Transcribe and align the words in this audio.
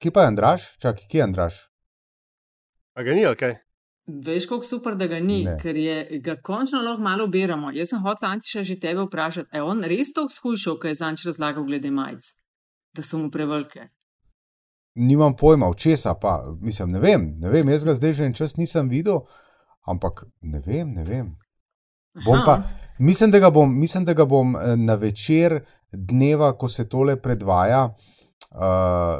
Kje 0.00 0.10
pa 0.10 0.20
je 0.20 0.26
Andraš? 0.26 0.78
Čakaj, 0.78 1.04
kje 1.08 1.18
je 1.18 1.22
Andraš? 1.22 1.54
A 2.94 3.02
ga 3.02 3.12
ni, 3.12 3.26
ok. 3.26 3.42
Veš, 4.06 4.46
kako 4.48 4.64
super, 4.64 4.94
da 4.96 5.06
ga 5.06 5.20
ni, 5.20 5.44
Ne. 5.44 5.58
ker 5.62 5.76
je, 5.76 6.20
ga 6.24 6.36
končno 6.42 6.80
lahko 6.80 7.02
malo 7.02 7.26
beremo. 7.26 7.70
Jaz 7.70 7.88
sem 7.88 8.00
hotel 8.00 8.28
Antiša 8.30 8.62
že 8.64 8.80
tebe 8.80 9.04
vprašati, 9.04 9.48
je 9.52 9.62
on 9.62 9.84
res 9.84 10.12
to 10.12 10.28
skušal, 10.28 10.78
kaj 10.78 10.90
je 10.90 10.94
zanč 10.94 11.24
razlagal 11.26 11.64
glede 11.64 11.90
majic, 11.90 12.24
da 12.96 13.02
so 13.02 13.18
mu 13.18 13.30
prevelike. 13.30 13.88
Nimam 14.94 15.36
pojma, 15.36 15.68
od 15.68 15.76
česa 15.76 16.14
pa, 16.14 16.42
mislim, 16.60 16.90
ne 16.90 17.00
vem, 17.00 17.34
ne 17.38 17.48
vem, 17.48 17.68
jaz 17.68 17.84
ga 17.84 17.94
zdaj 17.94 18.12
že 18.12 18.24
en 18.24 18.34
čas 18.34 18.56
nisem 18.56 18.88
videl, 18.88 19.20
ampak 19.86 20.24
ne 20.40 20.62
vem, 20.66 20.92
ne 20.92 21.04
vem. 21.04 21.36
Bom 22.24 22.40
pa, 22.46 22.62
mislim, 22.98 23.30
da 23.30 23.38
ga 23.38 23.50
bom, 23.50 23.78
mislim, 23.80 24.04
da 24.04 24.14
ga 24.14 24.24
bom 24.24 24.56
eh, 24.56 24.76
na 24.76 24.94
večer 24.94 25.60
dneva, 25.92 26.56
ko 26.58 26.68
se 26.68 26.88
tole 26.88 27.16
predvaja, 27.22 27.84
uh, 27.84 28.19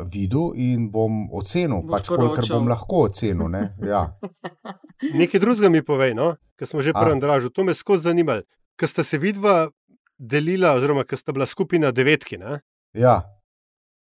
videl 0.06 0.52
in 0.56 0.90
bom 0.90 1.28
ocenil, 1.32 1.82
Boš 1.82 1.90
pač 1.92 2.08
kolikor 2.08 2.44
bom 2.50 2.68
lahko 2.68 3.04
ocenil. 3.06 3.48
ne, 3.48 3.74
Ja. 3.82 4.16
Nekaj 5.20 5.40
drugega 5.40 5.68
mi 5.68 5.82
povej, 5.82 6.14
no? 6.14 6.36
ker 6.58 6.68
smo 6.68 6.82
že 6.82 6.92
pri 6.92 7.12
Andražu. 7.12 7.48
To 7.50 7.64
me 7.64 7.74
skozi 7.74 8.02
zanimalo. 8.02 8.42
Ker 8.76 8.88
sta 8.88 9.04
se 9.04 9.18
vidva 9.18 9.70
delila, 10.18 10.74
oziroma 10.74 11.04
ker 11.04 11.16
sta 11.18 11.32
bila 11.32 11.46
skupina 11.46 11.90
devetki. 11.90 12.36
Ne? 12.38 12.60
Ja, 12.92 13.22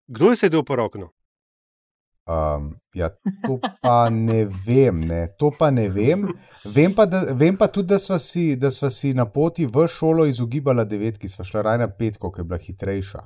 Kdo 0.07 0.29
je 0.29 0.35
sedel 0.35 0.63
po 0.63 0.75
roknu? 0.75 1.07
um, 2.27 2.75
ja, 2.93 3.09
to 3.45 3.59
pa 3.81 4.09
ne 4.09 4.45
vem, 4.45 5.01
ne, 5.01 5.27
to 5.37 5.51
pa 5.51 5.71
ne 5.71 5.89
vem. 5.89 6.27
Vem 6.65 6.93
pa, 6.95 7.05
da, 7.05 7.23
vem 7.33 7.57
pa 7.57 7.67
tudi, 7.67 7.87
da 7.87 7.99
sva, 7.99 8.19
si, 8.19 8.55
da 8.55 8.71
sva 8.71 8.89
si 8.89 9.13
na 9.13 9.25
poti 9.25 9.65
v 9.65 9.87
šolo 9.87 10.25
izogibala 10.25 10.83
devetki, 10.83 11.29
sva 11.29 11.43
šla 11.43 11.61
raje 11.61 11.77
na 11.77 11.87
petko, 11.89 12.31
ker 12.31 12.43
je 12.43 12.47
bila 12.47 12.59
hitrejša. 12.59 13.21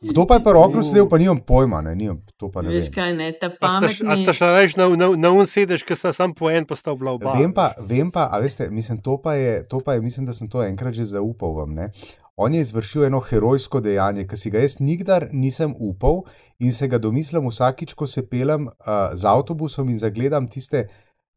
Kdo 0.00 0.26
pa 0.26 0.38
je 0.38 0.44
pa 0.44 0.52
rokno 0.52 0.82
sedel, 0.82 1.08
pa 1.08 1.18
nimam 1.18 1.40
pojma, 1.40 1.80
ne, 1.82 1.94
nimam, 1.94 2.20
to 2.36 2.50
pa 2.50 2.62
ne 2.62 2.70
Veš 2.70 2.88
vem. 2.88 2.94
kaj, 2.94 3.10
ne, 3.16 3.32
ta 3.32 3.48
š- 3.48 3.56
a 3.56 3.58
pametni. 3.58 4.22
sta 4.22 4.32
šla 4.32 4.48
reči 4.54 4.78
na, 4.78 4.86
na, 4.88 5.08
na 5.16 5.30
un 5.30 5.46
sedež, 5.46 5.82
ker 5.82 5.96
sta 5.96 6.12
sam 6.12 6.34
po 6.34 6.50
en 6.50 6.66
postal 6.66 6.96
bila 6.96 7.12
oba. 7.12 7.34
Vem 7.34 7.52
pa, 7.52 7.72
vem 7.82 8.10
pa, 8.10 8.28
a 8.30 8.38
veste, 8.38 8.70
mislim, 8.70 9.00
to 9.02 9.18
pa 9.18 9.34
je, 9.34 9.64
to 9.68 9.80
pa 9.80 9.94
je, 9.94 10.00
mislim, 10.00 10.26
da 10.26 10.32
sem 10.32 10.48
to 10.48 10.62
enkrat 10.62 10.94
že 10.94 11.04
zaupal 11.04 11.54
vam. 11.54 11.74
Ne? 11.74 11.90
On 12.38 12.54
je 12.54 12.60
izvršil 12.60 13.04
eno 13.04 13.18
herojsko 13.18 13.80
dejanje, 13.82 14.22
ki 14.26 14.36
si 14.38 14.50
ga 14.50 14.62
jaz 14.62 14.78
nikdar 14.78 15.26
nisem 15.32 15.74
upal 15.74 16.22
in 16.62 16.70
se 16.72 16.86
ga 16.86 16.98
domislim 16.98 17.42
vsakič, 17.50 17.94
ko 17.98 18.06
se 18.06 18.22
pelem 18.22 18.68
uh, 18.70 19.10
z 19.14 19.26
avtobusom 19.26 19.88
in 19.90 19.98
zagledam 19.98 20.46
tiste, 20.46 20.84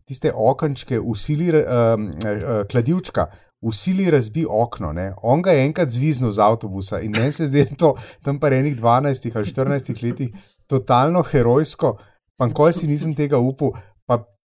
tiste 0.06 0.30
okenčke, 0.30 1.00
usili, 1.00 1.50
uh, 1.50 1.58
uh, 1.58 2.68
kladivčka. 2.70 3.32
Vsili 3.62 4.10
razbi 4.12 4.46
okno, 4.50 4.94
ne? 4.94 5.14
on 5.22 5.42
ga 5.42 5.52
je 5.52 5.66
enkrat 5.66 5.90
zviznil 5.90 6.32
z 6.32 6.40
avtobusa 6.42 7.00
in 7.00 7.12
meni 7.12 7.32
se 7.32 7.48
zdi 7.48 7.64
da 7.64 7.70
je 7.70 7.78
to 7.78 7.94
tam 8.24 8.40
pa 8.40 8.50
enih 8.50 8.76
12 8.76 9.32
ali 9.36 9.46
14 9.46 10.04
letih 10.04 10.32
totalno 10.68 11.22
herojsko, 11.24 11.98
pa 12.38 12.50
ko 12.50 12.72
si 12.72 12.88
nisem 12.88 13.14
tega 13.16 13.38
upal, 13.38 13.72
pa 13.72 13.91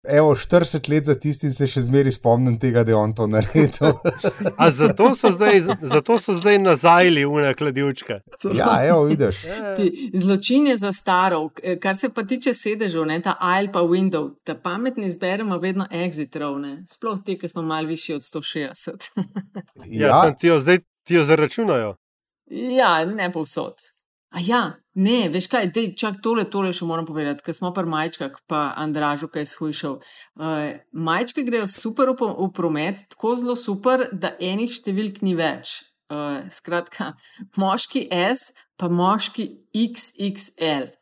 evo 0.07 0.35
40 0.35 0.89
let 0.89 1.05
za 1.05 1.15
tisti 1.15 1.51
se 1.51 1.67
še 1.67 1.83
zmeraj 1.83 2.13
spomnim 2.13 2.59
tega, 2.59 2.85
da 2.85 2.91
je 2.91 2.97
on 2.97 3.15
to 3.15 3.27
naredil. 3.27 3.93
A 4.57 4.71
zato 4.71 5.15
so 5.15 5.31
zdaj, 5.31 5.61
zato 5.83 6.19
so 6.19 6.35
zdaj 6.35 6.59
nazajli 6.59 7.25
una 7.25 7.55
kladivčka. 7.55 8.21
ja, 8.55 8.87
evo, 8.87 9.05
vidiš. 9.05 9.37
Ti, 9.77 9.89
zločin 10.15 10.67
je 10.67 10.77
zastaral, 10.79 11.49
K- 11.51 11.77
kar 11.79 11.97
se 11.97 12.09
pa 12.09 12.23
tiče 12.23 12.55
sedežev, 12.55 13.05
ne, 13.05 13.21
ta 13.21 13.37
aisle 13.41 13.73
pa 13.73 13.81
window, 13.81 14.31
ta 14.43 14.55
pametni 14.57 15.07
izberemo 15.07 15.59
vedno 15.59 15.87
exit 15.93 16.37
row, 16.37 16.59
ne. 16.59 16.85
sploh 16.89 17.19
te, 17.21 17.39
ki 17.39 17.49
smo 17.49 17.63
malo 17.65 17.87
višji 17.87 18.15
od 18.15 18.23
160. 18.23 19.11
Ja, 19.91 20.07
Ja, 20.07 20.23
sem 20.23 20.35
ti 20.35 20.47
jo 20.47 20.61
zdaj 20.61 20.79
ti 21.05 21.15
jo 21.15 21.25
zaračunajo. 21.25 21.95
ja, 22.51 23.05
ne 23.05 23.33
povsod. 23.33 23.75
A 24.35 24.43
ja, 24.43 24.61
ne, 24.99 25.29
veš 25.31 25.47
kaj, 25.53 25.69
dej, 25.75 25.93
čak 25.99 26.19
tole, 26.23 26.43
tole 26.51 26.73
še 26.75 26.87
moram 26.89 27.07
povedati, 27.07 27.45
ker 27.47 27.55
smo 27.55 27.71
pri 27.75 27.87
majčkah, 27.87 28.41
pa 28.51 28.65
Andražu, 28.83 29.29
kaj 29.31 29.47
je 29.47 29.51
shujšal. 29.53 29.95
Uh, 30.35 30.75
majčke 30.91 31.45
grejo 31.47 31.69
super 31.71 32.11
v, 32.11 32.33
v 32.35 32.49
promet, 32.57 33.05
tako 33.15 33.37
zelo 33.39 33.55
super, 33.55 34.09
da 34.11 34.35
enih 34.43 34.75
številk 34.75 35.23
ni 35.23 35.37
več. 35.39 35.85
Uh, 36.11 36.43
skratka, 36.51 37.15
moški 37.55 38.09
S, 38.11 38.51
pa 38.75 38.91
moški 38.91 39.47
XXL 39.71 40.93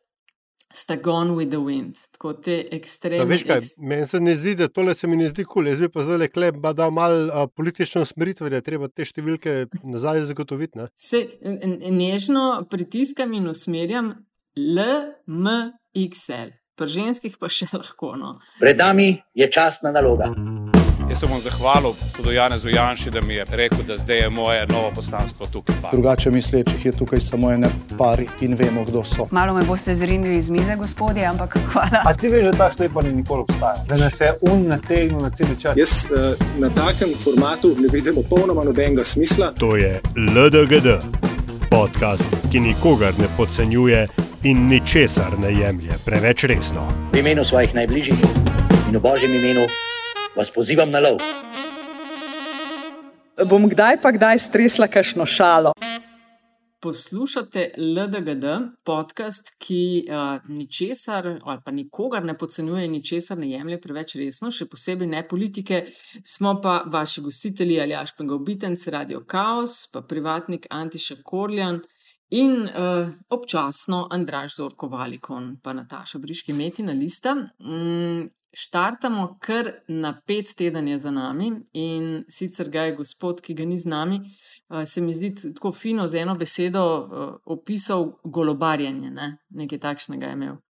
sta 0.74 0.96
gone 0.96 1.30
with 1.30 1.48
the 1.48 1.58
wind. 1.58 1.96
Tako 2.12 2.32
te 2.34 2.56
Da, 2.62 2.76
ekstremne. 2.76 3.24
veš 3.26 3.42
kaj, 3.42 3.58
eks- 3.58 3.74
meni 3.78 4.06
se 4.06 4.20
ne 4.20 4.34
zdi, 4.34 4.54
da 4.54 4.68
tole 4.68 4.94
se 4.94 5.06
mi 5.06 5.16
ne 5.16 5.28
zdi 5.28 5.44
kul. 5.44 5.52
Cool. 5.54 5.66
Jaz 5.66 5.80
bi 5.80 5.88
pa 5.88 6.02
zdaj 6.02 6.18
le 6.18 6.28
klep, 6.28 6.54
da 6.56 6.72
dal 6.74 6.90
malo 6.90 7.30
a, 7.32 7.46
politične 7.48 8.00
usmeritve, 8.00 8.50
da 8.50 8.56
je 8.56 8.62
treba 8.62 8.88
te 8.88 9.04
številke 9.04 9.52
nazaj 9.84 10.24
zagotoviti. 10.24 10.78
Ne? 10.78 10.86
Se 10.94 11.26
nežno 11.90 12.44
pritiskam 12.66 13.32
in 13.32 13.46
usmerjam 13.46 14.14
LMXL, 14.56 16.48
pri 16.74 16.86
ženskih 16.88 17.36
pa 17.38 17.48
še 17.48 17.66
lahko. 17.74 18.16
No. 18.16 18.34
Pred 18.58 18.76
nami 18.76 19.06
je 19.34 19.50
časna 19.50 19.92
naloga. 19.92 20.32
Jaz 21.12 21.20
se 21.20 21.26
bom 21.26 21.40
zahvalil 21.40 21.92
gospodu 22.02 22.32
Janezu 22.32 22.68
Janši, 22.68 23.10
da 23.10 23.20
mi 23.20 23.34
je 23.34 23.44
rekel, 23.50 23.78
da 23.86 23.96
zdaj 23.96 24.18
je 24.18 24.30
moje 24.30 24.66
novo 24.66 24.90
poslanstvo 24.94 25.46
tukaj. 25.46 25.74
Drugače 25.92 26.30
mislečih 26.30 26.86
je 26.86 26.92
tukaj 26.92 27.20
samo 27.20 27.50
ene 27.52 27.68
pari 27.98 28.26
in 28.40 28.54
vemo, 28.54 28.84
kdo 28.84 29.04
so. 29.04 29.26
Malo 29.30 29.54
me 29.54 29.64
boste 29.64 29.94
zrinili 29.94 30.36
iz 30.38 30.50
mize, 30.50 30.76
gospodje, 30.76 31.26
ampak 31.26 31.58
hvala. 31.72 32.02
A 32.04 32.14
ti 32.14 32.28
veš, 32.28 32.44
da 32.44 32.52
ta 32.52 32.70
šlepa 32.76 33.02
ni 33.02 33.12
nikoli 33.12 33.40
obstajala? 33.40 33.84
Da 33.88 33.96
nas 33.96 34.20
je 34.20 34.32
un 34.40 34.66
nategnil 34.66 35.18
na 35.18 35.30
cel 35.30 35.46
čas. 35.60 35.76
Jaz 35.76 35.90
uh, 36.04 36.46
na 36.58 36.70
takem 36.70 37.08
formatu 37.24 37.76
ne 37.78 37.88
vidim 37.92 38.14
popolnoma 38.14 38.64
nobenega 38.64 39.04
smisla. 39.04 39.52
To 39.52 39.76
je 39.76 40.00
LDGD, 40.16 40.88
podcast, 41.70 42.24
ki 42.52 42.60
nikogar 42.60 43.12
ne 43.18 43.28
podcenjuje 43.36 44.08
in 44.42 44.66
ničesar 44.66 45.38
ne 45.38 45.52
jemlje 45.60 45.92
preveč 46.04 46.44
resno. 46.44 46.88
V 47.12 47.18
imenu 47.18 47.44
svojih 47.44 47.74
najbližjih 47.74 48.18
in 48.88 48.96
v 48.96 49.00
božjem 49.00 49.34
imenu 49.34 49.68
vas 50.36 50.50
pozivam 50.50 50.90
na 50.90 51.00
lov. 51.00 51.20
Bom 53.48 53.68
kdaj 53.68 54.00
pa 54.02 54.12
kdaj 54.12 54.38
stresla 54.38 54.88
kakšno 54.88 55.26
šalo. 55.26 55.72
Poslušate 56.82 57.68
LDGD, 57.78 58.44
podcast, 58.84 59.52
ki 59.58 60.02
uh, 60.10 60.42
ničesar 60.48 61.38
ali 61.44 61.60
pa 61.64 61.70
nikogar 61.70 62.24
ne 62.24 62.34
podcenjuje, 62.38 62.88
ničesar 62.88 63.38
ne 63.38 63.52
jemlje 63.52 63.78
preveč 63.80 64.16
resno, 64.18 64.50
še 64.50 64.66
posebej 64.66 65.06
ne 65.06 65.22
politike. 65.28 65.84
Smo 66.26 66.56
pa 66.60 66.80
vaši 66.90 67.22
gostitelji 67.22 67.78
Aljaš 67.80 68.16
Pengovitenc, 68.18 68.86
Radio 68.90 69.22
Chaos, 69.30 69.86
pa 69.92 70.02
privatnik 70.02 70.66
Antiša 70.70 71.20
Korjan 71.22 71.78
in 72.34 72.66
uh, 72.66 73.14
občasno 73.30 74.08
Andraš 74.10 74.56
Zorko 74.58 74.90
Valikon, 74.90 75.60
pa 75.62 75.72
Nataša 75.78 76.18
Briški 76.18 76.52
Metina 76.52 76.92
Lista. 76.92 77.36
Mm, 77.62 78.26
Štartamo 78.52 79.38
kar 79.40 79.70
na 79.88 80.20
pet 80.26 80.54
teden 80.56 80.88
je 80.88 80.98
za 80.98 81.10
nami 81.10 81.52
in 81.72 82.24
sicer 82.28 82.68
ga 82.70 82.82
je 82.82 82.96
gospod, 82.96 83.40
ki 83.40 83.54
ga 83.54 83.64
ni 83.64 83.78
z 83.78 83.88
nami, 83.88 84.18
uh, 84.68 84.82
se 84.84 85.00
mi 85.00 85.12
zdi 85.12 85.34
tako 85.54 85.72
fino 85.72 86.06
z 86.06 86.20
eno 86.20 86.34
besedo 86.34 86.82
uh, 86.84 87.32
opisal 87.44 88.12
golobarjenje, 88.24 89.10
ne? 89.10 89.36
nekaj 89.48 89.78
takšnega 89.78 90.26
je 90.26 90.32
imel. 90.32 90.60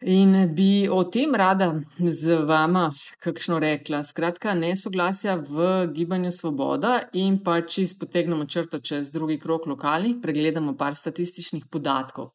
In 0.00 0.32
bi 0.56 0.88
o 0.88 1.02
tem 1.04 1.34
rada 1.34 1.74
z 2.00 2.38
vama 2.48 2.86
kakšno 3.20 3.58
rekla. 3.60 4.00
Skratka, 4.02 4.54
nesoglasja 4.54 5.34
v 5.36 5.86
gibanju 5.92 6.30
Svoboda 6.32 7.02
in 7.12 7.36
pa 7.44 7.60
čez 7.60 7.92
potegnemo 8.00 8.46
črto 8.46 8.80
čez 8.80 9.10
drugi 9.12 9.38
krok 9.38 9.66
lokalnih, 9.66 10.16
pregledamo 10.22 10.72
par 10.76 10.96
statističnih 10.96 11.66
podatkov. 11.70 12.32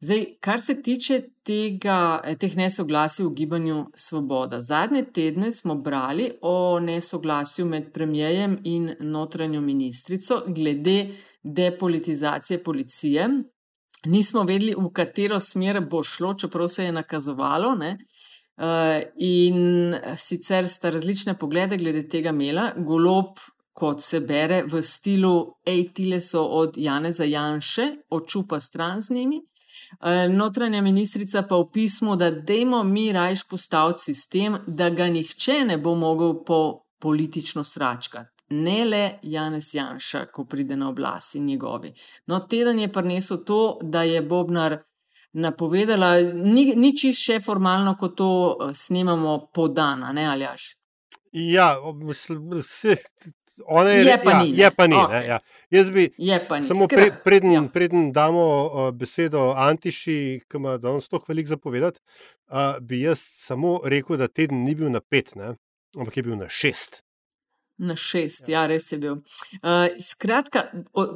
Zdaj, 0.00 0.24
kar 0.40 0.60
se 0.60 0.82
tiče 0.82 1.20
tega, 1.42 2.20
eh, 2.24 2.36
teh 2.36 2.56
nesoglasij 2.56 3.24
v 3.24 3.34
gibanju 3.34 3.86
Svoboda. 3.94 4.60
Zadnje 4.60 5.04
tedne 5.12 5.52
smo 5.52 5.74
brali 5.74 6.30
o 6.42 6.80
nesoglasju 6.80 7.66
med 7.66 7.92
premijejem 7.92 8.58
in 8.64 8.94
notranjo 9.00 9.60
ministrico 9.60 10.42
glede 10.46 11.08
depolitizacije 11.42 12.62
policije. 12.62 13.28
Nismo 14.04 14.42
vedeli, 14.42 14.74
v 14.78 14.90
katero 14.92 15.40
smer 15.40 15.80
bo 15.80 16.02
šlo, 16.02 16.34
čeprav 16.34 16.68
se 16.68 16.84
je 16.84 16.92
nakazovalo. 16.92 17.74
Ne? 17.74 17.98
Uh, 18.56 19.02
in 19.16 19.94
sicer 20.16 20.68
sta 20.68 20.90
različne 20.90 21.34
poglede 21.38 21.76
glede 21.76 22.08
tega 22.08 22.30
imela. 22.30 22.72
Golob, 22.76 23.38
kot 23.72 24.00
se 24.00 24.20
bere 24.20 24.62
v 24.62 24.82
stilu, 24.82 25.56
ej, 25.66 25.90
tile 25.94 26.20
so 26.20 26.44
od 26.44 26.76
Janeza 26.76 27.24
Janše, 27.24 27.90
očupa 28.10 28.60
stran 28.60 29.00
z 29.00 29.10
njimi. 29.10 29.40
Uh, 30.00 30.34
notranja 30.34 30.82
ministrica 30.82 31.42
pa 31.42 31.56
v 31.56 31.68
pismu, 31.72 32.16
da 32.16 32.30
dajmo 32.30 32.82
mi 32.84 33.12
rajš 33.12 33.48
postaviti 33.48 34.00
sistem, 34.00 34.58
da 34.66 34.90
ga 34.90 35.08
nihče 35.08 35.64
ne 35.64 35.78
bo 35.78 35.94
mogel 35.94 36.34
po 36.44 36.82
politično 37.00 37.64
sračkati. 37.64 38.30
Ne 38.48 38.84
le 38.84 39.18
Janez 39.22 39.74
Janša, 39.74 40.26
ko 40.32 40.44
pride 40.44 40.76
na 40.76 40.88
oblast 40.88 41.34
in 41.34 41.46
njegovi. 41.46 41.94
No, 42.26 42.38
teden 42.40 42.78
je 42.78 42.92
prinesel 42.92 43.44
to, 43.44 43.78
da 43.82 44.02
je 44.02 44.22
Bobnar 44.22 44.78
napovedala, 45.32 46.20
ni, 46.20 46.72
ni 46.76 46.92
čist 46.96 47.24
še 47.26 47.40
formalno, 47.44 47.96
ko 48.00 48.08
to 48.08 48.30
eh, 48.30 48.74
snemamo 48.74 49.38
po 49.54 49.68
dana, 49.68 50.12
ne 50.12 50.26
aljaš. 50.30 50.76
Ja, 51.32 51.74
mislim, 51.94 52.62
se, 52.62 52.96
ona 53.64 53.90
je, 53.90 54.04
Je 54.04 54.18
pa 54.24 54.30
ja, 54.30 54.42
ni, 54.42 54.50
ne. 54.52 54.58
je 54.58 54.70
pa 54.70 54.86
ni. 54.86 54.96
Okej. 54.96 55.20
Ne, 55.20 55.26
ja. 55.26 55.38
Jaz 55.70 55.90
bi 55.90 56.10
ni. 56.18 56.38
samo 56.62 56.88
pre, 56.88 57.10
preden, 57.24 57.52
ja. 57.52 57.62
ja. 57.62 57.68
preden 57.68 58.12
damo 58.12 58.66
uh, 58.66 58.90
besedo 58.94 59.52
Antiši, 59.56 60.40
ki 60.48 60.56
ima 60.56 60.76
danes 60.78 61.08
toliko 61.08 61.26
veliko 61.28 61.48
zapovedati, 61.48 62.00
uh, 62.50 62.78
bi 62.80 63.00
jaz 63.00 63.18
samo 63.20 63.80
rekel, 63.84 64.16
da 64.16 64.28
teden 64.28 64.64
ni 64.64 64.74
bil 64.74 64.90
na 64.90 65.00
pet, 65.00 65.34
ne, 65.36 65.54
ampak 65.98 66.16
je 66.16 66.22
bil 66.22 66.36
na 66.36 66.48
šest. 66.48 67.02
Na 67.78 67.92
šest, 67.96 68.48
ja, 68.48 68.64
res 68.66 68.88
je 68.92 68.98
bil. 68.98 69.18
Uh, 69.60 69.90
skratka, 70.00 70.64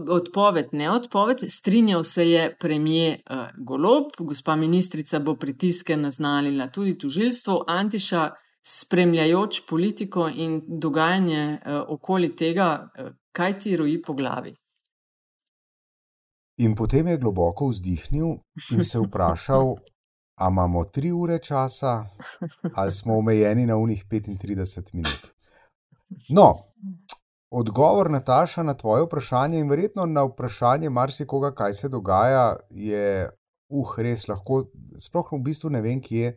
odpoved, 0.08 0.74
ne 0.76 0.90
odpoved, 0.90 1.46
strinjal 1.48 2.04
se 2.04 2.26
je 2.28 2.56
premijer 2.60 3.22
uh, 3.30 3.48
Golob, 3.56 4.12
gospa 4.18 4.56
ministrica 4.56 5.18
bo 5.18 5.36
pritiske 5.40 5.96
naznanila 5.96 6.68
tudi 6.68 6.98
tužilstvo, 6.98 7.64
Antiša, 7.68 8.28
spremljajoč 8.62 9.60
politiko 9.68 10.28
in 10.28 10.60
dogajanje 10.68 11.44
uh, 11.52 11.82
okoli 11.88 12.36
tega, 12.36 12.90
uh, 12.98 13.12
kaj 13.32 13.58
ti 13.58 13.76
roji 13.76 14.02
po 14.02 14.14
glavi. 14.14 14.54
In 16.60 16.74
potem 16.76 17.06
je 17.08 17.18
globoko 17.18 17.70
vzdihnil 17.70 18.34
in 18.76 18.84
se 18.84 18.98
vprašal, 18.98 19.74
ali 20.36 20.52
imamo 20.52 20.84
tri 20.84 21.12
ure 21.12 21.38
časa, 21.38 22.04
ali 22.74 22.92
smo 22.92 23.18
omejeni 23.18 23.66
na 23.66 23.76
unih 23.76 24.04
35 24.10 24.94
minut. 24.94 25.32
No, 26.28 26.58
odgovor 27.50 28.10
Nataša 28.10 28.62
na 28.62 28.74
tvoje 28.74 29.04
vprašanje 29.06 29.58
in 29.58 29.70
verjetno 29.70 30.06
na 30.06 30.24
vprašanje 30.24 30.90
marsikoga, 30.90 31.54
kaj 31.54 31.74
se 31.74 31.88
dogaja, 31.88 32.56
je, 32.70 33.30
uh, 33.70 33.98
res 33.98 34.28
lahko, 34.28 34.64
sploh 34.98 35.32
v 35.32 35.42
bistvu 35.44 35.70
ne 35.70 35.80
vem, 35.80 36.00
kje, 36.02 36.34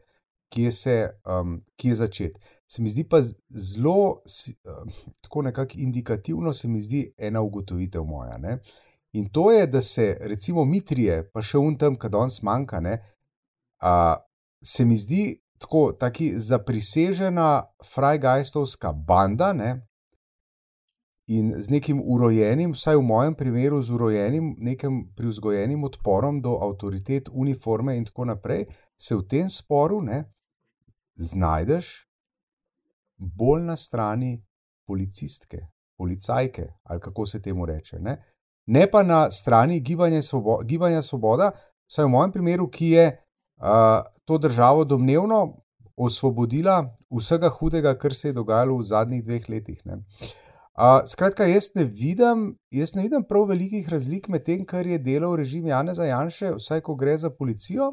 kje 0.54 0.72
se, 0.72 0.96
um, 1.26 1.58
kje 1.76 1.96
začeti. 1.96 2.40
Se 2.70 2.82
mi 2.82 2.90
zdi 2.90 3.04
pa 3.10 3.22
zelo, 3.50 4.22
um, 4.22 4.92
tako 5.22 5.42
nekako 5.42 5.80
indikativno, 5.82 6.54
se 6.54 6.68
mi 6.68 6.82
zdi 6.82 7.08
ena 7.18 7.42
ugotovitev 7.42 8.04
moja. 8.06 8.38
Ne? 8.38 8.60
In 9.14 9.30
to 9.30 9.52
je, 9.52 9.68
da 9.68 9.82
se 9.82 10.18
recimo 10.22 10.66
mi 10.66 10.82
trije, 10.86 11.24
pa 11.34 11.42
še 11.42 11.58
un 11.58 11.78
tam, 11.78 11.98
kad 11.98 12.12
danes 12.14 12.42
manjka, 12.42 12.80
ne, 12.82 12.98
a, 13.82 14.18
se 14.64 14.86
mi 14.86 14.98
zdi 14.98 15.24
tako 15.62 15.92
taki 16.00 16.32
zaprisežena 16.40 17.64
frajgajstovska 17.94 18.94
banda, 19.08 19.52
ne, 19.54 19.76
in 21.30 21.54
z 21.56 21.70
nekim 21.72 22.02
urojenim, 22.02 22.74
vsaj 22.74 22.98
v 22.98 23.06
mojem 23.06 23.36
primeru, 23.38 23.82
z 23.84 23.94
urojenim, 23.96 24.56
nekim 24.60 25.04
privzgojenim 25.16 25.84
odporom 25.84 26.42
do 26.42 26.58
avtoritet, 26.62 27.30
uniforme 27.32 27.98
in 27.98 28.10
tako 28.10 28.26
naprej, 28.34 28.66
se 28.98 29.16
v 29.16 29.28
tem 29.30 29.50
sporu 29.50 30.02
ne, 30.02 30.24
znajdeš 31.16 32.08
bolj 33.18 33.62
na 33.62 33.78
strani 33.78 34.46
policistke, 34.88 35.58
policajke, 35.98 36.68
ali 36.84 37.00
kako 37.00 37.26
se 37.26 37.42
temu 37.42 37.66
reče. 37.66 38.00
Ne, 38.00 38.24
ne 38.66 38.92
pa 38.92 39.04
na 39.04 39.32
strani 39.32 39.80
gibanja, 39.80 40.22
svobo, 40.22 40.60
gibanja 40.64 41.02
Svoboda, 41.02 41.52
vsaj 41.88 42.06
v 42.06 42.10
mojem 42.10 42.32
primeru, 42.32 42.70
ki 42.70 42.90
je 42.90 43.06
uh, 43.10 44.04
to 44.26 44.38
državo 44.38 44.84
domnevno 44.84 45.64
osvobodila 45.96 46.96
vsega 47.10 47.50
hudega, 47.50 47.98
kar 47.98 48.16
se 48.16 48.28
je 48.28 48.34
dogajalo 48.34 48.78
v 48.78 48.84
zadnjih 48.84 49.24
dveh 49.24 49.50
letih. 49.50 49.86
Ne. 49.86 50.02
Uh, 50.74 51.04
skratka, 51.08 51.46
jaz 51.46 51.70
ne, 51.76 51.84
vidim, 51.86 52.56
jaz 52.72 52.96
ne 52.96 53.04
vidim 53.06 53.24
prav 53.30 53.46
velikih 53.50 53.90
razlik 53.90 54.28
med 54.28 54.44
tem, 54.44 54.66
kar 54.66 54.88
je 54.88 54.98
delal 54.98 55.36
režim 55.38 55.68
Janeza 55.70 56.06
Janše, 56.06 56.56
vsaj 56.58 56.82
ko 56.82 56.96
gre 56.96 57.18
za 57.18 57.30
policijo, 57.30 57.92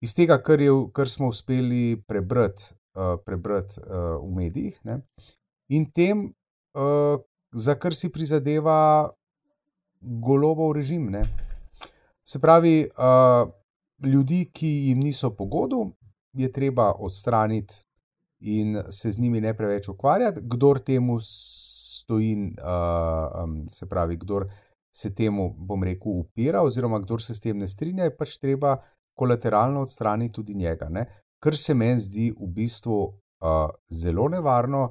iz 0.00 0.14
tega, 0.16 0.38
kar, 0.42 0.60
je, 0.60 0.72
kar 0.92 1.08
smo 1.08 1.28
uspeli 1.28 2.00
prebrati, 2.08 2.72
uh, 2.96 3.16
prebrati 3.26 3.80
uh, 3.80 4.18
v 4.24 4.34
medijih, 4.36 4.80
ne, 4.84 5.00
in 5.68 5.86
tem, 5.92 6.26
uh, 6.74 7.20
za 7.52 7.74
kar 7.74 7.94
si 7.94 8.10
prizadeva 8.12 9.10
golobov 10.00 10.72
režim. 10.72 11.10
Ne. 11.10 11.24
Se 12.24 12.38
pravi, 12.38 12.88
uh, 12.94 13.50
ljudi, 14.06 14.44
ki 14.52 14.68
jim 14.88 15.00
niso 15.00 15.30
pogodu, 15.36 15.90
je 16.32 16.52
treba 16.52 16.92
odstraniti 16.92 17.82
in 18.40 18.78
se 18.90 19.12
z 19.12 19.18
njimi 19.18 19.40
ne 19.40 19.52
preveč 19.56 19.88
ukvarjati. 19.88 20.40
Kdor 20.42 20.78
temu 20.78 21.18
stoji, 21.20 22.36
uh, 22.36 23.42
um, 23.44 23.66
se 23.70 23.88
pravi, 23.88 24.16
kdor 24.16 24.46
se 24.92 25.14
temu, 25.14 25.54
bom 25.58 25.84
rekel, 25.84 26.12
upira, 26.12 26.62
oziroma 26.62 27.00
kdor 27.00 27.22
se 27.22 27.34
s 27.34 27.40
tem 27.40 27.58
ne 27.58 27.68
strinja, 27.68 28.04
je 28.04 28.16
pač 28.16 28.38
treba 28.38 28.78
kolateralno 29.20 29.84
odstraniti 29.84 30.32
tudi 30.40 30.54
njega. 30.54 30.88
Ne? 30.88 31.04
Kar 31.42 31.56
se 31.56 31.74
meni 31.74 32.00
zdi 32.00 32.30
v 32.32 32.48
bistvu 32.56 32.98
uh, 33.04 33.70
zelo 33.90 34.28
nevarno 34.28 34.90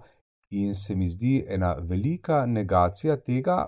in 0.49 0.75
se 0.75 0.95
mi 0.95 1.09
zdi 1.09 1.43
ena 1.47 1.75
velika 1.81 2.45
negacija 2.45 3.17
tega, 3.17 3.65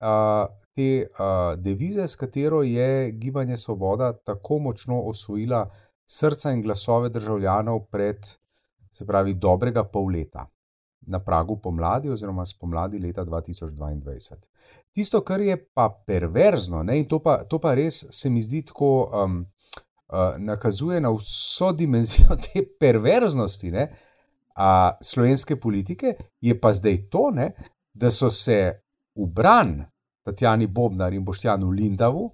uh, 0.00 0.46
te 0.76 1.06
uh, 1.08 1.54
devize, 1.60 2.08
s 2.08 2.16
katero 2.16 2.62
je 2.62 3.12
Gibanje 3.12 3.56
Svoboda 3.56 4.12
tako 4.12 4.58
močno 4.58 5.00
osvojila 5.00 5.66
srca 6.06 6.52
in 6.52 6.62
glasove 6.62 7.08
državljanov 7.08 7.86
pred, 7.90 8.26
se 8.92 9.06
pravi, 9.06 9.34
dobrega 9.34 9.84
pol 9.84 10.12
leta. 10.12 10.46
Na 11.06 11.20
pragu 11.22 11.54
pomladi, 11.62 12.10
oziroma 12.10 12.46
spomladi 12.46 12.98
leta 12.98 13.24
2022. 13.24 14.34
Tisto, 14.92 15.20
kar 15.20 15.40
je 15.40 15.56
pa 15.74 15.88
perverzno, 16.06 16.82
ne, 16.82 16.98
in 16.98 17.08
to 17.08 17.20
pa, 17.22 17.36
to 17.44 17.60
pa 17.62 17.74
res 17.78 18.04
se 18.10 18.30
mi 18.30 18.42
zdi 18.42 18.64
tako, 18.66 18.88
um, 19.14 19.44
uh, 20.12 20.38
nakazuje 20.38 21.00
na 21.00 21.10
vso 21.10 21.72
dimenzijo 21.72 22.36
te 22.44 22.62
perverznosti 22.80 23.70
ne, 23.70 23.88
uh, 24.56 24.90
slovenske 25.02 25.56
politike, 25.60 26.14
je 26.40 26.60
pa 26.60 26.72
zdaj 26.72 27.08
to, 27.10 27.30
ne, 27.30 27.52
da 27.94 28.10
so 28.10 28.30
se 28.30 28.72
v 29.16 29.26
bran 29.26 29.84
Tatjani 30.24 30.66
Bobnar 30.66 31.14
in 31.14 31.24
Boštjanu 31.24 31.70
Lindavu 31.70 32.30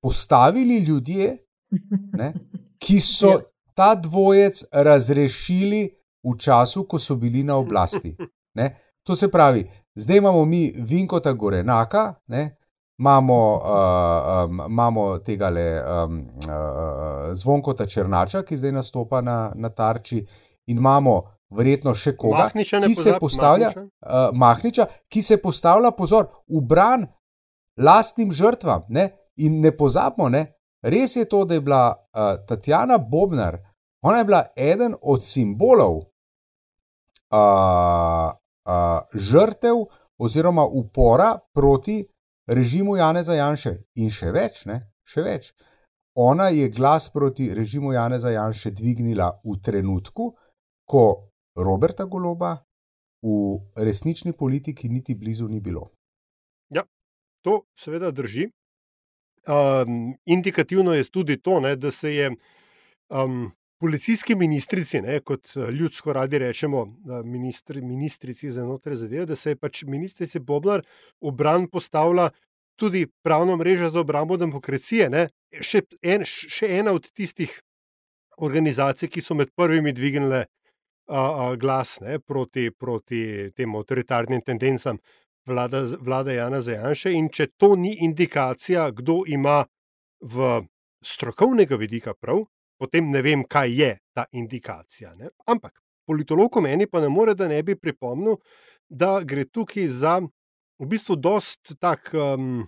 postavili 0.00 0.78
ljudje, 0.78 1.36
ne, 2.20 2.32
ki 2.78 3.00
so 3.00 3.40
ta 3.74 3.94
dvojec 3.94 4.64
razrešili 4.72 5.90
v 6.24 6.38
času, 6.38 6.84
ko 6.84 6.98
so 6.98 7.16
bili 7.16 7.44
na 7.44 7.56
oblasti. 7.56 8.16
Ne. 8.54 8.74
To 9.06 9.16
se 9.16 9.30
pravi, 9.30 9.70
zdaj 9.94 10.16
imamo 10.16 10.44
mi 10.44 10.72
Vinkota 10.76 11.32
Gorenaka, 11.32 12.14
ne, 12.26 12.56
imamo, 12.98 13.56
uh, 13.56 14.50
um, 14.50 14.62
imamo 14.68 15.18
tega 15.18 15.50
le 15.50 15.82
um, 15.82 16.26
uh, 16.48 17.32
Zvonkota 17.32 17.86
Črnača, 17.86 18.42
ki 18.42 18.56
zdaj 18.56 18.72
nastopa 18.72 19.20
na, 19.20 19.52
na 19.54 19.68
tarči, 19.68 20.24
in 20.66 20.78
imamo 20.78 21.22
verjetno 21.50 21.94
še 21.94 22.16
koga, 22.16 22.48
Mahniča 22.48 22.80
ki 22.80 22.94
se 22.94 23.02
pozab, 23.02 23.20
postavlja, 23.20 23.70
Mahniča. 23.74 23.88
uh, 24.06 24.34
Mahniča, 24.34 24.86
ki 25.08 25.22
se 25.22 25.36
postavlja, 25.42 25.90
pozor, 25.96 26.26
v 26.48 26.62
bran 26.64 27.06
lastnim 27.76 28.32
žrtvam. 28.32 28.82
Ne? 28.88 29.10
In 29.36 29.60
ne 29.60 29.70
pozabimo, 29.76 30.28
ne? 30.32 30.46
res 30.86 31.16
je 31.16 31.24
to, 31.28 31.44
da 31.44 31.54
je 31.54 31.60
bila 31.60 31.92
uh, 31.92 32.46
Tatjana 32.46 32.98
Bobnar, 32.98 33.58
ona 34.02 34.18
je 34.18 34.24
bila 34.24 34.42
eden 34.56 34.94
od 35.02 35.24
simbolov 35.24 35.96
uh, 35.96 36.06
uh, 38.30 39.00
žrtev 39.14 39.86
oziroma 40.18 40.64
upora 40.64 41.38
proti 41.54 42.06
režimu 42.46 42.96
Janeza 42.96 43.34
Janše. 43.34 43.76
In 43.96 44.10
še 44.10 44.32
več, 44.32 44.64
ne? 44.66 44.80
še 45.06 45.22
več. 45.22 45.52
Ona 46.16 46.48
je 46.48 46.68
glas 46.72 47.10
proti 47.12 47.50
režimu 47.54 47.92
Janeza 47.92 48.30
Janše 48.32 48.70
dvignila 48.70 49.30
v 49.44 49.58
trenutku, 49.62 50.32
ko 50.88 51.04
Roberta 51.56 52.04
Goloba 52.04 52.56
v 53.22 53.58
resnični 53.76 54.32
politiki 54.32 54.88
niti 54.88 55.14
blizu 55.14 55.48
ni 55.48 55.60
bilo. 55.60 55.90
Ja, 56.70 56.84
to 57.42 57.66
seveda 57.78 58.10
drži. 58.10 58.48
Um, 59.46 60.16
indikativno 60.26 60.94
je 60.94 61.04
tudi 61.10 61.36
to, 61.42 61.60
ne, 61.60 61.76
da 61.76 61.90
se 61.90 62.14
je 62.14 62.30
um, 63.10 63.52
policijski 63.80 64.34
ministrici, 64.34 65.00
ne, 65.00 65.20
kot 65.20 65.52
eh, 65.56 65.70
ljudsko 65.70 66.12
radi 66.12 66.38
rečemo, 66.38 66.82
eh, 66.82 67.22
ministri, 67.24 67.82
ministrici 67.82 68.50
za 68.50 68.64
notranje 68.64 68.96
zadeve, 68.96 69.26
da 69.26 69.36
se 69.36 69.50
je 69.50 69.56
pač 69.56 69.82
ministrici 69.82 70.38
Bobnar 70.40 70.82
v 71.20 71.30
bran 71.32 71.68
postavila 71.68 72.30
tudi 72.76 73.06
pravna 73.22 73.56
mreža 73.56 73.90
za 73.90 74.00
obrambo 74.00 74.36
demokracije. 74.36 75.10
Ne, 75.10 75.28
še, 75.60 75.82
en, 76.02 76.24
še 76.24 76.68
ena 76.78 76.92
od 76.92 77.08
tistih 77.12 77.52
organizacij, 78.36 79.08
ki 79.08 79.20
so 79.20 79.34
med 79.34 79.52
prvimi 79.56 79.92
dvignile 79.96 80.44
a, 81.08 81.20
a, 81.20 81.54
glas 81.56 81.98
ne, 82.00 82.18
proti, 82.20 82.70
proti 82.70 83.50
tem 83.56 83.76
avtoritarnim 83.76 84.42
tendencam 84.44 84.98
vlada, 85.46 85.86
vlada 86.00 86.32
Jana 86.36 86.60
Zajanša. 86.60 87.14
In 87.16 87.30
če 87.32 87.48
to 87.56 87.74
ni 87.76 87.96
indikacija, 88.04 88.90
kdo 88.92 89.22
ima 89.26 89.62
v 90.20 90.60
strokovnega 91.04 91.78
vidika 91.80 92.14
prav, 92.14 92.44
potem 92.78 93.10
ne 93.10 93.22
vem, 93.22 93.44
kaj 93.44 93.74
je 93.80 93.90
ta 94.14 94.26
indikacija. 94.32 95.14
Ne. 95.14 95.30
Ampak 95.46 95.80
politolog 96.06 96.60
meni 96.62 96.86
pa 96.86 97.00
ne 97.00 97.08
more, 97.08 97.34
da 97.34 97.48
ne 97.48 97.62
bi 97.62 97.76
pripomnil, 97.76 98.38
da 98.88 99.20
gre 99.24 99.44
tukaj 99.44 99.88
za 99.88 100.20
v 100.78 100.88
bistvu 100.88 101.16
dost 101.16 101.76
tak. 101.80 102.12
Um, 102.14 102.66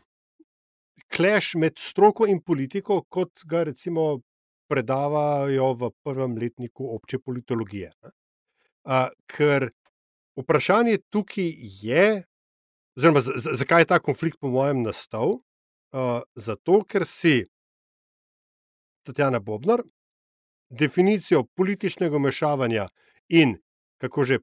Kleš 1.08 1.54
med 1.56 1.78
stroko 1.80 2.26
in 2.28 2.42
politiko, 2.44 2.98
kot 3.08 3.40
ga 3.48 3.62
recimo 3.64 4.18
predavajo 4.68 5.70
v 5.80 5.88
prvem 6.04 6.34
letniku 6.36 6.90
obče 6.98 7.22
politologije. 7.24 7.92
Uh, 8.84 9.08
ker 9.30 9.70
vprašanje 10.36 10.98
tukaj 11.08 11.48
je, 11.80 12.04
oziroma 12.98 13.22
zakaj 13.62 13.86
je 13.86 13.88
ta 13.94 13.98
konflikt, 14.04 14.36
po 14.40 14.52
mojem, 14.52 14.82
nastal? 14.84 15.38
Uh, 15.96 16.20
zato, 16.36 16.82
ker 16.84 17.06
si 17.08 17.46
Tatjana 19.08 19.40
Bobnar 19.40 19.80
definicijo 20.70 21.44
političnega 21.56 22.18
mešavanja 22.18 22.88
in 23.28 23.56
kako 23.98 24.24
že 24.24 24.38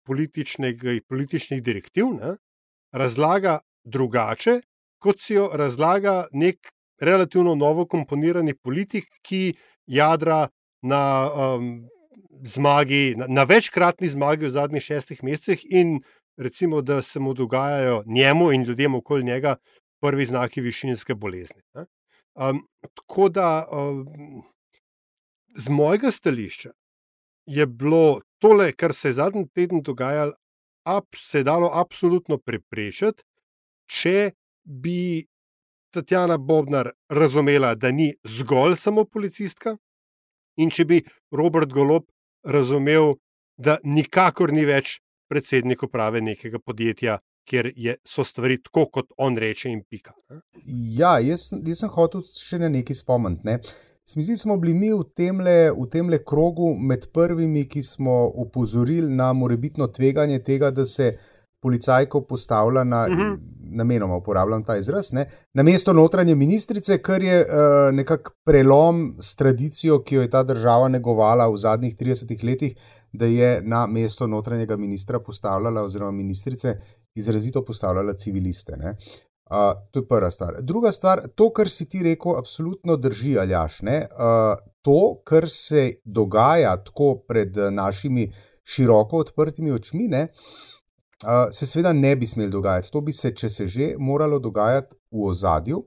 političnih 1.07 1.63
direktiv 1.63 2.05
ne, 2.05 2.35
razlaga 2.91 3.59
drugače, 3.83 4.61
kot 4.99 5.19
si 5.19 5.33
jo 5.33 5.49
razlaga 5.53 6.25
nek 6.31 6.71
relativno 6.99 7.55
novo 7.55 7.85
komponirani 7.85 8.55
politik, 8.55 9.05
ki 9.21 9.55
jadra 9.87 10.47
na 10.81 11.29
um, 11.31 11.87
zmagi, 12.43 13.15
na, 13.17 13.27
na 13.27 13.43
večkratni 13.43 14.09
zmagi 14.09 14.45
v 14.45 14.51
zadnjih 14.51 14.83
šestih 14.83 15.23
mesecih 15.23 15.65
in 15.69 15.99
recimo, 16.37 16.81
da 16.81 17.01
se 17.01 17.19
mu 17.19 17.33
dogajajo 17.33 18.03
njemu 18.05 18.51
in 18.51 18.63
ljudem 18.63 18.95
okoli 18.95 19.23
njega 19.23 19.55
prvi 20.01 20.25
znaki 20.25 20.61
višinske 20.61 21.15
bolezni. 21.15 21.61
Um, 22.35 22.67
tako 22.95 23.29
da 23.29 23.67
um, 23.71 24.43
z 25.55 25.69
mojega 25.69 26.11
stališča 26.11 26.71
je 27.45 27.65
bilo 27.65 28.21
tole, 28.39 28.71
kar 28.73 28.93
se 28.93 29.09
je 29.09 29.13
zadnji 29.13 29.47
teden 29.53 29.81
dogajalo, 29.81 30.33
se 31.15 31.37
je 31.37 31.43
dalo 31.43 31.69
absolutno 31.73 32.37
preprečiti, 32.37 33.23
če 33.85 34.31
bi 34.63 35.25
Tatjana 35.93 36.37
Bobnar 36.37 36.89
razumela, 37.09 37.75
da 37.75 37.91
ni 37.91 38.13
zgolj 38.23 38.75
samo 38.75 39.05
policistka, 39.05 39.77
in 40.57 40.69
če 40.69 40.85
bi 40.85 40.99
Robert 41.31 41.71
Golob 41.71 42.09
razumel, 42.43 43.15
da 43.57 43.77
nikakor 43.83 44.51
ni 44.53 44.65
več 44.67 44.99
predsednik 45.31 45.83
uprave 45.87 46.21
nekega 46.21 46.59
podjetja, 46.59 47.19
kjer 47.45 47.71
je, 47.77 47.95
so 48.05 48.25
stvari 48.25 48.57
tako, 48.63 48.87
kot 48.91 49.11
on 49.21 49.37
reče, 49.37 49.69
in 49.69 49.83
pika. 49.89 50.15
Ja, 50.97 51.19
jaz, 51.21 51.51
jaz 51.53 51.83
sem 51.83 51.91
hotel 51.93 52.25
še 52.25 52.59
na 52.59 52.71
nekaj 52.73 52.97
spomniti. 52.99 53.45
Ne? 53.47 53.59
Smisli 54.07 54.37
smo 54.37 54.57
bili 54.57 54.73
mi 54.73 54.91
v 54.93 55.03
temle, 55.15 55.71
v 55.71 55.87
temle 55.89 56.19
krogu 56.23 56.75
med 56.77 57.07
prvimi, 57.13 57.63
ki 57.65 57.81
smo 57.83 58.31
upozorili 58.35 59.09
na 59.09 59.33
morebitno 59.33 59.87
tveganje 59.87 60.43
tega, 60.43 60.69
da 60.71 60.85
se 60.85 61.15
policajko 61.61 62.21
postavlja 62.21 62.83
na, 62.83 63.05
uh 63.09 63.13
mhm. 63.13 63.21
-huh. 63.21 63.37
namenoma 63.59 64.15
uporabljam 64.15 64.63
ta 64.63 64.77
izraz, 64.77 65.11
ne, 65.11 65.25
na 65.53 65.63
mesto 65.63 65.93
notranje 65.93 66.35
ministrice, 66.35 66.97
kar 66.97 67.23
je 67.23 67.39
uh, 67.41 67.95
nekako 67.95 68.31
prelom 68.45 69.17
s 69.21 69.35
tradicijo, 69.35 70.03
ki 70.03 70.15
jo 70.15 70.21
je 70.21 70.29
ta 70.29 70.43
država 70.43 70.87
negovala 70.87 71.47
v 71.49 71.57
zadnjih 71.57 71.95
30 71.97 72.43
letih, 72.45 72.75
da 73.13 73.25
je 73.25 73.61
na 73.61 73.87
mesto 73.87 74.27
notranjega 74.27 74.77
ministra 74.77 75.19
postavljala, 75.19 75.81
oziroma 75.81 76.11
ministrice, 76.11 76.77
izrazito 77.15 77.65
postavljala 77.65 78.13
civiliste. 78.13 78.77
Ne. 78.77 78.95
Uh, 79.45 79.77
to 79.91 79.99
je 79.99 80.07
prva 80.07 80.31
stvar. 80.31 80.55
Druga 80.61 80.91
stvar, 80.91 81.21
to, 81.35 81.51
kar 81.53 81.69
si 81.69 81.85
ti 81.89 82.03
rekel, 82.03 82.33
absolutno 82.37 82.95
drži, 82.97 83.35
aljaš. 83.39 83.79
Uh, 83.81 83.89
to, 84.81 85.21
kar 85.23 85.49
se 85.49 85.91
dogaja 86.03 86.75
tako 86.83 87.15
pred 87.27 87.57
našimi 87.71 88.31
široko 88.63 89.17
odprtimi 89.17 89.71
očmi, 89.71 90.07
ne, 90.07 90.27
uh, 91.23 91.51
se 91.51 91.67
seveda 91.67 91.93
ne 91.93 92.15
bi 92.15 92.27
smel 92.27 92.49
dogajati. 92.49 92.91
To 92.91 93.01
bi 93.01 93.13
se, 93.13 93.35
če 93.35 93.49
se 93.49 93.65
že, 93.65 93.93
moralo 93.99 94.39
dogajati 94.39 94.95
v 95.11 95.29
ozadju 95.29 95.83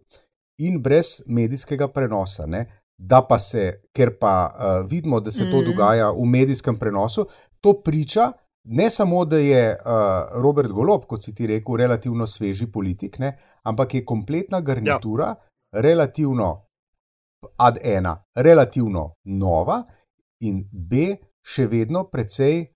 in 0.59 0.83
brez 0.83 1.23
medijskega 1.27 1.89
prenosa. 1.89 2.47
Ne? 2.47 2.65
Da 2.99 3.25
pa 3.27 3.39
se, 3.39 3.73
ker 3.95 4.15
pa 4.21 4.35
uh, 4.47 4.91
vidimo, 4.91 5.21
da 5.21 5.31
se 5.31 5.45
mm. 5.45 5.51
to 5.51 5.63
dogaja 5.63 6.13
v 6.15 6.25
medijskem 6.27 6.79
prenosu, 6.79 7.27
to 7.61 7.81
priča 7.83 8.33
ne 8.65 8.91
samo, 8.91 9.25
da 9.25 9.39
je 9.39 9.63
uh, 9.73 10.43
Robert 10.43 10.71
Golob, 10.73 11.05
kot 11.07 11.23
si 11.25 11.35
ti 11.35 11.47
rekel, 11.47 11.77
relativno 11.77 12.27
sveži 12.27 12.67
politik, 12.73 13.19
ne? 13.19 13.37
ampak 13.63 13.95
je 13.95 14.05
kompletna 14.05 14.61
garnitura 14.61 15.27
ja. 15.27 15.81
relativno 15.81 16.67
ad 17.57 17.79
ena, 17.83 18.25
relativno 18.35 19.15
nova 19.25 19.83
in 20.41 20.65
B, 20.73 21.15
še 21.43 21.67
vedno 21.67 22.05
precej, 22.11 22.67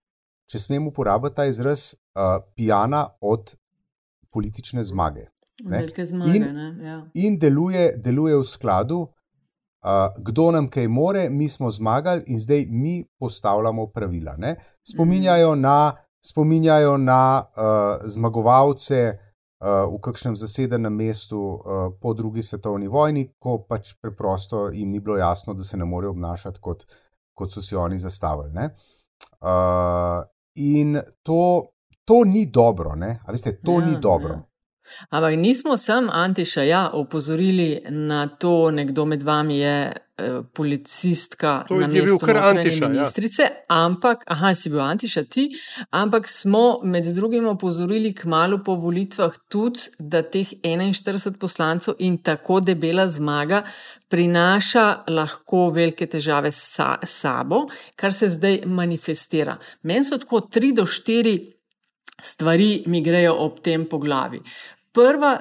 če 0.51 0.59
smem 0.59 0.87
uporabiti 0.89 1.37
ta 1.37 1.47
izraz, 1.51 1.93
uh, 1.93 2.41
pijana 2.57 3.07
od 3.21 3.55
politične 4.33 4.85
zmage. 4.85 5.29
zmage 6.07 6.37
in, 6.37 6.45
ja. 6.83 6.97
in 7.15 7.39
deluje, 7.39 7.93
deluje 7.97 8.39
v 8.39 8.47
skladu, 8.49 9.07
uh, 9.83 10.13
kdo 10.19 10.51
nam 10.51 10.71
kaj 10.71 10.89
more, 10.89 11.31
mi 11.31 11.49
smo 11.49 11.71
zmagali 11.71 12.23
in 12.27 12.41
zdaj 12.41 12.67
mi 12.71 13.05
postavljamo 13.19 13.87
pravila. 13.87 14.37
Ne? 14.39 14.57
Spominjajo 14.93 15.55
na, 15.55 15.97
spominjajo 16.25 16.97
na 16.97 17.45
uh, 17.45 18.09
zmagovalce. 18.09 19.19
V 19.63 19.99
kakšnem 20.03 20.35
zasedenem 20.35 20.91
mestu 20.91 21.39
uh, 21.39 21.93
po 22.01 22.15
drugi 22.19 22.43
svetovni 22.43 22.89
vojni, 22.91 23.29
ko 23.39 23.61
pač 23.63 23.93
preprosto 24.03 24.65
jim 24.75 24.91
ni 24.91 24.99
bilo 25.01 25.17
jasno, 25.17 25.55
da 25.55 25.63
se 25.63 25.77
ne 25.77 25.85
morejo 25.87 26.11
obnašati 26.11 26.59
kot, 26.61 26.83
kot 27.35 27.53
so 27.53 27.63
si 27.63 27.77
oni 27.77 27.99
zastavili. 27.99 28.67
Uh, 29.39 30.27
in 30.55 30.99
to, 31.23 31.71
to 32.05 32.25
ni 32.25 32.47
dobro, 32.47 32.95
ne? 32.95 33.21
a 33.27 33.31
veste, 33.33 33.61
to 33.63 33.79
ja, 33.79 33.87
ni 33.87 33.97
dobro. 34.01 34.35
Ja. 34.35 34.52
Ampak 35.11 35.37
nismo 35.37 35.77
sem, 35.77 36.09
Antiša, 36.13 36.63
ja, 36.63 36.91
opozorili 36.93 37.81
na 37.91 38.27
to, 38.27 38.71
nekdo 38.71 39.05
med 39.05 39.23
vami 39.23 39.59
je 39.59 39.77
eh, 39.93 40.41
policistka 40.55 41.65
to 41.69 41.81
na 41.81 41.87
mestu 41.87 42.19
Antiša, 42.27 42.85
ja. 42.85 42.89
ministrice, 42.89 43.43
ja. 43.43 43.65
ampak, 43.69 44.25
aha, 44.27 44.55
si 44.55 44.71
bil 44.71 44.81
Antiša 44.81 45.25
ti, 45.25 45.49
ampak 45.91 46.29
smo 46.29 46.81
med 46.85 47.07
drugim 47.15 47.47
opozorili 47.49 48.15
k 48.15 48.25
malu 48.25 48.63
po 48.65 48.75
volitvah 48.75 49.37
tudi, 49.49 49.91
da 49.99 50.23
teh 50.23 50.55
41 50.63 51.39
poslancev 51.41 51.95
in 51.99 52.19
tako 52.23 52.61
debela 52.61 53.09
zmaga 53.09 53.63
prinaša 54.13 55.05
lahko 55.09 55.71
velike 55.73 56.07
težave 56.07 56.51
s 56.53 56.61
sa, 56.77 56.97
sabo, 57.05 57.65
kar 57.97 58.13
se 58.13 58.29
zdaj 58.29 58.63
manifestira. 58.67 59.57
Meni 59.83 60.05
so 60.05 60.19
tako 60.21 60.41
3 60.53 60.75
do 60.77 60.85
4 60.85 61.35
stvari 62.23 62.85
mi 62.87 63.03
grejo 63.03 63.35
ob 63.35 63.61
tem 63.63 63.89
po 63.89 63.99
glavi. 63.99 64.41
Prva, 64.93 65.41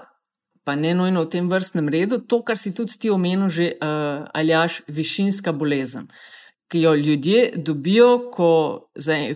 pa 0.64 0.76
ne 0.76 0.94
nujno 0.94 1.26
v 1.26 1.30
tem 1.30 1.50
vrstnem 1.50 1.90
redu, 1.90 2.22
to, 2.24 2.42
kar 2.46 2.58
si 2.58 2.74
tudi 2.74 2.96
ti 2.96 3.10
omenil, 3.10 3.50
že 3.50 3.74
uh, 3.76 4.30
aljaš, 4.34 4.82
višinska 4.88 5.52
bolezen. 5.52 6.08
Ki 6.72 6.86
jo 6.86 6.94
ljudje 6.96 7.58
dobijo, 7.60 8.30
ko, 8.32 8.52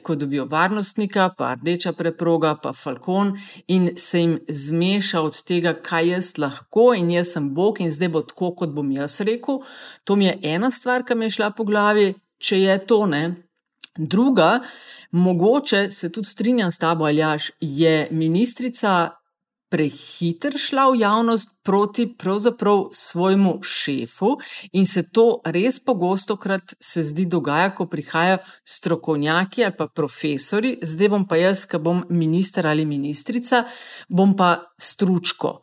ko 0.03 0.15
dobijo 0.15 0.45
varnostnika, 0.47 1.33
pa 1.35 1.57
rdeča 1.57 1.91
preproga, 1.91 2.53
pa 2.55 2.71
falkon, 2.71 3.33
in 3.67 3.89
se 3.99 4.21
jim 4.21 4.37
zmeša 4.47 5.19
od 5.21 5.41
tega, 5.43 5.73
kaj 5.75 6.07
jaz 6.13 6.29
lahko, 6.39 6.93
in 6.95 7.11
jaz 7.11 7.33
sem 7.35 7.49
Bog, 7.51 7.81
in 7.83 7.91
zdaj 7.91 8.13
bo 8.13 8.23
tako, 8.23 8.53
kot 8.55 8.71
bom 8.71 8.87
jaz 8.95 9.19
rekel. 9.19 9.59
To 10.07 10.15
mi 10.15 10.29
je 10.29 10.37
ena 10.55 10.71
stvar, 10.71 11.03
ki 11.03 11.19
mi 11.19 11.27
je 11.27 11.35
šla 11.41 11.51
po 11.57 11.67
glavi, 11.67 12.13
če 12.39 12.61
je 12.61 12.79
to 12.87 13.03
ne. 13.11 13.25
Druga, 13.97 14.61
mogoče 15.11 15.89
se 15.91 16.11
tudi 16.11 16.27
strinjam 16.27 16.71
s 16.71 16.79
tabo, 16.79 17.03
Aljaš, 17.11 17.51
je 17.59 18.07
ministrica 18.11 19.11
prehiter 19.75 20.53
šla 20.55 20.85
v 20.91 20.99
javnost 21.01 21.49
proti 21.63 22.05
pravzaprav 22.17 22.85
svojemu 22.91 23.57
šefu 23.63 24.37
in 24.71 24.85
se 24.85 25.03
to 25.11 25.41
res 25.45 25.79
pogosto 25.83 26.37
krat 26.39 26.75
se 26.79 27.03
zdi 27.03 27.25
dogaja, 27.25 27.73
ko 27.75 27.89
prihajajo 27.91 28.37
strokovnjaki 28.63 29.65
ali 29.65 29.75
pa 29.77 29.87
profesori, 29.87 30.77
zdaj 30.81 31.11
bom 31.11 31.27
pa 31.27 31.41
jaz, 31.41 31.65
ki 31.67 31.81
bom 31.83 32.05
minister 32.09 32.67
ali 32.67 32.85
ministrica, 32.85 33.65
bom 34.07 34.35
pa 34.35 34.55
stručko. 34.79 35.57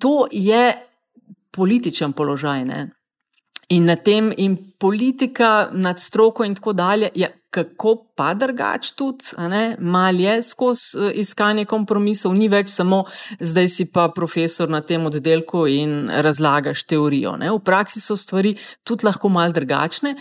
To 0.00 0.14
je 0.32 0.64
političen 1.52 2.16
položaj, 2.16 2.64
ne? 2.64 2.80
In 3.68 3.84
na 3.84 3.96
tem, 3.96 4.32
in 4.36 4.56
politika 4.80 5.68
nad 5.72 6.00
stroko, 6.00 6.44
in 6.44 6.54
tako 6.54 6.72
dalje, 6.72 7.12
je 7.14 7.28
kako 7.54 7.94
pa 8.18 8.32
drugač 8.34 8.90
tudi, 8.98 9.30
malo 9.78 10.20
je 10.20 10.42
skozi 10.42 10.98
eh, 10.98 11.12
iskanje 11.22 11.64
kompromisov, 11.70 12.34
ni 12.34 12.48
več 12.50 12.72
samo 12.74 13.04
zdaj 13.40 13.68
si 13.70 13.86
pa 13.86 14.08
profesor 14.14 14.70
na 14.70 14.80
tem 14.82 15.06
oddelku 15.06 15.66
in 15.70 16.10
razlagaš 16.10 16.84
teorijo. 16.90 17.36
Ne? 17.38 17.52
V 17.54 17.62
praksi 17.64 18.02
so 18.02 18.16
stvari 18.18 18.56
tudi 18.82 19.06
lahko 19.06 19.30
malo 19.30 19.54
drugačne. 19.54 20.16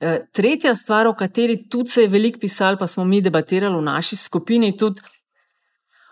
Eh, 0.00 0.18
tretja 0.32 0.74
stvar, 0.74 1.06
o 1.06 1.14
kateri 1.16 1.60
tudi 1.68 1.92
se 1.92 2.06
je 2.06 2.12
veliko 2.12 2.40
pisalo, 2.40 2.80
pa 2.80 2.86
smo 2.86 3.04
mi 3.04 3.20
debatirali 3.20 3.76
v 3.76 3.84
naši 3.84 4.16
skupini, 4.16 4.76
tudi 4.76 5.04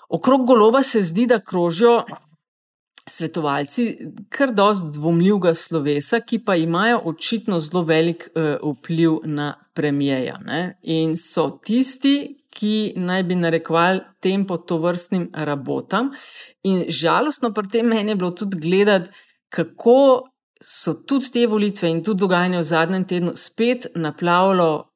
okrog 0.08 0.46
goloba 0.46 0.82
se 0.82 1.02
zdi, 1.02 1.26
da 1.26 1.40
krožijo 1.40 2.02
svetovalci 3.06 3.98
kar 4.28 4.52
dost 4.54 4.84
dvomljivega 4.94 5.54
slovesa, 5.54 6.20
ki 6.20 6.38
pa 6.44 6.56
imajo 6.56 7.00
očitno 7.04 7.60
zelo 7.60 7.82
velik 7.86 8.28
uh, 8.34 8.74
vpliv 8.76 9.20
na 9.24 9.54
premijeja. 9.74 10.38
Ne? 10.44 10.78
In 10.82 11.16
so 11.18 11.48
tisti, 11.64 12.16
ki 12.56 12.94
naj 12.96 13.22
bi 13.28 13.36
narekovali 13.36 14.00
tempo 14.20 14.56
to 14.56 14.78
vrstnim 14.80 15.28
rabotam. 15.34 16.10
In 16.64 16.86
žalostno 16.88 17.52
pri 17.54 17.68
tem 17.72 17.86
meni 17.86 18.14
je 18.14 18.16
bilo 18.16 18.30
tudi 18.30 18.58
gledati, 18.60 19.10
kako 19.52 20.28
so 20.64 20.94
tudi 20.94 21.30
te 21.32 21.46
volitve 21.46 21.90
in 21.90 22.02
tudi 22.04 22.20
dogajanje 22.24 22.58
v 22.58 22.64
zadnjem 22.64 23.04
tednu 23.04 23.32
spet 23.36 23.86
naplavilo 23.94 24.88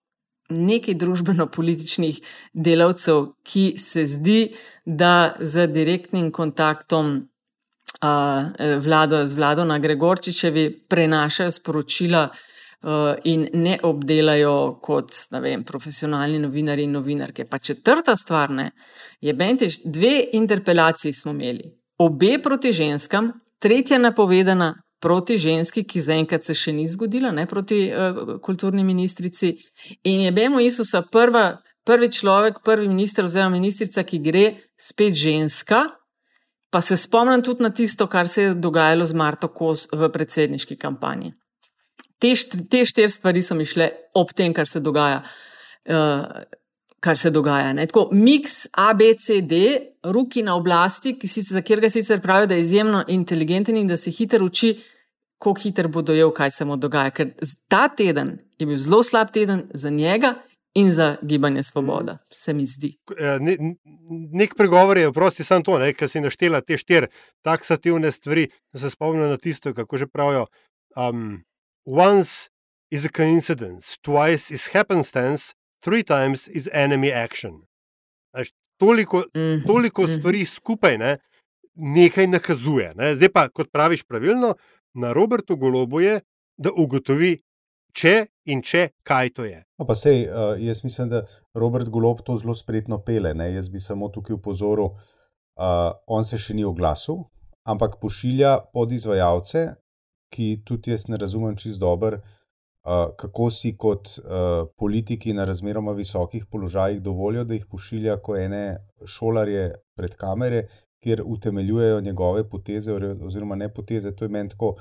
nekaj 0.50 0.96
družbeno-političnih 0.98 2.16
delavcev, 2.54 3.28
ki 3.46 3.74
se 3.78 4.06
zdi, 4.06 4.40
da 4.84 5.36
z 5.38 5.68
direktnim 5.70 6.32
kontaktom 6.34 7.28
vlado, 8.78 9.26
z 9.26 9.34
vlado 9.34 9.64
na 9.64 9.78
Gregorčičevi 9.78 10.82
prenašajo 10.88 11.50
sporočila 11.50 12.28
uh, 12.28 13.14
in 13.24 13.48
ne 13.52 13.78
obdelajo 13.82 14.78
kot 14.82 15.12
vem, 15.40 15.64
profesionalni 15.64 16.38
novinari 16.38 16.84
in 16.84 16.92
novinarke. 16.92 17.44
Pa 17.44 17.58
četrta 17.58 18.16
stvar 18.16 18.50
ne, 18.50 18.70
je 19.20 19.34
Bentiš, 19.34 19.82
dve 19.84 20.24
interpelaciji 20.32 21.12
smo 21.12 21.32
imeli, 21.32 21.72
obe 21.98 22.38
proti 22.42 22.72
ženskam, 22.72 23.32
tretja 23.58 23.98
napovedana 23.98 24.74
proti 25.00 25.36
ženski, 25.38 25.84
ki 25.84 26.00
zaenkrat 26.00 26.44
se 26.44 26.54
še 26.54 26.72
ni 26.76 26.86
zgodila, 26.88 27.32
ne 27.32 27.46
proti 27.46 27.86
uh, 27.88 28.36
kulturni 28.44 28.84
ministrici. 28.84 29.56
In 30.04 30.26
je 30.26 30.32
Bemo 30.32 30.60
Isusa 30.60 31.02
prva, 31.12 31.60
prvi 31.84 32.10
človek, 32.12 32.60
prvi 32.64 32.88
minister 32.88 33.24
oziroma 33.24 33.56
ministrica, 33.56 34.04
ki 34.04 34.20
gre 34.24 34.44
spet 34.76 35.16
ženska. 35.16 35.86
Pa 36.70 36.80
se 36.80 36.96
spomnim 36.96 37.42
tudi 37.42 37.62
na 37.62 37.70
tisto, 37.74 38.06
kar 38.06 38.28
se 38.28 38.42
je 38.42 38.54
dogajalo 38.54 39.06
z 39.06 39.12
Marto 39.18 39.48
Kos 39.48 39.88
v 39.92 40.08
predsedniški 40.12 40.76
kampanji. 40.78 41.32
Te, 42.20 42.34
te 42.70 42.84
štiri 42.86 43.10
stvari 43.10 43.42
so 43.42 43.56
mi 43.58 43.66
šle 43.66 43.88
ob 44.14 44.30
tem, 44.36 44.54
kar 44.54 44.68
se 44.68 44.80
dogaja. 44.80 45.22
Uh, 45.88 46.44
kar 47.00 47.18
se 47.18 47.30
dogaja. 47.30 47.72
Ne? 47.72 47.86
Tako 47.86 48.08
miks 48.12 48.66
ABCD, 48.72 49.56
ruki 50.12 50.44
na 50.44 50.54
oblasti, 50.56 51.16
sicer, 51.24 51.56
za 51.56 51.62
katerega 51.64 51.90
sicer 51.90 52.20
pravijo, 52.20 52.46
da 52.46 52.54
je 52.54 52.60
izjemno 52.60 53.04
inteligenten 53.08 53.76
in 53.76 53.88
da 53.88 53.96
se 53.96 54.10
hitro 54.10 54.44
uči, 54.46 54.74
kako 55.40 55.56
hitro 55.62 55.88
bo 55.88 56.02
dojel, 56.02 56.30
kaj 56.36 56.50
se 56.50 56.64
mu 56.64 56.76
dogaja. 56.76 57.10
Ker 57.10 57.32
ta 57.68 57.88
teden 57.88 58.36
je 58.58 58.66
bil 58.66 58.78
zelo 58.78 59.02
slab 59.02 59.32
teden 59.32 59.64
za 59.74 59.90
njega. 59.90 60.34
In 60.74 60.90
za 60.90 61.16
gibanje 61.22 61.62
Svoboda, 61.62 62.18
se 62.32 62.52
mi 62.52 62.66
zdi. 62.66 62.96
Ne, 63.40 63.56
nek 64.32 64.54
pregovor 64.56 64.98
je, 64.98 65.12
prosti, 65.12 65.44
samo 65.44 65.62
to, 65.62 65.78
kar 65.98 66.08
si 66.08 66.20
naštela 66.20 66.60
te 66.60 66.78
štiri 66.78 67.08
taksativne 67.42 68.12
stvari. 68.12 68.48
Da 68.72 68.78
se 68.78 68.90
spomnim 68.90 69.28
na 69.28 69.36
tisto, 69.36 69.74
kako 69.74 69.98
že 69.98 70.06
pravijo. 70.06 70.46
Um, 70.96 71.42
once 71.84 72.50
is 72.90 73.04
a 73.04 73.08
coincidence, 73.16 73.98
twice 74.02 74.54
is 74.54 74.68
happenstance, 74.72 75.54
three 75.82 76.02
times 76.02 76.48
is 76.48 76.68
enemy 76.72 77.12
action. 77.12 77.62
Až, 78.32 78.52
toliko, 78.78 79.24
Mhm, 79.34 79.66
toliko 79.66 80.08
stvari 80.08 80.44
skupaj 80.44 80.98
ne, 80.98 81.18
nekaj 81.74 82.26
nakazuje. 82.26 82.92
Ne. 82.94 83.14
Zdaj 83.16 83.28
pa, 83.32 83.48
kot 83.48 83.72
praviš 83.72 84.04
pravilno, 84.04 84.54
na 84.94 85.12
Robertu 85.12 85.56
Golobu 85.56 86.00
je, 86.00 86.20
da 86.56 86.70
ugotovi, 86.76 87.40
če 87.92 88.26
in 88.52 88.62
če, 88.62 88.88
kaj 89.06 89.32
to 89.36 89.46
je. 89.48 89.60
No, 89.80 89.86
pa 89.88 89.96
sej, 89.98 90.26
uh, 90.28 90.54
jaz 90.60 90.82
mislim, 90.84 91.10
da 91.12 91.24
Robert 91.54 91.88
Golob 91.92 92.24
to 92.26 92.36
zelo 92.40 92.54
spretno 92.58 93.00
pele. 93.06 93.34
Ne? 93.34 93.50
Jaz 93.54 93.70
bi 93.72 93.80
samo 93.80 94.10
tukaj 94.12 94.36
upozoril, 94.36 94.92
uh, 94.94 95.92
on 96.06 96.26
se 96.26 96.38
še 96.40 96.56
ni 96.58 96.66
oglasil, 96.66 97.22
ampak 97.68 97.98
pošilja 98.02 98.56
podizvajalce, 98.74 99.70
ki 100.30 100.50
tudi 100.66 100.94
jaz 100.94 101.08
ne 101.10 101.18
razumem 101.18 101.56
čist 101.58 101.80
dobro, 101.82 102.20
uh, 102.20 103.10
kako 103.18 103.50
si 103.54 103.74
kot 103.76 104.14
uh, 104.20 104.68
politiki 104.78 105.34
na 105.34 105.46
razmeroma 105.48 105.96
visokih 105.98 106.46
položajih 106.50 107.02
dovolijo, 107.02 107.44
da 107.44 107.58
jih 107.58 107.66
pošilja 107.70 108.20
kot 108.22 108.38
ene 108.44 108.64
šolarje 109.06 109.72
pred 109.98 110.16
kamere, 110.20 110.68
kjer 111.00 111.22
utemeljujejo 111.24 112.00
njegove 112.04 112.44
poteze 112.48 112.92
oziroma 113.24 113.56
ne 113.56 113.70
poteze. 113.72 114.12
To 114.12 114.24
je 114.24 114.28
meni 114.28 114.52
tako 114.52 114.74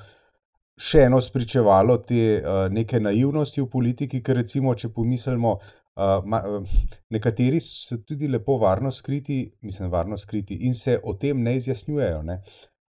še 0.80 1.04
eno 1.08 1.20
spričevalo 1.20 1.98
te 2.08 2.24
uh, 2.40 2.64
neke 2.72 3.00
naivnosti 3.00 3.60
v 3.60 3.68
politiki, 3.68 4.22
ker 4.24 4.40
recimo, 4.40 4.74
če 4.74 4.88
pomislimo, 4.96 5.58
uh, 5.60 6.16
ma, 6.24 6.40
uh, 6.40 6.80
nekateri 7.12 7.60
so 7.60 8.00
tudi 8.06 8.28
lepo 8.32 8.56
varno 8.62 8.92
skriti, 8.92 9.42
mislim, 9.62 9.92
varno 9.92 10.16
skriti 10.18 10.56
in 10.66 10.74
se 10.74 10.98
o 11.02 11.14
tem 11.20 11.42
ne 11.42 11.56
izjasnjujejo. 11.60 12.22
Ne? 12.22 12.40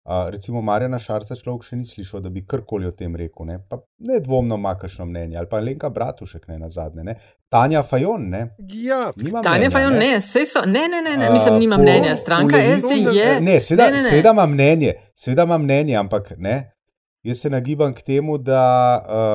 Uh, 0.08 0.30
recimo 0.32 0.62
Marjana 0.64 0.96
Šarca 0.96 1.36
človek 1.36 1.66
še 1.66 1.76
ni 1.76 1.84
slišal, 1.84 2.22
da 2.24 2.30
bi 2.32 2.40
karkoli 2.48 2.86
o 2.88 2.94
tem 2.96 3.12
rekel, 3.16 3.44
ne, 3.44 3.58
pa 3.68 3.76
ne 4.08 4.16
dvomno 4.24 4.56
ima 4.56 4.70
kakšno 4.80 5.04
mnenje, 5.04 5.36
ali 5.36 5.50
pa 5.50 5.58
Lenka 5.60 5.90
Bratušek 5.92 6.46
ne 6.48 6.56
na 6.62 6.70
zadnje, 6.72 7.04
ne. 7.04 7.14
Tanja 7.52 7.82
Fajon, 7.84 8.24
ne. 8.32 8.40
Ja, 8.72 9.02
Nima 9.20 9.42
Tanja 9.44 9.66
mnenja, 9.66 9.74
Fajon, 9.74 9.98
ne, 10.00 10.14
sej 10.24 10.48
so, 10.48 10.62
ne, 10.64 10.86
ne, 10.88 11.02
ne, 11.04 11.12
ne, 11.20 11.28
mislim, 11.34 11.58
nima 11.60 11.76
Uh, 11.76 11.82
po- 11.82 11.84
mnenja. 11.84 12.16
Stranka 12.16 12.56
SD 12.78 13.02
je. 13.12 13.28
Ne, 13.44 13.58
seveda, 13.60 13.90
ne, 13.90 13.98
ne, 13.98 14.02
ne. 14.02 14.08
seveda 14.08 14.32
ima 14.32 14.46
mnenje, 14.46 14.94
seveda 15.12 15.44
ima 15.44 15.58
mnenje, 15.58 15.96
ampak 16.00 16.32
ne. 16.38 16.56
Jaz 17.22 17.40
se 17.40 17.50
nagibam 17.50 17.94
k 17.94 18.02
temu, 18.02 18.38
da 18.38 18.62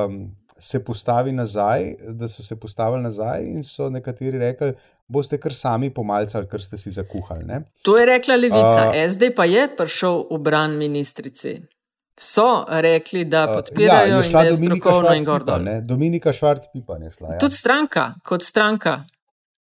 um, 0.08 0.30
se 0.58 0.84
postavi 0.84 1.32
nazaj, 1.32 1.94
da 2.08 2.28
so 2.28 2.42
se 2.42 2.56
postavili 2.56 3.02
nazaj 3.02 3.42
in 3.44 3.64
so 3.64 3.90
nekateri 3.90 4.38
rekli, 4.38 4.72
boste 5.08 5.38
kar 5.38 5.54
sami 5.54 5.90
pomalcali, 5.90 6.48
ker 6.48 6.62
ste 6.62 6.76
si 6.76 6.90
zakuhali. 6.90 7.44
Ne? 7.44 7.62
To 7.82 7.98
je 7.98 8.06
rekla 8.06 8.36
Levica, 8.36 8.90
A- 8.90 9.10
SD 9.10 9.34
pa 9.36 9.44
je 9.44 9.68
prišel 9.76 10.24
v 10.30 10.38
bran 10.38 10.76
ministrici. 10.76 11.58
So 12.20 12.64
rekli, 12.68 13.24
da 13.24 13.44
Uh, 13.44 13.54
podpirajo 13.54 14.16
je 14.16 14.24
in 14.24 14.30
šla 14.30 14.42
da 14.42 14.46
je 14.46 14.52
Dominika 14.54 14.76
strokovno 14.80 15.14
in 15.14 15.24
gordo. 15.24 15.58
ne. 15.58 15.80
Dominika 15.80 16.32
Švarc-Pipan 16.32 17.02
je 17.02 17.10
šla. 17.10 17.28
Ja. 17.32 17.38
Tudi 17.38 17.54
stranka, 17.54 18.14
kot 18.24 18.42
stranka. 18.42 19.04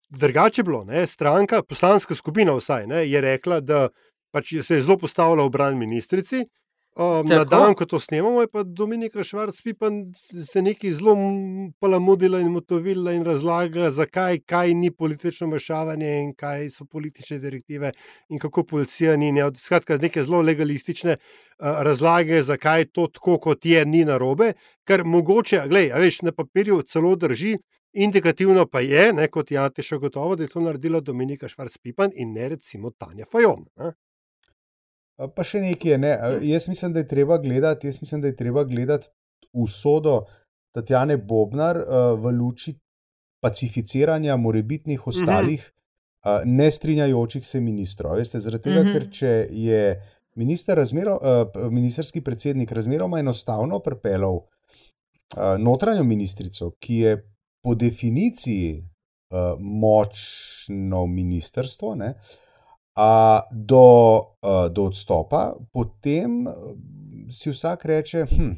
drugače 0.09 0.59
je 0.59 0.63
bilo, 0.63 0.83
ne, 0.83 1.07
stranka, 1.07 1.61
poslanska 1.63 2.15
skupina 2.15 2.53
vsaj, 2.53 2.87
ne, 2.87 3.09
je 3.09 3.21
rekla, 3.21 3.59
da 3.59 3.89
pač 4.31 4.53
se 4.63 4.75
je 4.75 4.81
zelo 4.81 4.97
postavila 4.97 5.45
v 5.45 5.49
bran 5.49 5.77
ministrici. 5.77 6.45
Um, 6.99 7.25
na 7.25 7.45
dan, 7.47 7.73
ko 7.79 7.85
to 7.85 7.95
snemamo, 7.99 8.41
je 8.41 8.47
pa 8.51 8.63
Dominika 8.63 9.23
Švarc-Pipan 9.23 10.11
se 10.51 10.61
nekaj 10.61 10.91
zelo 10.91 11.13
palamudila 11.79 12.41
in 12.43 12.49
motovila 12.51 13.13
in 13.15 13.23
razlagala, 13.23 13.87
zakaj 13.91 14.41
kaj 14.43 14.73
ni 14.75 14.91
politično 14.91 15.47
vmešavanje 15.47 16.09
in 16.19 16.33
kaj 16.35 16.67
so 16.75 16.85
politične 16.85 17.37
direktive 17.39 17.93
in 18.29 18.39
kako 18.39 18.63
policija 18.63 19.15
ni. 19.15 19.31
Ne, 19.31 19.47
skratka, 19.55 19.97
neke 19.97 20.23
zelo 20.23 20.41
legalistične 20.41 21.15
uh, 21.15 21.79
razlage, 21.87 22.41
zakaj 22.41 22.89
to 22.91 23.07
tako, 23.07 23.37
kot 23.47 23.65
je, 23.65 23.85
ni 23.85 24.03
narobe, 24.05 24.51
kar 24.83 25.05
mogoče, 25.05 25.61
gledaj, 25.71 25.93
a 25.95 26.03
veš, 26.03 26.21
na 26.27 26.35
papirju 26.35 26.81
celo 26.81 27.15
drži, 27.15 27.55
indikativno 27.93 28.67
pa 28.67 28.83
je, 28.83 29.13
ne, 29.13 29.31
kot 29.31 29.55
je 29.55 29.63
Ante 29.63 29.87
še 29.87 30.03
gotovo, 30.03 30.35
da 30.35 30.43
je 30.43 30.51
to 30.51 30.67
naredila 30.67 30.99
Dominika 30.99 31.47
Švarc-Pipan 31.47 32.11
in 32.19 32.35
ne 32.35 32.49
recimo 32.57 32.91
Tanja 32.91 33.23
Fajon. 33.31 33.63
Ne. 33.79 33.95
A 35.19 35.27
Pa 35.27 35.43
še 35.43 35.59
nekaj 35.59 35.91
je. 35.91 35.97
Ne? 35.97 36.11
A 36.15 36.27
Jaz 36.41 36.67
mislim, 36.67 36.93
da 36.93 36.99
je 37.03 37.07
treba 37.07 37.37
gledati, 37.37 37.87
jaz 37.87 37.99
mislim, 38.01 38.21
da 38.21 38.27
je 38.27 38.35
treba 38.35 38.63
gledati 38.63 39.09
usodo 39.53 40.25
Tatjane 40.75 41.17
Bobnar 41.17 41.77
uh, 41.77 42.13
v 42.21 42.31
luči 42.37 42.75
pacificiranja 43.43 44.35
morebitnih 44.37 45.07
ostalih 45.07 45.63
uh, 45.65 46.41
nestrinjajočih 46.45 47.47
se 47.47 47.59
ministrov. 47.59 48.15
Veste, 48.15 48.39
zaradi 48.39 48.63
tega, 48.69 48.83
Mhm. 48.83 48.93
ker 48.93 49.09
če 49.11 49.47
je 49.51 49.81
minister 50.35 50.77
razmero, 50.77 51.17
uh, 51.17 51.71
ministerski 51.71 52.21
predsednik 52.21 52.71
razmeroma 52.71 53.19
enostavno 53.19 53.79
pripeljal 53.79 54.35
uh, 54.35 55.57
notranjo 55.59 56.03
ministrico, 56.03 56.71
ki 56.79 56.95
je 56.95 57.15
po 57.63 57.75
definiciji 57.75 58.77
uh, 58.79 59.57
močno 59.59 61.07
ministrstvo, 61.07 61.95
ne, 61.95 62.05
a, 62.07 62.48
do, 63.51 63.83
a, 64.41 64.67
do 64.69 64.89
odstopa, 64.89 65.55
potem 65.71 66.47
eh, 66.47 66.53
si 67.31 67.51
vsak 67.53 67.85
reče, 67.85 68.25
hm, 68.25 68.53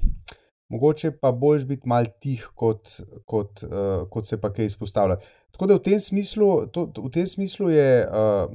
mogoče 0.72 1.12
pa 1.20 1.32
boljš 1.32 1.66
biti 1.68 1.88
mal 1.88 2.08
tih, 2.24 2.46
kot, 2.56 3.02
kot, 3.26 3.64
uh, 3.68 4.08
kot 4.10 4.28
se 4.28 4.40
pa 4.42 4.54
kaj 4.54 4.70
izpostavlja. 4.72 5.18
Tako 5.52 5.68
da 5.68 5.76
v 5.76 5.84
tem 5.84 6.00
smislu, 6.00 6.48
to, 6.72 6.86
v 6.96 7.10
tem 7.12 7.28
smislu 7.28 7.70
je 7.70 7.90
uh, 8.08 8.54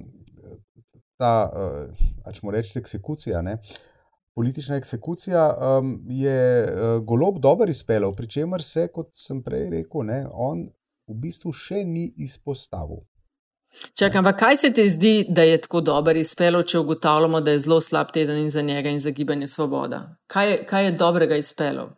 ta, 1.20 1.34
uh, 1.52 2.32
če 2.32 2.40
mu 2.42 2.54
rečete, 2.54 2.80
eksekucija. 2.80 3.42
Ne? 3.44 3.58
Politična 4.36 4.80
eksekucija 4.80 5.44
um, 5.52 5.92
je 6.08 6.40
uh, 6.64 6.86
golob 7.04 7.36
dobro 7.44 7.68
izpeljal, 7.70 8.16
pri 8.16 8.30
čemer 8.32 8.64
se, 8.64 8.88
kot 8.88 9.12
sem 9.16 9.44
prej 9.44 9.68
rekel, 9.76 10.08
ne, 10.08 10.22
on 10.32 10.64
v 11.06 11.20
bistvu 11.20 11.52
še 11.52 11.84
ni 11.84 12.08
izpostavil. 12.24 13.04
Čakaj, 13.94 14.18
ampak 14.18 14.38
kaj 14.38 14.56
se 14.56 14.72
ti 14.72 14.88
zdi, 14.90 15.26
da 15.28 15.42
je 15.42 15.60
tako 15.60 15.80
dober 15.80 16.16
izpelo, 16.16 16.62
če 16.62 16.78
ugotavljamo, 16.78 17.40
da 17.40 17.50
je 17.50 17.60
zelo 17.60 17.80
slab 17.80 18.10
teden 18.12 18.38
in 18.38 18.50
za 18.50 18.62
njega 18.62 18.90
in 18.90 19.00
za 19.00 19.10
gibanje 19.10 19.46
Svoboda? 19.46 20.16
Kaj 20.26 20.50
je, 20.50 20.58
kaj 20.66 20.84
je 20.84 20.92
dobrega 20.92 21.36
izpelo? 21.36 21.90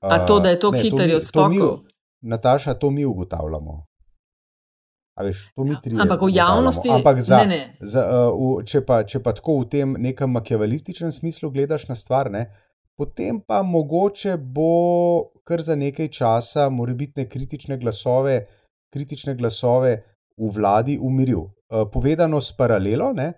A 0.00 0.26
to, 0.26 0.40
da 0.40 0.48
je 0.48 0.58
to 0.58 0.70
ne, 0.70 0.80
hiter 0.80 1.16
uspokojil? 1.16 1.78
Nataša, 2.20 2.74
to 2.74 2.90
mi 2.90 3.04
ugotavljamo. 3.04 3.86
A 5.18 5.24
veš, 5.24 5.48
to 5.54 5.64
mi 5.64 5.74
tri. 5.82 5.96
Ampak 6.00 6.20
v 6.22 6.30
javnosti- 6.30 6.92
Ampak 6.94 7.20
za, 7.20 7.36
ne, 7.36 7.46
ne. 7.46 7.76
Za, 7.80 8.04
uh, 8.06 8.58
v, 8.60 8.64
če, 8.64 8.84
pa, 8.86 9.02
če 9.02 9.22
pa 9.22 9.32
tako 9.32 9.60
v 9.64 9.68
tem 9.72 9.96
nekem 9.98 10.30
makiavelističnem 10.30 11.12
smislu 11.12 11.50
gledaš 11.50 11.88
na 11.88 11.96
stvar, 11.98 12.30
ne, 12.30 12.44
potem 12.98 13.40
pa 13.40 13.62
mogoče 13.62 14.36
bo 14.36 15.32
kar 15.44 15.62
za 15.62 15.74
nekaj 15.74 16.08
časa 16.08 16.68
morebitne 16.70 17.26
kritične 17.28 17.78
glasove, 17.78 18.46
kritične 18.94 19.34
glasove 19.34 19.96
v 20.38 20.50
vladi 20.54 20.98
umiril. 20.98 21.48
Uh, 21.68 21.84
povedano 21.92 22.40
s 22.40 22.52
paralelo, 22.56 23.12
ne, 23.12 23.32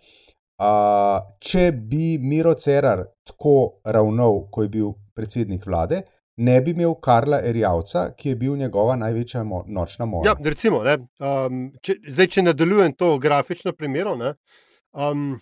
uh, 0.63 1.19
če 1.41 1.73
bi 1.73 2.19
Miro 2.23 2.55
Cerar 2.55 3.03
tako 3.27 3.83
ravnal, 3.85 4.47
ko 4.53 4.63
je 4.63 4.69
bil 4.71 4.93
predsednik 5.17 5.67
vlade, 5.67 6.05
ne 6.41 6.57
bi 6.63 6.73
imel 6.73 6.95
Karla 7.03 7.43
Erjavca, 7.45 8.11
ki 8.17 8.33
je 8.33 8.37
bil 8.37 8.57
njegova 8.57 8.97
največja 8.97 9.43
mo 9.45 9.65
nočna 9.67 10.07
mora. 10.07 10.31
Ja, 10.31 10.37
recimo, 10.45 10.83
ne, 10.87 10.97
um, 11.19 11.69
če, 11.83 11.99
zdaj, 12.09 12.31
če 12.37 12.47
nadaljujem 12.47 12.95
to 12.97 13.17
grafično 13.19 13.75
primero, 13.77 14.15
ne, 14.17 14.35
um, 14.93 15.35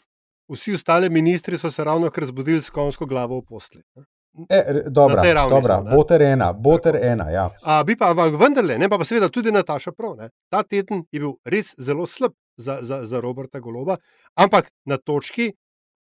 vsi 0.48 0.74
ostali 0.74 1.10
ministri 1.10 1.58
so 1.58 1.70
se 1.70 1.84
ravno 1.84 2.10
kar 2.10 2.26
zbudili 2.26 2.62
s 2.62 2.70
konsko 2.70 3.06
glavo 3.06 3.38
v 3.38 3.46
posli. 3.48 3.82
Ne. 3.96 4.08
E, 4.48 4.82
dobra, 4.90 5.22
dobra, 5.50 5.80
smo, 5.82 5.96
boter 5.96 6.22
ena, 6.22 6.52
boter 6.52 6.96
ena. 6.96 7.30
Ja. 7.30 7.50
A, 7.62 7.82
bi 7.84 7.96
pa, 7.96 8.10
ampak 8.10 8.36
vendarle, 8.40 8.78
ne, 8.78 8.88
pa, 8.88 8.98
pa 8.98 9.06
seveda 9.08 9.28
tudi 9.32 9.52
Nataša 9.52 9.92
Prav. 9.92 10.16
Ne. 10.18 10.30
Ta 10.50 10.62
teden 10.62 11.04
je 11.12 11.20
bil 11.20 11.34
res 11.44 11.74
zelo 11.78 12.06
slab 12.06 12.36
za, 12.56 12.78
za, 12.82 13.04
za 13.04 13.20
Roberta 13.20 13.60
Goloba, 13.60 13.96
ampak 14.36 14.70
na 14.86 14.98
točki, 14.98 15.52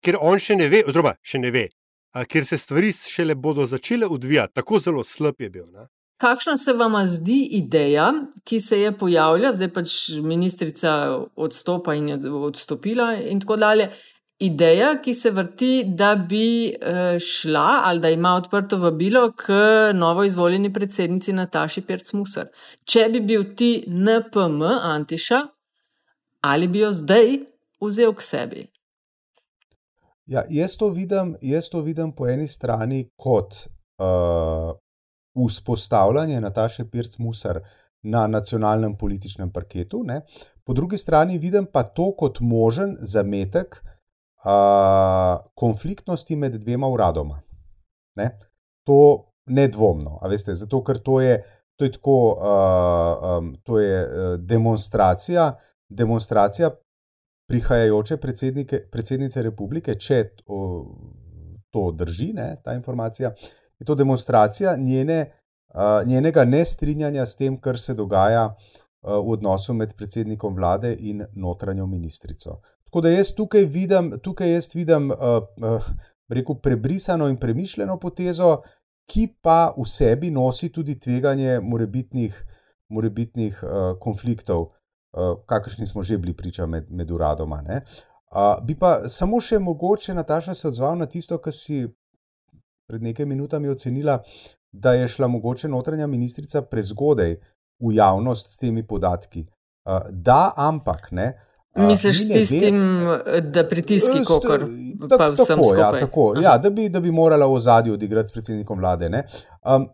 kjer 0.04 0.18
on 0.20 0.42
še 0.42 0.56
ne 0.58 0.70
ve, 0.72 0.82
oziroma 0.86 1.16
še 1.22 1.42
ne 1.42 1.52
ve, 1.54 1.68
a, 2.14 2.24
kjer 2.24 2.46
se 2.46 2.58
stvari 2.58 2.92
šele 2.94 3.34
bodo 3.34 3.66
začele 3.66 4.06
odvijati, 4.06 4.54
tako 4.60 4.82
zelo 4.82 5.04
slab 5.04 5.40
je 5.40 5.50
bil. 5.50 5.68
Ne. 5.70 5.86
Kakšna 6.16 6.56
se 6.56 6.72
vam 6.72 6.94
zdi 7.06 7.42
ideja, 7.58 8.08
ki 8.44 8.60
se 8.60 8.78
je 8.80 8.92
pojavila, 8.98 9.52
zdaj 9.54 9.68
pač 9.74 9.96
ministrica 10.24 10.92
odstopa 11.36 11.94
in 11.94 12.08
je 12.08 12.30
odstopila, 12.30 13.10
in 13.20 13.42
tako 13.42 13.58
dalje? 13.60 13.90
Ideja, 14.38 15.00
ki 15.02 15.14
se 15.14 15.30
vrti, 15.30 15.84
da 15.86 16.14
bi 16.28 16.74
uh, 16.74 17.18
šla 17.20 17.82
ali 17.84 18.00
da 18.00 18.10
ima 18.10 18.34
odprto 18.34 18.78
vabilo 18.78 19.32
k 19.32 19.52
novo 19.94 20.24
izvoljeni 20.24 20.72
predsednici 20.72 21.32
Nataši 21.32 21.82
Pirc-Musar. 21.82 22.46
Če 22.84 23.08
bi 23.12 23.20
bil 23.20 23.44
ti 23.56 23.84
NPM 23.86 24.62
Antiša, 24.82 25.40
ali 26.40 26.68
bi 26.68 26.84
jo 26.84 26.92
zdaj 26.92 27.38
vzel 27.80 28.12
k 28.14 28.22
sebi? 28.22 28.66
Ja, 30.26 30.42
jaz, 30.50 30.76
to 30.76 30.88
vidim, 30.88 31.36
jaz 31.40 31.70
to 31.70 31.80
vidim 31.80 32.12
po 32.12 32.28
eni 32.28 32.48
strani 32.48 33.06
kot 33.16 33.54
uh, 34.02 34.76
vzpostavljanje 35.48 36.40
Nataše 36.40 36.84
Pirc-Musar 36.84 37.60
na 38.02 38.26
nacionalnem 38.26 38.96
političnem 38.98 39.50
parketu, 39.52 40.02
ne? 40.04 40.20
po 40.64 40.74
drugi 40.74 40.98
strani 40.98 41.38
vidim 41.38 41.66
pa 41.72 41.82
to 41.82 42.12
kot 42.18 42.40
možen 42.40 42.96
zametek 43.00 43.80
uh, 43.82 43.95
konfliktnosti 45.54 46.36
med 46.36 46.60
dvema 46.60 46.88
uradoma. 46.88 47.40
Ne? 48.16 48.30
To 48.86 49.32
nedvomno, 49.46 50.20
veste, 50.28 50.54
zato 50.54 50.82
ker 50.84 50.98
to 50.98 51.20
je, 51.20 51.42
to 51.76 51.84
je, 51.84 51.92
tako, 51.92 52.16
uh, 52.32 53.38
um, 53.38 53.56
to 53.62 53.80
je 53.80 54.02
uh, 54.02 54.40
demonstracija, 54.40 55.52
demonstracija 55.88 56.70
prihajajoče 57.48 58.16
predsednice 58.90 59.42
republike, 59.42 59.94
če 59.94 60.24
to, 60.36 60.60
to 61.70 61.90
drži, 61.92 62.32
ne, 62.34 62.56
ta 62.64 62.74
informacija. 62.74 63.34
Je 63.78 63.86
to 63.86 63.94
demonstracija 63.94 64.76
njene, 64.76 65.20
uh, 65.74 66.00
njenega 66.06 66.44
nestrinjanja 66.44 67.26
s 67.26 67.36
tem, 67.36 67.60
kar 67.60 67.78
se 67.78 67.94
dogaja 67.94 68.48
uh, 68.48 69.20
v 69.20 69.36
odnosu 69.36 69.74
med 69.74 69.94
predsednikom 69.94 70.56
vlade 70.56 70.96
in 70.98 71.26
notranjo 71.34 71.86
ministrico. 71.86 72.60
Tako 72.96 73.02
da 73.02 73.10
jaz 73.10 73.34
tukaj 73.36 73.64
vidim, 73.64 74.06
tukaj 74.22 74.52
jaz 74.52 74.70
vidim 74.74 75.10
uh, 75.10 75.16
uh, 75.16 75.88
rekel, 76.28 76.54
prebrisano 76.62 77.28
in 77.28 77.36
premišljeno 77.36 77.98
potezo, 78.00 78.62
ki 79.04 79.26
pa 79.42 79.74
v 79.76 79.84
sebi 79.84 80.30
nosi 80.30 80.70
tudi 80.72 80.94
tveganje 81.00 81.58
morebitnih, 81.60 82.38
morebitnih 82.88 83.58
uh, 83.62 83.98
konfliktov, 84.00 84.62
uh, 84.62 85.36
kakršni 85.46 85.86
smo 85.86 86.02
že 86.02 86.16
bili 86.18 86.32
priča 86.36 86.66
med, 86.66 86.86
med 86.90 87.10
uradoma. 87.10 87.60
Uh, 87.66 88.64
bi 88.64 88.78
pa 88.78 89.08
samo 89.08 89.40
še 89.40 89.58
mogoče, 89.58 90.14
Nataša, 90.14 90.54
se 90.54 90.68
odzval 90.68 90.96
na 90.96 91.06
tisto, 91.06 91.36
kar 91.38 91.52
si 91.52 91.82
pred 92.88 93.02
nekaj 93.02 93.26
minutami 93.26 93.68
ocenila, 93.68 94.22
da 94.72 94.94
je 94.94 95.08
šla 95.08 95.28
mogoče 95.28 95.68
notranja 95.68 96.06
ministrica 96.06 96.62
prezgodaj 96.62 97.36
v 97.78 97.92
javnost 97.92 98.54
s 98.54 98.56
temi 98.56 98.86
podatki. 98.86 99.44
Uh, 99.84 100.08
da, 100.10 100.54
ampak 100.56 101.12
ne. 101.12 101.26
Uh, 101.36 101.52
Misliš 101.76 102.24
s 102.24 102.28
tistim, 102.28 102.76
da 103.52 103.64
pritiski, 103.68 104.24
kot 104.24 104.44
pa 105.18 105.28
vsem 105.28 105.58
tako, 105.58 105.64
skupaj? 105.64 105.80
Ja, 105.80 105.90
tako, 106.00 106.34
ja, 106.42 106.58
da, 106.58 106.70
bi, 106.70 106.88
da 106.88 107.00
bi 107.00 107.10
morala 107.10 107.46
v 107.46 107.60
zadju 107.60 107.94
odigrati 107.94 108.28
s 108.28 108.32
predsednikom 108.32 108.78
vlade. 108.78 109.10
Um, 109.64 109.88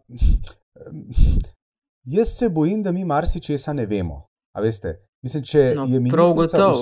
jaz 2.05 2.37
se 2.38 2.49
bojim, 2.49 2.83
da 2.83 2.92
mi 2.92 3.05
marsikesa 3.05 3.73
ne 3.73 3.87
vemo. 3.87 4.27
Mislim, 5.23 5.45
če, 5.47 5.61
no, 5.77 5.85
je 5.87 6.01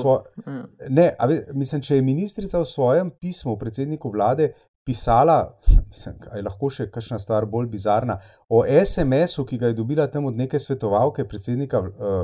svo... 0.00 0.22
Ja. 0.46 0.66
ne, 0.88 1.10
ve, 1.28 1.42
mislim, 1.52 1.82
če 1.84 1.98
je 1.98 2.02
ministrica 2.02 2.58
v 2.58 2.64
svojem 2.64 3.10
pismu 3.20 3.58
predsedniku 3.60 4.10
vlade 4.10 4.52
pisala, 4.86 5.58
mislim, 5.90 6.16
je 6.36 6.42
lahko 6.46 6.70
še 6.72 6.88
kakšna 6.90 7.18
stvar 7.20 7.44
bolj 7.46 7.68
bizarna, 7.68 8.16
o 8.48 8.62
SMS-u, 8.64 9.44
ki 9.44 9.58
ga 9.60 9.70
je 9.70 9.76
dobila 9.76 10.08
tam 10.08 10.30
od 10.30 10.40
neke 10.40 10.58
svetovalke 10.58 11.26
predsednika 11.28 11.82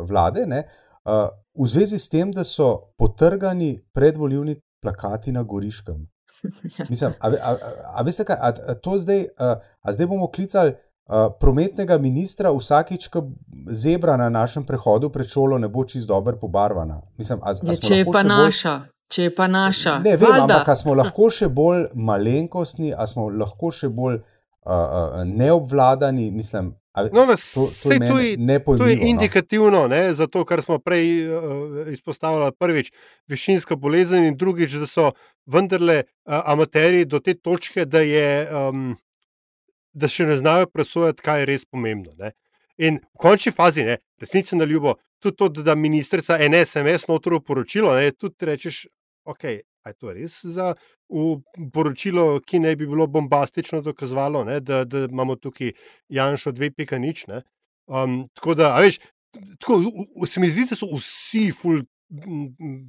vlade, 0.09 0.47
ne, 0.49 0.65
uh, 1.05 1.29
v 1.59 1.69
zvezi 1.69 1.99
s 1.99 2.09
tem, 2.09 2.33
da 2.33 2.45
so 2.45 2.92
potrgani 2.99 3.79
predvoljivni 3.92 4.61
plakati 4.83 5.33
na 5.33 5.42
Goriškem. 5.42 6.07
Mislim, 6.90 7.12
a, 7.21 7.29
a, 7.29 7.51
a, 7.53 7.57
a 7.95 8.03
veste 8.03 8.25
kaj, 8.25 8.37
a, 8.40 8.53
a 8.69 8.75
to 8.75 8.99
zdaj, 8.99 9.25
a, 9.38 9.55
a 9.83 9.92
zdaj 9.92 10.07
bomo 10.07 10.29
klicali 10.31 10.75
a, 11.07 11.31
prometnega 11.40 11.99
ministra 11.99 12.53
vsakič, 12.53 13.09
ko 13.09 13.31
zebra 13.71 14.16
na 14.16 14.29
našem 14.29 14.66
prehodu 14.66 15.11
pred 15.11 15.27
šolo 15.27 15.59
ne 15.59 15.69
bo 15.69 15.85
čist 15.85 16.09
dobro 16.09 16.37
pobarvana. 16.40 17.01
Mislim, 17.19 17.40
a, 17.42 17.51
a 17.51 17.73
ja, 17.73 17.81
če 17.88 18.03
je 18.03 18.12
pa 18.12 18.23
naša. 18.23 18.79
Bolj... 18.79 18.92
Če 19.07 19.23
je 19.23 19.31
pa 19.35 19.47
naša, 19.47 19.92
ne 20.03 20.16
vem, 20.19 20.33
Valda. 20.35 20.57
ampak 20.57 20.75
smo 20.75 20.95
lahko 20.99 21.29
še 21.31 21.47
bolj 21.47 21.85
malenkostni, 21.95 22.88
a 22.90 23.05
smo 23.07 23.29
lahko 23.31 23.71
še 23.71 23.87
bolj 23.87 24.16
uh, 24.16 24.36
uh, 24.66 25.22
neobvladani. 25.24 26.31
Mislim, 26.31 26.74
No, 27.12 27.26
nas, 27.26 27.52
to, 27.52 27.68
to, 27.83 27.92
je 27.92 27.98
to, 27.98 28.18
je, 28.18 28.37
to 28.79 28.87
je 28.87 28.96
no. 28.96 29.07
indikativno 29.07 29.88
no. 29.88 30.14
za 30.14 30.26
to, 30.26 30.44
kar 30.44 30.62
smo 30.62 30.79
prej 30.79 31.29
uh, 31.29 31.92
izpostavili. 31.92 32.52
Prvič, 32.59 32.92
višinska 33.29 33.76
bolezen, 33.76 34.24
in 34.24 34.37
drugič, 34.37 34.72
da 34.81 34.87
so 34.87 35.11
vendarle 35.46 35.98
uh, 35.98 36.40
amateri 36.44 37.05
do 37.05 37.20
te 37.20 37.35
točke, 37.35 37.85
da, 37.85 38.00
je, 38.00 38.48
um, 38.48 38.96
da 39.92 40.09
še 40.09 40.24
ne 40.26 40.38
znajo 40.40 40.70
presojati, 40.72 41.22
kaj 41.22 41.44
je 41.44 41.50
res 41.52 41.68
pomembno. 41.68 42.16
Ne. 42.16 42.33
In 42.81 43.00
v 43.12 43.20
končni 43.20 43.52
fazi, 43.52 43.85
resnici 44.20 44.57
na 44.57 44.64
ljubo, 44.64 44.96
tudi 45.20 45.37
to, 45.37 45.48
da 45.61 45.74
ministrica 45.76 46.40
en 46.40 46.57
SMS 46.64 47.11
notro 47.12 47.40
poročilo, 47.44 47.92
ne, 47.96 48.09
tudi 48.16 48.48
rečeš, 48.48 48.87
ok. 49.29 49.44
Je 49.87 49.94
to 49.94 50.12
res 50.12 50.38
za 50.44 50.75
poročilo, 51.72 52.40
ki 52.42 52.61
naj 52.64 52.77
bi 52.77 52.87
bilo 52.87 53.07
bombastično 53.07 53.81
dokazovalo, 53.87 54.44
ne, 54.44 54.61
da, 54.61 54.85
da 54.85 55.05
imamo 55.07 55.37
tukaj 55.37 55.72
Janša, 56.09 56.53
dve 56.53 56.70
pika 56.70 56.99
nič. 56.99 57.27
Um, 57.87 58.25
tako 58.35 58.55
da, 58.59 58.75
veš, 58.83 58.99
tako, 59.61 59.81
se 60.27 60.40
mi 60.40 60.51
zdi, 60.51 60.66
da 60.70 60.79
so 60.79 60.90
vsi 60.94 61.51
ful. 61.55 61.85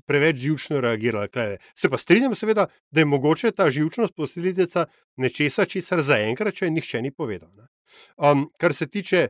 Preveč 0.05 0.37
živčno 0.37 0.77
reagirali. 0.77 1.25
Klede. 1.33 1.55
Se 1.73 1.89
pa 1.89 1.97
strinjam, 1.97 2.35
seveda, 2.37 2.67
da 2.93 3.01
je 3.01 3.05
mogoče 3.09 3.49
ta 3.51 3.65
živčnost 3.73 4.13
posledica 4.13 4.83
nečesa, 5.17 5.65
česar 5.65 6.03
zaenkrat 6.05 6.53
še 6.53 6.69
nihče 6.69 7.01
ni 7.01 7.09
povedal. 7.09 7.49
Um, 8.21 8.45
kar, 8.61 8.77
se 8.77 8.85
tiče, 8.85 9.23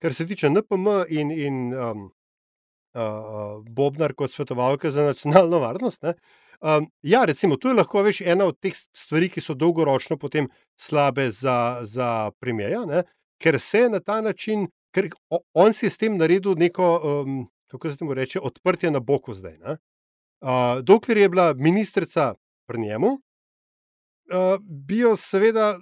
kar 0.00 0.16
se 0.16 0.24
tiče 0.26 0.48
NPM 0.48 0.88
in, 1.12 1.30
in 1.30 1.60
um, 1.76 2.06
uh, 2.94 3.62
Bobnar 3.68 4.14
kot 4.14 4.32
svetovalka 4.32 4.90
za 4.90 5.02
nacionalno 5.02 5.58
varnost, 5.58 6.02
ne, 6.02 6.14
Um, 6.64 6.86
ja, 7.02 7.24
recimo, 7.24 7.56
to 7.56 7.68
je 7.68 7.74
lahko 7.74 8.02
veš, 8.02 8.20
ena 8.20 8.46
od 8.48 8.56
teh 8.56 8.72
stvari, 8.72 9.28
ki 9.28 9.42
so 9.44 9.52
dolgoročno 9.54 10.16
potem 10.16 10.46
slabe 10.80 11.26
za, 11.30 11.80
za 11.82 12.30
premijeja, 12.40 13.02
ker 13.42 13.58
se 13.60 13.88
na 13.92 14.00
ta 14.00 14.20
način, 14.24 14.68
ker 14.94 15.10
on 15.52 15.76
si 15.76 15.90
s 15.90 16.00
tem 16.00 16.16
naredil 16.16 16.56
neko, 16.56 16.88
um, 17.04 17.42
kako 17.68 17.90
se 17.90 18.00
temu 18.00 18.14
reče, 18.14 18.40
odprtje 18.40 18.90
na 18.90 19.00
boku 19.00 19.34
zdaj. 19.34 19.58
Uh, 19.60 20.80
dokler 20.82 21.18
je 21.18 21.28
bila 21.28 21.52
ministrica 21.52 22.34
pri 22.66 22.80
njemu, 22.80 23.12
uh, 23.12 24.56
bi 24.60 25.04
jo 25.04 25.16
seveda. 25.16 25.78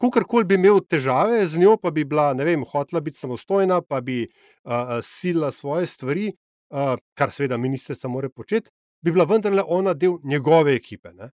Kukorkoli 0.00 0.46
bi 0.48 0.56
imel 0.56 0.80
težave 0.88 1.42
z 1.46 1.60
njo, 1.60 1.74
pa 1.76 1.90
bi 1.92 2.06
bila, 2.08 2.30
ne 2.34 2.44
vem, 2.48 2.62
hotela 2.64 3.02
biti 3.04 3.18
samostojna, 3.20 3.82
pa 3.82 4.00
bi 4.00 4.22
uh, 4.24 4.96
sila 5.04 5.50
svoje 5.52 5.86
stvari, 5.86 6.30
uh, 6.72 6.94
kar 7.14 7.32
seveda 7.32 7.58
ministrica 7.60 8.08
mora 8.08 8.30
početi, 8.32 8.70
bi 9.04 9.12
bila 9.12 9.26
vendarle 9.28 9.62
ona 9.66 9.94
del 9.94 10.16
njegove 10.24 10.74
ekipe. 10.74 11.12
Ne? 11.12 11.30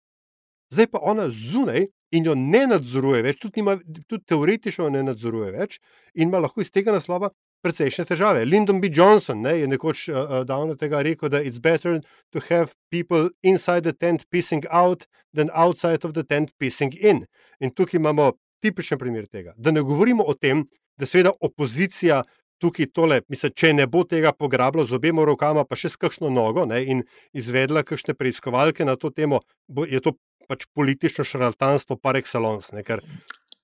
Zdaj 0.71 0.87
pa 0.87 0.99
ona 1.01 1.27
zunaj 1.29 1.87
in 2.11 2.25
jo 2.25 2.35
ne 2.35 2.63
nadzoruje 2.67 3.21
več, 3.25 3.39
tudi, 3.41 3.59
nima, 3.61 3.75
tudi 4.07 4.23
teoretično 4.31 4.87
ne 4.93 5.03
nadzoruje 5.03 5.51
več 5.51 5.79
in 6.13 6.29
ima 6.29 6.39
lahko 6.39 6.61
iz 6.63 6.71
tega 6.71 6.93
naslova 6.95 7.33
precejšnje 7.63 8.05
težave. 8.09 8.45
Lyndon 8.45 8.79
B. 8.83 8.91
Johnson 8.93 9.41
ne, 9.43 9.57
je 9.59 9.67
nekoč 9.67 10.07
uh, 10.11 10.39
davno 10.47 10.75
tega 10.79 11.01
rekel, 11.03 11.31
da 11.31 11.43
je 11.43 11.51
better 11.63 11.99
to 12.31 12.39
have 12.49 12.75
people 12.91 13.29
inside 13.43 13.83
the 13.83 13.93
tent 13.93 14.23
pissing 14.29 14.63
out 14.69 15.07
than 15.33 15.51
outside 15.53 16.07
of 16.07 16.15
the 16.15 16.23
tent 16.23 16.55
pissing 16.59 16.95
in. 16.99 17.25
In 17.59 17.71
tukaj 17.71 17.99
imamo 17.99 18.33
tipičen 18.63 18.99
primer 19.01 19.27
tega. 19.27 19.53
Da 19.57 19.71
ne 19.75 19.83
govorimo 19.83 20.23
o 20.23 20.33
tem, 20.33 20.65
da 20.97 21.09
seveda 21.09 21.33
opozicija 21.41 22.23
tukaj 22.63 22.87
tole, 22.95 23.19
mislim, 23.31 23.51
če 23.59 23.73
ne 23.75 23.87
bo 23.91 24.05
tega 24.07 24.31
pograbila 24.31 24.85
z 24.87 24.95
obema 24.95 25.25
rokama, 25.27 25.65
pa 25.67 25.75
še 25.79 25.91
s 25.91 25.99
kakšno 25.99 26.31
nogo 26.31 26.63
ne, 26.69 26.79
in 26.87 27.03
izvedla 27.35 27.83
kakšne 27.83 28.15
preiskovalke 28.15 28.87
na 28.87 28.95
to 28.95 29.11
temo, 29.11 29.41
bo, 29.67 29.83
je 29.89 29.99
to 30.03 30.15
pač 30.47 30.65
politično 30.75 31.25
šarlatanstvo 31.27 31.97
par 31.99 32.19
excellence. 32.19 32.71
Ne, 32.75 32.85
ker 32.87 33.03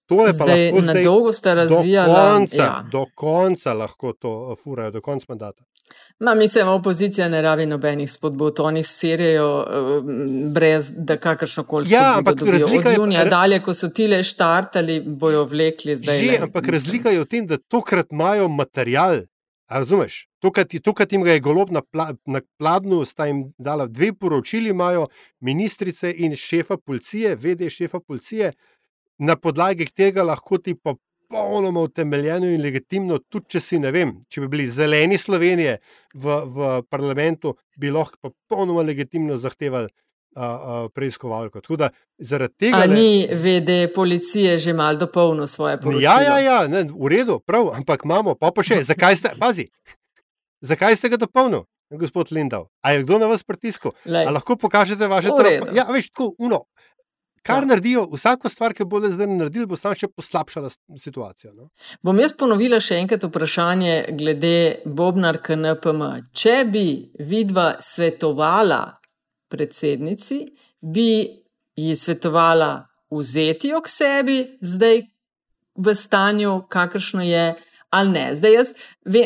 tole 0.09 0.25
pa 0.29 0.45
Zdaj, 0.45 0.63
lahko 0.65 0.81
na 0.81 0.91
zdaj 0.91 1.03
dolgo 1.03 1.33
sta 1.33 1.49
do 1.51 1.55
razvijala. 1.57 2.21
konca, 2.31 2.57
Ja. 2.57 2.85
do 2.91 3.05
konca 3.15 3.73
lahko 3.75 4.13
to 4.13 4.31
uh, 4.41 4.57
furajo, 4.57 4.91
do 4.91 5.01
konca 5.01 5.25
mandata. 5.29 5.63
Ma, 6.19 6.33
mislim, 6.35 6.67
opozicija 6.69 7.29
ne 7.29 7.41
rabi 7.41 7.65
nobenih 7.65 8.11
spodbud, 8.11 8.59
oni 8.61 8.83
serijo 8.83 9.47
uh, 9.59 10.03
brez 10.49 10.91
da 10.97 11.17
kakršno 11.17 11.63
koli 11.63 11.85
Ja, 11.85 11.99
spodbudo 12.01 12.17
ampak 12.19 12.35
dobijo. 12.37 12.53
razlika 12.57 12.89
je- 12.89 12.95
junija 12.95 13.25
dalje, 13.27 13.61
ko 13.61 13.73
so 13.73 13.87
tile 13.89 14.23
štartali, 14.23 14.99
bojo 15.01 15.43
vlekli 15.45 15.95
zdaj. 15.95 16.19
Že, 16.19 16.25
le. 16.27 16.37
ampak 16.39 16.67
razlika 16.67 17.09
je 17.09 17.19
v 17.19 17.25
tem, 17.27 17.47
da 17.47 17.57
tokrat 17.59 18.07
imajo 18.11 18.47
material. 18.49 19.21
Razumeš? 19.69 20.27
Tokrat, 20.39 20.67
tokrat 20.83 21.11
jim 21.13 21.23
ga 21.23 21.31
je 21.31 21.39
golob 21.39 21.69
na, 21.69 21.81
pla, 21.83 22.07
na 22.25 22.41
pladnju, 22.57 23.05
sta 23.05 23.25
jim 23.25 23.53
dala 23.59 23.85
dve 23.87 24.13
poročili, 24.13 24.69
imajo 24.69 25.07
ministrice 25.41 26.13
in 26.17 26.35
šefa 26.35 26.77
policije, 26.77 27.35
vede 27.35 27.69
šefa 27.69 27.99
policije, 27.99 28.51
na 29.19 29.35
podlagi 29.35 29.85
tega 29.85 30.23
lahko 30.23 30.57
ti 30.57 30.75
popolnoma 30.75 31.81
utemeljeno 31.81 32.49
in 32.49 32.61
legitimno, 32.61 33.19
tudi 33.29 33.55
če 33.55 33.61
si 33.61 33.79
ne 33.79 33.91
vem, 33.91 34.15
če 34.29 34.41
bi 34.41 34.51
bili 34.55 34.67
zeleni 34.71 35.17
Slovenije 35.17 35.77
v, 36.13 36.37
v 36.45 36.69
parlamentu, 36.89 37.55
bi 37.77 37.91
lahko 37.93 38.31
popolnoma 38.31 38.85
legitimno 38.87 39.37
zahtevali 39.37 39.89
a, 40.35 40.45
a, 40.45 40.87
preiskovalko. 40.93 41.61
Tako 41.61 41.75
da 41.75 41.89
zaradi 42.17 42.65
tega. 42.65 42.83
A 42.83 42.87
ni 42.87 43.27
vede 43.43 43.91
policije 43.95 44.57
že 44.57 44.73
mal 44.73 44.97
dopolnil 44.97 45.47
svoje 45.47 45.79
poročilo? 45.81 46.03
Ja, 46.03 46.21
ja, 46.21 46.39
ja 46.39 46.67
ne, 46.67 46.85
v 46.89 47.11
redu, 47.11 47.39
prav, 47.39 47.73
ampak 47.75 48.05
imamo, 48.05 48.35
pa, 48.39 48.53
pa 48.55 48.63
še, 48.63 48.83
zakaj 48.91 49.19
ste, 49.19 49.35
pazi, 49.39 49.69
zakaj 50.61 50.95
ste 50.95 51.11
ga 51.13 51.19
dopolnili, 51.19 51.65
gospod 51.91 52.31
Lindav? 52.31 52.69
A 52.81 52.95
je 52.95 53.03
kdo 53.03 53.19
na 53.19 53.27
vas 53.27 53.43
pritisku? 53.43 53.93
Lej. 54.05 54.29
A 54.29 54.33
lahko 54.33 54.55
pokažete 54.55 55.07
vaše 55.07 55.33
telefone? 55.33 55.75
Ja, 55.75 55.89
veš, 55.91 56.13
tako, 56.13 56.33
uno. 56.37 56.65
Kar 57.49 57.63
Ja. 57.63 57.65
naredijo, 57.65 58.05
vsako 58.13 58.49
stvar, 58.49 58.73
ki 58.77 58.85
bodo 58.85 59.09
zdaj 59.09 59.27
naredili, 59.27 59.65
bo 59.65 59.75
samo 59.75 59.95
še 59.97 60.07
poslabšala 60.07 60.69
situacijo. 60.97 61.53
No? 61.53 61.69
Bom 62.05 62.19
jaz 62.21 62.35
ponovila 62.37 62.77
še 62.83 62.99
enkrat 63.01 63.25
vprašanje 63.25 63.95
glede 64.19 64.81
Bobnar 64.85 65.41
KNPM. 65.41 66.03
Če 66.29 66.63
bi 66.69 66.85
vidva 67.19 67.71
svetovala 67.81 68.83
predsednici, 69.49 70.43
bi 70.81 71.09
ji 71.79 71.95
svetovala 71.95 72.71
vzeti 73.09 73.73
jo 73.73 73.81
k 73.81 73.89
sebi, 73.89 74.37
zdaj 74.61 75.01
v 75.79 75.95
stanju, 75.95 76.53
kakršno 76.69 77.25
je, 77.25 77.45
ali 77.89 78.11
ne. 78.11 78.35
Zdaj 78.35 78.53
jaz 78.53 78.67
ve, 79.05 79.23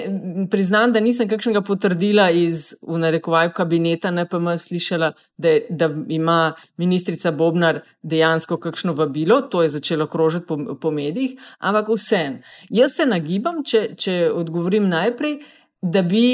priznam, 0.52 0.91
da 0.93 0.99
nisem 0.99 1.28
kakšnega 1.30 1.62
potrdila 1.62 2.30
iz, 2.32 2.73
v 2.82 2.97
narekovaju, 2.99 3.52
kabineta 3.56 4.12
NPM 4.12 4.56
slišala, 4.58 5.12
da, 5.38 5.56
da 5.69 5.89
ima 6.08 6.54
ministrica 6.78 7.32
Bobnar 7.32 7.82
dejansko 8.02 8.58
kakšno 8.58 8.93
vabilo, 8.93 9.41
to 9.41 9.63
je 9.63 9.69
začelo 9.69 10.08
krožiti 10.08 10.47
po, 10.47 10.76
po 10.82 10.91
medijih, 10.91 11.39
ampak 11.60 11.89
vsem. 11.89 12.41
Jaz 12.69 12.95
se 12.95 13.06
nagibam, 13.06 13.63
če, 13.63 13.88
če 13.99 14.17
odgovorim 14.34 14.88
najprej, 14.89 15.39
da 15.82 16.02
bi 16.02 16.26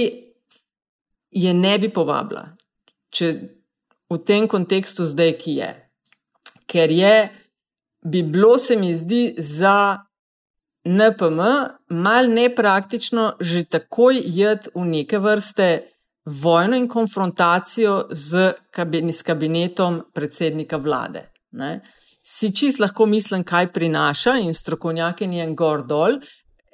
je 1.31 1.53
ne 1.53 1.77
bi 1.79 1.89
povabila, 1.93 2.51
če 3.09 3.33
v 4.09 4.17
tem 4.25 4.47
kontekstu 4.49 5.05
zdaj, 5.05 5.33
ki 5.41 5.55
je. 5.61 5.69
Ker 6.69 6.91
je, 6.93 7.29
bi 8.05 8.21
bilo 8.23 8.57
se 8.57 8.75
mi 8.77 8.95
zdi 8.97 9.33
za 9.37 10.08
NPM 10.83 11.39
mal 11.89 12.29
nepraktično 12.29 13.33
že 13.39 13.63
takoj 13.63 14.21
jeti 14.25 14.69
v 14.75 14.85
neke 14.85 15.19
vrste 15.19 15.69
vojno 16.25 16.77
in 16.77 16.87
konfrontacijo 16.87 18.07
z, 18.11 18.53
kabin, 18.71 19.13
s 19.13 19.23
kabinetom 19.23 20.01
predsednika 20.13 20.77
vlade. 20.77 21.29
Ne? 21.51 21.79
Si 22.21 22.51
čist 22.55 22.79
lahko 22.79 23.05
mislim, 23.05 23.43
kaj 23.43 23.71
prinaša 23.73 24.37
in 24.43 24.53
strokovnjaki 24.53 25.27
njen 25.27 25.55
gor 25.55 25.85
dol. 25.87 26.19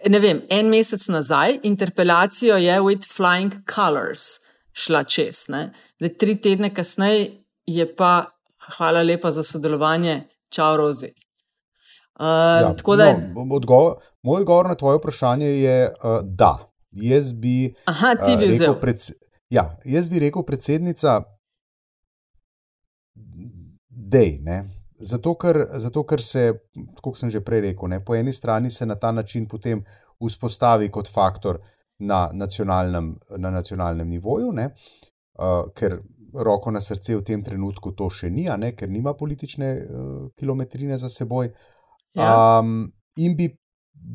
Ne 0.10 0.20
vem, 0.20 0.42
en 0.50 0.70
mesec 0.70 1.08
nazaj 1.08 1.60
interpelacijo 1.64 2.58
je 2.58 2.80
with 2.82 3.08
flying 3.18 3.62
colors 3.76 4.46
šla 4.76 5.04
čez. 5.04 5.46
Da 6.00 6.10
tri 6.20 6.36
tedne 6.42 6.74
kasneje 6.74 7.30
je 7.66 7.96
pa, 7.96 8.26
hvala 8.78 9.02
lepa 9.02 9.32
za 9.32 9.44
sodelovanje, 9.44 10.24
čau 10.50 10.78
Rozi. 10.78 11.14
Uh, 12.20 12.26
ja, 12.62 12.74
tako 12.78 12.96
da, 12.96 13.10
no, 13.36 13.48
odgovor, 13.56 13.98
moj 14.24 14.42
odgovor 14.42 14.68
na 14.68 14.76
tvoje 14.76 14.98
vprašanje 14.98 15.48
je 15.48 15.88
uh, 15.90 16.20
da. 16.24 16.58
Jaz 16.92 17.34
bi, 17.34 17.74
aha, 17.86 18.16
ti 18.16 18.32
uh, 18.32 18.40
bi 18.40 18.46
rekel, 18.46 18.56
vzel. 18.56 18.80
pred, 18.80 18.98
ja, 19.50 19.66
jaz 19.86 20.08
bi 20.08 20.20
rekel, 20.24 20.46
predsednica, 20.48 21.18
dej. 23.90 24.40
Ne? 24.42 24.64
Zato 24.96 25.36
ker, 25.36 25.60
zato, 25.84 26.06
ker 26.08 26.24
se, 26.24 26.46
kot 27.04 27.20
sem 27.20 27.30
že 27.30 27.44
prej 27.44 27.66
rekel, 27.68 27.92
ne, 27.92 28.00
po 28.00 28.16
eni 28.16 28.34
strani 28.34 28.72
se 28.72 28.86
na 28.86 28.96
ta 28.96 29.12
način 29.12 29.48
potem 29.48 29.84
vzpostavi 30.24 30.88
kot 30.90 31.12
faktor 31.12 31.60
na 32.00 32.30
nacionalnem, 32.34 33.16
na 33.38 33.52
nacionalnem 33.52 34.08
nivoju, 34.10 34.52
ne, 34.56 34.70
uh, 34.72 35.68
ker 35.76 36.00
roko 36.36 36.72
na 36.72 36.82
srce 36.82 37.16
v 37.16 37.24
tem 37.28 37.44
trenutku 37.44 37.92
to 37.92 38.08
še 38.10 38.30
ni, 38.32 38.48
ne, 38.48 38.72
ker 38.76 38.90
nima 38.90 39.14
politične 39.20 39.72
uh, 39.76 40.14
kilometrine 40.40 40.98
za 40.98 41.12
seboj. 41.12 41.52
Ja. 42.16 42.60
Um, 42.60 42.92
in 43.18 43.36
bi 43.36 43.50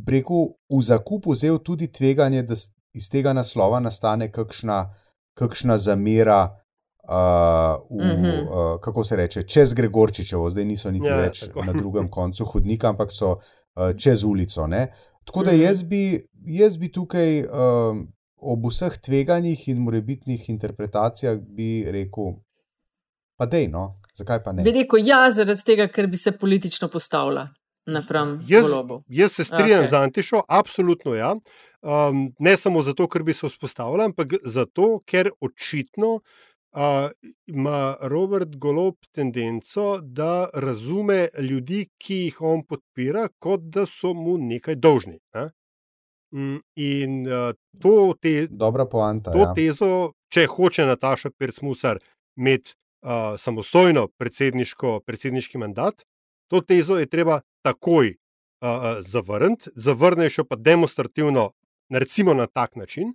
rekel, 0.07 0.37
v 0.69 0.83
zakup 0.83 1.27
vzel 1.27 1.59
tudi 1.59 1.89
tveganje, 1.89 2.43
da 2.43 2.55
iz 2.93 3.09
tega 3.09 3.33
naslova 3.33 3.81
nastane 3.81 4.31
kakšna, 4.31 4.91
kakšna 5.35 5.79
zamera. 5.79 6.57
Uh, 7.03 7.17
v, 7.91 8.05
Mhm. 8.07 8.27
uh, 8.45 8.81
kako 8.81 9.05
se 9.05 9.17
reče, 9.17 9.43
čez 9.43 9.73
Gregorčičevo, 9.75 10.51
zdaj 10.51 10.65
niso 10.65 10.91
niti 10.91 11.07
Ja, 11.07 11.13
ja, 11.13 11.21
več 11.23 11.41
tako. 11.41 11.65
na 11.65 11.73
drugem 11.73 12.09
koncu 12.11 12.45
hodnika, 12.45 12.89
ampak 12.89 13.09
so 13.11 13.31
uh, 13.31 13.41
čez 13.97 14.23
ulico. 14.23 14.67
Ne? 14.67 14.87
Tako 15.25 15.43
da 15.43 15.53
Mhm. 15.53 15.61
jaz 15.61 15.83
bi, 15.83 16.03
jaz 16.53 16.77
bi 16.77 16.89
tukaj 16.89 17.43
um, 17.43 18.07
ob 18.39 18.67
vseh 18.67 18.99
tveganjih 18.99 19.69
in 19.69 19.79
morebitnih 19.79 20.51
interpretacijah 20.51 21.37
bi 21.39 21.85
rekel, 21.85 22.37
pa 23.37 23.47
dej, 23.47 23.69
no, 23.69 23.97
zakaj 24.15 24.43
pa 24.43 24.53
ne? 24.53 24.63
Bi 24.63 24.71
rekel, 24.73 25.01
ja, 25.03 25.31
zaradi 25.31 25.65
tega, 25.65 25.89
ker 25.89 26.07
bi 26.07 26.17
se 26.17 26.33
politično 26.33 26.89
postavila 26.89 27.49
Jaz, 28.49 28.63
golobu. 28.63 29.03
jaz 29.09 29.33
se 29.33 29.45
strinjam 29.45 29.85
okay. 29.85 29.91
z 29.91 29.95
Antišo, 29.95 30.43
absolutno 30.49 31.15
ja. 31.15 31.35
Um, 31.83 32.29
ne 32.39 32.57
samo 32.57 32.83
zato, 32.83 33.09
ker 33.09 33.23
bi 33.23 33.35
se 33.35 33.49
vzpostavila, 33.49 34.05
ampak 34.11 34.35
zato, 34.45 34.99
ker 35.07 35.31
očitno 35.41 36.15
uh, 36.17 37.11
ima 37.47 37.97
Robert 38.01 38.57
Golob 38.57 38.95
tendenco, 39.13 39.99
da 40.03 40.49
razume 40.55 41.29
ljudi, 41.39 41.87
ki 41.99 42.21
jih 42.25 42.43
on 42.43 42.65
podpira, 42.67 43.29
kot 43.39 43.65
da 43.73 43.87
so 43.87 44.13
mu 44.15 44.37
nekaj 44.39 44.77
dolžni. 44.77 45.19
Ne? 45.35 45.51
Mm, 46.35 46.61
In 46.77 47.27
uh, 47.27 47.55
to, 47.83 48.15
te, 48.21 48.47
Dobra 48.51 48.87
poanta. 48.87 49.33
to 49.33 49.49
ja. 49.49 49.55
tezo, 49.55 50.13
če 50.31 50.47
hoče 50.47 50.87
Nataša 50.87 51.33
Pircmusar 51.39 51.99
imeti 52.39 52.77
uh, 53.03 53.35
samostojno 53.39 54.07
predsedniško, 54.19 55.01
predsedniški 55.07 55.59
mandat, 55.59 56.05
to 56.51 56.61
tezo 56.61 56.99
je 56.99 57.07
treba 57.07 57.41
takoj 57.63 58.11
uh, 58.11 58.99
zavrniti, 59.01 59.71
zavrneš 59.77 60.39
jo 60.39 60.45
pa 60.45 60.57
demonstrativno, 60.57 61.51
recimo 61.91 62.35
na 62.35 62.47
tak 62.47 62.77
način, 62.77 63.15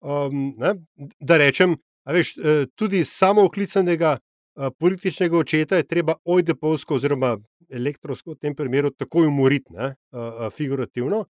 um, 0.00 0.54
ne, 0.58 0.74
da 1.20 1.38
rečem, 1.38 1.76
veš, 2.04 2.36
eh, 2.36 2.66
tudi 2.74 3.04
samo 3.04 3.44
oklicanega 3.46 4.18
uh, 4.18 4.68
političnega 4.78 5.38
očeta 5.38 5.76
je 5.76 5.86
treba 5.86 6.14
ojdepovsko 6.24 6.94
oziroma 6.94 7.36
elektronsko 7.70 8.34
v 8.34 8.40
tem 8.40 8.54
primeru 8.54 8.90
takoj 8.90 9.26
umoriti, 9.26 9.72
ne, 9.72 9.94
uh, 10.10 10.50
figurativno, 10.50 11.24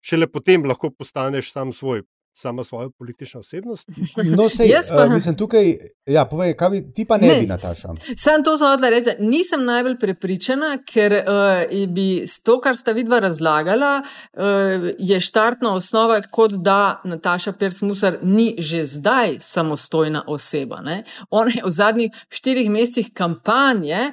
šele 0.00 0.26
potem 0.26 0.64
lahko 0.64 0.90
postaneš 0.90 1.52
sam 1.52 1.72
svoj. 1.72 2.02
Sama 2.38 2.64
svojo 2.64 2.90
politično 2.90 3.40
osebnost. 3.40 3.88
No, 4.36 4.48
sej, 4.56 4.68
Jaz 4.68 4.90
pa- 4.90 5.04
uh, 5.04 5.12
mislim, 5.12 5.36
tukaj, 5.36 5.72
ja, 6.06 6.24
povej, 6.24 6.52
kaj 6.56 6.70
bi, 6.70 6.92
ti 6.94 7.04
pa 7.08 7.16
ne, 7.18 7.28
Ne, 7.28 7.40
bi, 7.40 7.46
Nataša. 7.46 7.94
Sam 8.18 8.42
to 8.44 8.58
sem 8.58 8.68
hodila 8.68 8.90
reči, 8.92 9.04
da 9.04 9.14
nisem 9.24 9.64
najbolj 9.64 9.96
prepričana, 9.98 10.74
ker 10.84 11.14
uh, 11.22 11.86
bi 11.88 12.26
s 12.26 12.42
to, 12.44 12.58
kar 12.60 12.76
sta 12.76 12.92
vidva 12.92 13.22
razlagala, 13.24 14.02
uh, 14.02 14.90
je 14.98 15.20
štartna 15.20 15.72
osnova, 15.74 16.20
kot 16.30 16.58
da 16.60 17.00
Nataša 17.04 17.52
Persmusar 17.56 18.18
ni 18.22 18.54
že 18.58 18.84
zdaj 18.84 19.38
samostojna 19.40 20.24
oseba. 20.26 20.82
Ne? 20.84 21.04
Ona 21.30 21.50
je 21.54 21.62
v 21.64 21.70
zadnjih 21.70 22.26
štirih 22.28 22.68
mesecih 22.70 23.08
kampanje 23.14 24.12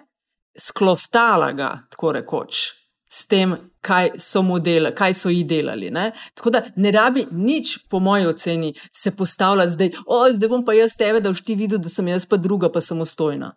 skloftala 0.59 1.51
ga, 1.51 1.73
tako 1.91 2.11
rekoč. 2.11 2.82
S 3.13 3.27
tem, 3.27 3.51
kaj 3.81 4.07
so, 4.17 4.41
modela, 4.41 4.89
kaj 4.91 5.13
so 5.13 5.29
ji 5.29 5.43
delali. 5.45 5.91
Ne? 5.91 6.07
Tako 6.33 6.49
da 6.49 6.61
ne 6.77 6.91
rabi 6.91 7.25
nič, 7.31 7.75
po 7.85 7.99
moji 7.99 8.25
oceni, 8.25 8.71
se 8.91 9.11
postavljati 9.11 9.71
zdaj, 9.71 9.89
o, 10.07 10.23
zdaj 10.31 10.49
bom 10.49 10.63
pa 10.65 10.73
jaz 10.73 10.95
tebe, 10.97 11.21
da 11.21 11.29
boš 11.29 11.43
ti 11.43 11.55
videl, 11.55 11.77
da 11.77 11.89
sem 11.89 12.07
jaz 12.07 12.25
pa 12.25 12.37
druga, 12.37 12.69
pa 12.69 12.81
samostojna. 12.81 13.51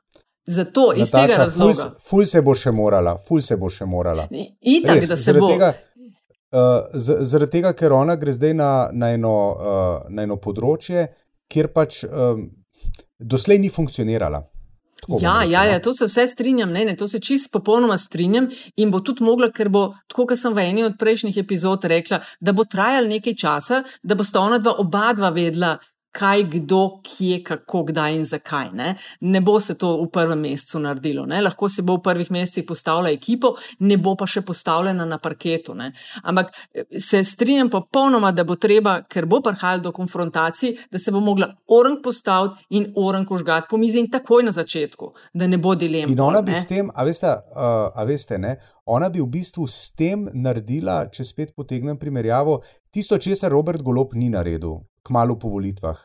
Zato 0.47 0.93
iz 0.95 1.09
Nataša, 1.09 1.23
tega 1.23 1.35
ful, 1.35 1.45
razloga. 1.45 1.73
se- 1.75 2.09
ful 2.09 2.25
se 2.27 2.43
bo 2.43 2.55
še 2.55 2.71
morala, 2.73 3.17
ful 3.19 3.41
se 3.43 3.57
bo 3.57 3.71
še 3.71 3.87
morala. 3.87 4.29
Itak, 4.63 4.95
Res, 4.95 5.09
da 5.09 5.17
se 5.17 5.33
bo. 5.35 5.49
Tega, 5.49 5.73
uh, 6.53 6.61
z- 6.95 7.19
zaradi 7.23 7.53
tega, 7.53 7.73
ker 7.73 7.93
ona 7.93 8.15
gre 8.17 8.33
zdaj 8.33 8.55
na, 8.55 8.69
na, 8.93 9.09
eno, 9.11 9.33
uh, 9.53 9.65
na 10.11 10.23
eno 10.23 10.37
področje, 10.37 11.07
kjer 11.49 11.69
pač 11.69 12.05
um, 12.05 12.45
doslej 13.19 13.59
ni 13.59 13.71
funkcionirala. 13.71 14.45
Ja, 15.21 15.43
ja, 15.45 15.65
ja, 15.65 15.81
to 15.81 15.93
se 15.93 16.09
vse 16.09 16.27
strinjam, 16.27 16.71
ne, 16.73 16.85
ne, 16.85 16.95
to 16.97 17.09
se 17.09 17.21
čist 17.21 17.51
popolnoma 17.53 17.99
strinjam 17.99 18.49
in 18.81 18.91
bo 18.91 19.03
tudi 19.05 19.25
mogla, 19.25 19.51
ker 19.53 19.69
bo, 19.69 19.91
tako 20.09 20.25
kot 20.31 20.41
sem 20.41 20.55
v 20.57 20.65
eni 20.71 20.87
od 20.87 20.97
prejšnjih 20.99 21.37
epizod 21.43 21.85
rekla, 21.85 22.23
da 22.41 22.55
bo 22.57 22.65
trajalo 22.65 23.11
nekaj 23.13 23.37
časa, 23.37 23.83
da 24.03 24.17
bosta 24.17 24.41
ona 24.41 24.59
dva 24.59 24.73
oba 24.81 25.13
dva 25.13 25.31
vedela, 25.37 25.77
kaj, 26.17 26.45
kdo, 26.51 27.01
kje, 27.05 27.41
kako, 27.45 27.83
kdaj 27.91 28.17
in 28.17 28.25
zakaj. 28.25 28.71
Ne, 28.73 28.95
ne 29.21 29.41
bo 29.45 29.59
se 29.61 29.77
to 29.79 29.93
v 30.03 30.09
prvem 30.13 30.41
mesecu 30.41 30.81
naredilo. 30.81 31.27
Ne. 31.27 31.43
Lahko 31.45 31.69
se 31.69 31.83
bo 31.83 31.99
v 31.99 32.03
prvih 32.09 32.31
mesecih 32.33 32.65
postavila 32.69 33.13
ekipo, 33.13 33.55
ne 33.85 33.99
bo 34.01 34.17
pa 34.17 34.29
še 34.31 34.43
postavljena 34.47 35.05
na 35.09 35.19
parketu. 35.23 35.75
Ne. 35.77 35.91
Ampak 36.23 36.53
eh, 36.73 36.87
se 37.01 37.23
strinjam 37.25 37.71
popolnoma, 37.73 38.33
da 38.33 38.45
bo 38.45 38.57
treba, 38.61 38.99
ker 39.09 39.29
bo 39.29 39.43
prihajalo 39.45 39.89
do 39.89 39.93
konfrontacij, 39.97 40.77
da 40.93 40.99
se 41.03 41.13
bo 41.13 41.21
mogla 41.21 41.51
orang 41.73 42.01
postaviti 42.03 42.67
in 42.79 42.89
orang 42.97 43.31
užgati 43.31 43.69
po 43.71 43.77
mizi 43.81 44.01
in 44.01 44.11
takoj 44.11 44.47
na 44.47 44.53
začetku, 44.53 45.13
da 45.35 45.47
ne 45.47 45.59
bo 45.59 45.75
dilema. 45.75 46.13
In 46.13 46.21
ona 46.21 46.43
bi 46.43 46.55
s 46.55 46.67
tem, 46.67 46.91
a 46.95 47.05
veste, 47.05 47.29
uh, 47.29 47.91
a 47.93 48.05
veste 48.09 48.39
ne, 48.39 48.57
ona 48.87 49.09
bi 49.11 49.21
v 49.21 49.27
bistvu 49.27 49.67
s 49.69 49.91
tem 49.99 50.29
naredila, 50.33 51.05
če 51.11 51.27
spet 51.27 51.55
potegnem 51.59 51.99
primerjavo, 51.99 52.61
tisto, 52.95 53.19
česar 53.19 53.51
Robert 53.51 53.83
Golop 53.83 54.15
ni 54.15 54.31
naredil, 54.31 54.85
kmalo 55.07 55.39
po 55.39 55.51
volitvah. 55.51 55.99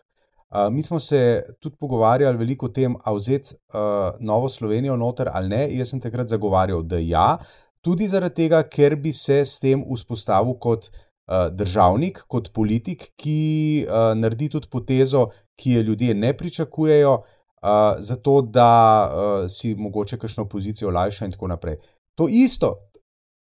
Uh, 0.52 0.68
mi 0.74 0.82
smo 0.84 1.00
se 1.00 1.44
tudi 1.64 1.78
pogovarjali 1.80 2.38
veliko 2.38 2.68
o 2.68 2.70
tem, 2.76 2.96
ali 3.06 3.20
vzeti 3.22 3.54
uh, 3.56 4.18
Novo 4.20 4.50
Slovenijo 4.50 4.98
noter 5.00 5.30
ali 5.32 5.48
ne. 5.48 5.62
Jaz 5.78 5.94
sem 5.94 6.02
takrat 6.02 6.28
zagovarjal, 6.28 6.84
da 6.84 7.00
ja, 7.00 7.38
tudi 7.82 8.08
zaradi 8.12 8.44
tega, 8.44 8.60
ker 8.68 8.98
bi 9.00 9.14
se 9.16 9.46
s 9.46 9.62
tem 9.64 9.86
vzpostavil 9.86 10.58
kot 10.60 10.90
uh, 10.90 11.48
državnik, 11.56 12.26
kot 12.28 12.52
politik, 12.52 13.14
ki 13.16 13.86
uh, 13.86 14.12
naredi 14.18 14.50
tudi 14.58 14.68
potezo, 14.68 15.30
ki 15.56 15.78
je 15.78 15.86
ljudje 15.88 16.18
ne 16.20 16.34
pričakujejo, 16.38 17.16
uh, 17.22 17.80
zato 18.04 18.42
da 18.42 18.68
uh, 19.08 19.48
si 19.48 19.76
mogoče 19.76 20.20
kakšno 20.20 20.50
pozicijo 20.50 20.92
lajša 20.92 21.30
in 21.30 21.38
tako 21.38 21.48
naprej. 21.48 21.80
To 22.20 22.28
isto, 22.30 22.74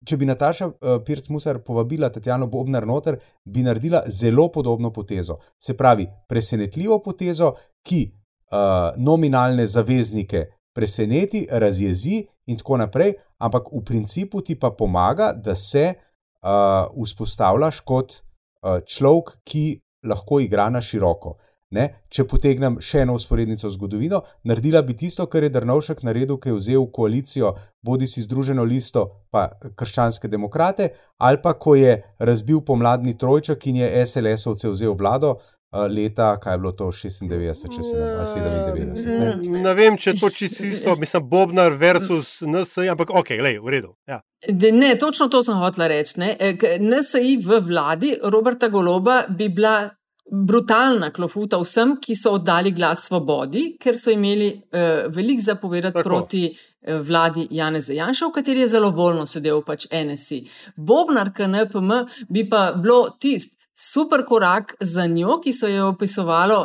če 0.08 0.17
bi 0.17 0.27
Nataša 0.27 0.67
uh, 0.67 0.97
Pirc-Musar 1.06 1.62
povabila 1.65 2.10
Tatjano 2.13 2.47
Bobnar 2.47 2.86
noter, 2.88 3.17
bi 3.45 3.63
naredila 3.63 4.03
zelo 4.08 4.47
podobno 4.51 4.91
potezo. 4.93 5.39
Se 5.60 5.75
pravi, 5.77 6.08
presenetljivo 6.30 6.99
potezo, 7.03 7.53
ki 7.84 8.03
uh, 8.08 8.93
nominalne 8.97 9.67
zaveznike 9.67 10.45
preseneti, 10.77 11.47
razjezi 11.51 12.21
in 12.47 12.58
tako 12.58 12.77
naprej, 12.77 13.15
ampak 13.41 13.71
v 13.73 13.82
principu 13.86 14.43
ti 14.45 14.56
pa 14.60 14.71
pomaga, 14.71 15.32
da 15.34 15.56
se 15.56 15.89
uh, 15.93 16.86
vzpostavljaš 16.93 17.82
kot 17.82 18.19
uh, 18.19 18.80
človek, 18.86 19.39
ki 19.43 19.65
lahko 20.08 20.39
igra 20.43 20.69
na 20.69 20.82
široko. 20.82 21.38
Ne? 21.75 21.88
Če 22.08 22.23
potegnem 22.32 22.77
še 22.80 23.01
eno 23.03 23.17
usporednico 23.19 23.67
v 23.67 23.73
zgodovino, 23.73 24.21
naredila 24.47 24.80
bi 24.88 24.95
tisto, 24.95 25.25
kar 25.27 25.43
je 25.43 25.51
Drnovšek 25.51 25.99
naredil, 26.08 26.38
ki 26.39 26.53
je 26.53 26.60
vzel 26.62 26.88
koalicijo 26.95 27.58
bodi 27.84 28.08
si 28.08 28.23
Združeno 28.23 28.63
listo, 28.63 29.03
pa 29.32 29.49
krščanske 29.75 30.32
demokrate, 30.32 30.93
ali 31.19 31.41
pa 31.43 31.58
ko 31.60 31.75
je 31.75 31.99
razbil 32.23 32.63
pomladni 32.63 33.17
trojček 33.19 33.67
in 33.67 33.84
je 33.84 33.91
SLS-ovce 34.06 34.71
vzel 34.71 34.95
vlado. 34.95 35.38
Leta, 35.91 36.30
kaj 36.39 36.53
je 36.53 36.60
bilo 36.63 36.71
to, 36.80 36.86
96, 36.95 37.67
če 37.75 37.84
se 37.84 37.97
ne 38.39 38.51
vem, 38.71 38.93
97. 38.95 39.49
Ne? 39.51 39.63
ne 39.65 39.73
vem, 39.75 39.97
če 39.99 40.13
je 40.13 40.19
to 40.21 40.30
čisto 40.32 40.63
isto, 40.63 40.95
mislim, 40.95 41.25
Bobnar 41.27 41.75
versus 41.75 42.38
NSA, 42.47 42.86
ampak 42.93 43.12
ok, 43.12 43.34
le, 43.43 43.58
v 43.60 43.73
redu. 43.75 43.91
Ja. 44.08 44.21
Ne, 44.56 44.93
točno 44.95 45.27
to 45.27 45.43
sem 45.43 45.60
hotel 45.60 45.89
reči. 45.91 46.23
NSA 46.80 47.23
v 47.43 47.60
vladi 47.67 48.15
Roberta 48.23 48.71
Goloba 48.71 49.25
bi 49.27 49.51
bila 49.51 49.89
brutalna 50.31 51.09
klofuta 51.11 51.57
vsem, 51.61 51.95
ki 52.01 52.15
so 52.15 52.33
oddali 52.37 52.71
glas 52.75 53.05
svobodi, 53.07 53.77
ker 53.79 53.97
so 53.99 54.11
imeli 54.11 54.49
uh, 54.53 55.07
veliko 55.13 55.43
zapovedati 55.43 55.99
Tako. 55.99 56.09
proti 56.09 56.43
uh, 56.51 56.99
vladi 57.01 57.47
Janeza 57.51 57.93
Janša, 57.93 58.27
v 58.27 58.35
kateri 58.35 58.65
je 58.65 58.71
zelo 58.75 58.91
voljno 58.95 59.25
sedel 59.25 59.61
pač 59.65 59.87
NSI. 59.91 60.41
Bobnar 60.75 61.31
KNPM 61.35 61.93
bi 62.29 62.47
pa 62.49 62.71
bilo 62.75 63.07
tist. 63.19 63.55
Super 63.77 64.23
korak 64.25 64.71
za 64.81 65.03
njo, 65.05 65.35
ki 65.37 65.51
so 65.53 65.67
jo 65.69 65.91
opisovali 65.91 66.55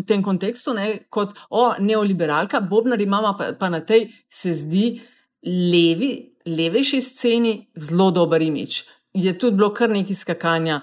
tem 0.02 0.22
kontekstu 0.22 0.72
ne, 0.74 0.86
kot 1.14 1.36
o, 1.54 1.68
neoliberalka, 1.78 2.58
Bobnar 2.60 2.98
ima 3.00 3.20
pa, 3.38 3.52
pa 3.54 3.68
na 3.70 3.84
tej, 3.86 4.08
se 4.26 4.50
zdi, 4.50 4.88
levi, 5.46 6.10
levejši 6.42 7.00
sceni 7.00 7.52
zelo 7.78 8.10
dober 8.10 8.42
imič. 8.42 8.80
Je 9.14 9.30
tudi 9.38 9.56
bilo 9.56 9.70
kar 9.70 9.94
nekaj 9.94 10.18
skakanja 10.18 10.80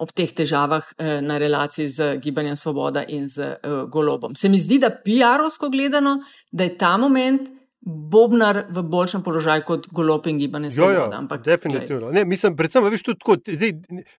ob 0.00 0.12
teh 0.12 0.30
težavah 0.34 0.86
eh, 0.98 1.20
na 1.22 1.38
relaciji 1.38 1.88
z 1.88 2.14
Gibanjem 2.22 2.56
Svoboda 2.56 3.04
in 3.08 3.28
z 3.28 3.38
eh, 3.38 3.58
Golobom. 3.88 4.34
Se 4.34 4.48
mi 4.48 4.58
zdi, 4.58 4.78
da 4.82 4.90
PR-ovsko 4.90 5.70
gledano, 5.70 6.20
da 6.52 6.64
je 6.64 6.78
ta 6.78 6.96
moment. 6.96 7.50
Bobnar 7.86 8.62
v 8.72 8.80
boljšem 8.88 9.20
položaju 9.20 9.62
kot 9.68 9.86
golob 9.92 10.24
in 10.26 10.38
gibanje 10.40 10.70
svoboda. 10.70 10.94
Jo, 10.94 11.00
jo, 11.02 11.16
ampak, 11.18 11.42
definitivno. 11.44 12.12
Ne, 12.16 12.22
mislim, 12.24 12.54
predvsem, 12.56 12.86
veš, 12.88 13.02
tudi 13.04 13.20
tako, 13.20 13.36
zdaj, 13.44 13.74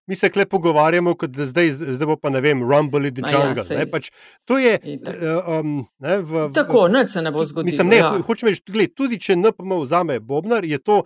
mi 0.06 0.14
se 0.14 0.30
kle 0.30 0.46
pogovarjamo, 0.46 1.16
kot 1.18 1.32
da 1.34 1.48
zdaj, 1.50 1.72
zdaj 1.72 2.06
bo 2.06 2.14
pa 2.14 2.30
ne 2.30 2.44
vem, 2.44 2.62
Rumble 2.62 3.10
in 3.10 3.16
the 3.16 3.26
ja, 3.26 3.32
Jungle. 3.34 3.64
Ja, 3.66 3.80
ne, 3.80 3.88
pač, 3.90 4.12
to 4.46 4.60
je. 4.62 4.78
Um, 5.50 5.80
ne, 5.98 6.14
v, 6.22 6.46
tako, 6.54 6.86
nič 6.94 7.10
se 7.10 7.24
ne 7.26 7.34
bo 7.34 7.42
zgodilo. 7.42 7.72
Mislim, 7.72 7.90
ne, 7.90 7.98
ja. 8.04 8.14
hočem 8.28 8.52
reči, 8.54 8.62
tudi 8.94 9.18
če 9.18 9.34
NPM 9.34 9.80
vzame 9.82 10.20
Bobnar, 10.22 10.62
je 10.62 10.78
to. 10.78 11.02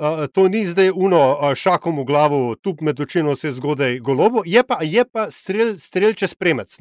Uh, 0.00 0.26
to 0.32 0.48
ni 0.48 0.64
zdaj 0.66 0.90
uno 0.94 1.20
uh, 1.36 1.54
šakom 1.54 1.98
v 2.00 2.04
glavo, 2.08 2.54
tu 2.54 2.72
med 2.80 3.00
očino 3.00 3.36
se 3.36 3.50
zgodaj 3.52 3.98
golobo, 4.00 4.40
je 4.46 4.62
pa, 4.64 4.78
je 4.80 5.04
pa 5.04 5.26
strel, 5.30 5.74
strel 5.78 6.14
čez 6.16 6.32
premec. 6.34 6.78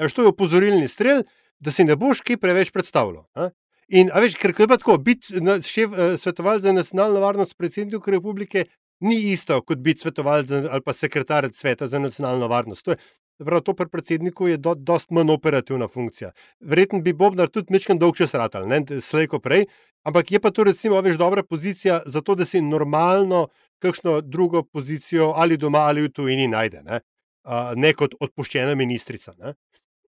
Eš, 0.00 0.14
to 0.16 0.24
je 0.24 0.32
opozorilni 0.32 0.88
strel, 0.88 1.22
da 1.60 1.70
si 1.70 1.84
ne 1.84 1.96
boš 1.96 2.22
kaj 2.24 2.40
preveč 2.40 2.72
predstavljal. 2.72 3.26
Ne? 3.36 3.50
In, 3.92 4.08
a 4.08 4.22
veš, 4.24 4.38
ker 4.40 4.54
je 4.56 4.68
pa 4.68 4.78
tako, 4.80 4.96
biti 4.98 5.42
šef 5.68 5.92
uh, 5.92 6.14
svetovalec 6.16 6.64
za 6.64 6.72
nacionalno 6.72 7.20
varnost 7.20 7.58
predsednika 7.58 8.10
republike 8.10 8.64
ni 9.02 9.16
isto 9.32 9.60
kot 9.60 9.78
biti 9.78 10.00
svetovalec 10.00 10.50
ali 10.50 10.80
pa 10.80 10.92
sekretarec 10.92 11.56
sveta 11.58 11.86
za 11.86 11.98
nacionalno 11.98 12.48
varnost. 12.48 12.84
To 12.84 12.90
je, 12.90 12.96
Prav, 13.44 13.62
to 13.66 13.74
pri 13.74 13.88
predsedniku 13.88 14.48
je 14.48 14.56
do, 14.56 14.74
dost 14.74 15.10
manj 15.10 15.32
operativna 15.32 15.88
funkcija. 15.88 16.32
Verjetno 16.60 17.00
bi 17.00 17.12
Bobnar 17.12 17.48
tudi 17.48 17.74
nekaj 17.74 17.98
dolg 17.98 18.16
čas 18.16 18.34
ratal, 18.34 18.68
ne 18.68 18.82
slejko 19.00 19.40
prej, 19.40 19.66
ampak 20.04 20.32
je 20.32 20.40
pa 20.40 20.50
to 20.50 20.64
recimo 20.64 21.00
več 21.00 21.18
dobra 21.20 21.42
pozicija 21.42 22.00
za 22.06 22.20
to, 22.20 22.34
da 22.34 22.44
si 22.44 22.60
normalno 22.60 23.48
kakšno 23.82 24.20
drugo 24.20 24.62
pozicijo 24.62 25.32
ali 25.36 25.56
doma 25.56 25.86
ali 25.90 26.06
v 26.06 26.12
tujini 26.12 26.48
najde, 26.48 26.82
ne, 26.82 27.00
uh, 27.44 27.74
ne 27.76 27.92
kot 27.94 28.14
odpuščena 28.20 28.74
ministrica. 28.78 29.34
Ne. 29.38 29.54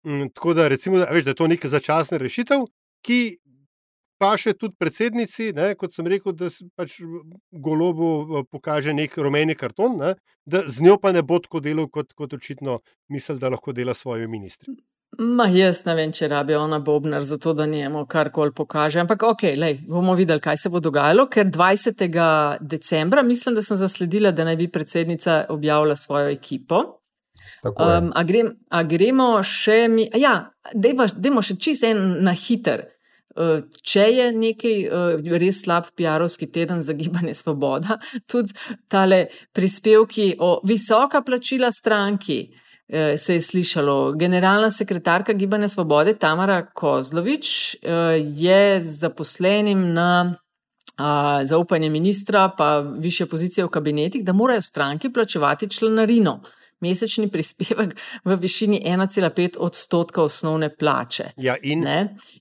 Um, 0.04 0.28
tako 0.30 0.54
da, 0.54 0.68
recimo, 0.68 0.98
da, 0.98 1.08
veš, 1.10 1.24
da 1.24 1.30
je 1.30 1.40
to 1.40 1.48
neka 1.48 1.68
začasna 1.68 2.18
rešitev, 2.18 2.66
ki 3.02 3.38
pa 4.22 4.36
še 4.38 4.54
tudi 4.54 4.76
predsednici, 4.78 5.50
ne, 5.56 5.72
kot 5.78 5.96
sem 5.96 6.06
rekel, 6.06 6.36
da 6.38 6.50
se 6.52 6.68
pač 6.78 7.00
golobu 7.50 8.44
pokaže 8.52 8.94
nek 8.94 9.18
rumeni 9.18 9.58
karton, 9.58 9.98
ne, 9.98 10.14
da 10.46 10.62
z 10.68 10.86
njo 10.86 10.96
pa 11.02 11.10
ne 11.14 11.24
bo 11.26 11.40
tako 11.42 11.62
delal, 11.64 11.90
kot, 11.90 12.14
kot 12.14 12.38
očitno 12.38 12.78
misli, 13.10 13.38
da 13.42 13.50
lahko 13.50 13.74
dela 13.74 13.96
svoje 13.98 14.30
ministri. 14.30 14.76
Ma, 15.20 15.44
jaz 15.52 15.82
ne 15.84 15.92
vem, 15.98 16.12
če 16.14 16.30
rabi 16.32 16.54
ona 16.56 16.78
Bobnar 16.80 17.24
za 17.28 17.36
to, 17.36 17.52
da 17.52 17.66
njemu 17.68 18.06
karkoli 18.08 18.54
pokaže. 18.56 19.02
Ampak, 19.02 19.26
ok, 19.28 19.42
lej, 19.60 19.82
bomo 19.84 20.14
videli, 20.16 20.40
kaj 20.40 20.56
se 20.56 20.70
bo 20.72 20.80
dogajalo, 20.80 21.26
ker 21.28 21.50
20. 21.52 22.06
decembra 22.60 23.22
mislim, 23.26 23.58
da 23.58 23.66
sem 23.66 23.76
zasledila, 23.76 24.32
da 24.32 24.46
naj 24.48 24.56
bi 24.56 24.70
predsednica 24.72 25.42
objavila 25.52 25.96
svojo 25.96 26.30
ekipo. 26.32 26.80
Um, 27.66 28.08
a, 28.14 28.22
grem, 28.24 28.54
a 28.70 28.82
gremo 28.88 29.28
še 29.44 29.84
mi, 29.92 30.08
ja, 30.16 30.52
dajmo 30.72 31.44
še 31.44 31.58
čist 31.60 31.84
en 31.90 32.02
na 32.24 32.32
hiter. 32.32 32.86
Eh, 33.36 33.62
če 33.80 34.02
je 34.12 34.24
nekaj 34.36 34.74
eh, 34.84 35.36
res 35.40 35.62
slab 35.64 35.86
PR-ovski 35.96 36.50
teden 36.52 36.82
za 36.84 36.92
gibanje 36.92 37.32
Svoboda, 37.34 37.96
tudi 38.30 38.52
tale 38.92 39.26
prispevki 39.56 40.34
o 40.40 40.58
visoka 40.68 41.22
plačila 41.24 41.72
stranki. 41.72 42.42
Eh, 42.92 43.16
se 43.16 43.38
je 43.38 43.40
slišalo, 43.40 44.12
generalna 44.20 44.70
sekretarka 44.70 45.32
Gibanja 45.32 45.68
Svobode 45.68 46.12
Tamara 46.18 46.66
Kozlovič 46.66 47.76
je 48.36 48.82
zaposlenim 48.82 49.92
na 49.94 50.34
zaupanje 51.44 51.88
ministra, 51.90 52.50
pa 52.58 52.78
više 52.80 53.26
pozicije 53.26 53.64
v 53.64 53.70
kabinetih, 53.72 54.24
da 54.24 54.32
morajo 54.32 54.60
stranki 54.60 55.08
plačevati 55.12 55.70
članarino 55.70 56.42
mesečni 56.82 57.30
prispevek 57.30 57.94
v 58.24 58.36
višini 58.36 58.82
1,5 58.86 59.58
odstotka 59.58 60.22
osnovne 60.22 60.68
plače. 60.76 61.30
Ja, 61.36 61.56
in? 61.62 61.86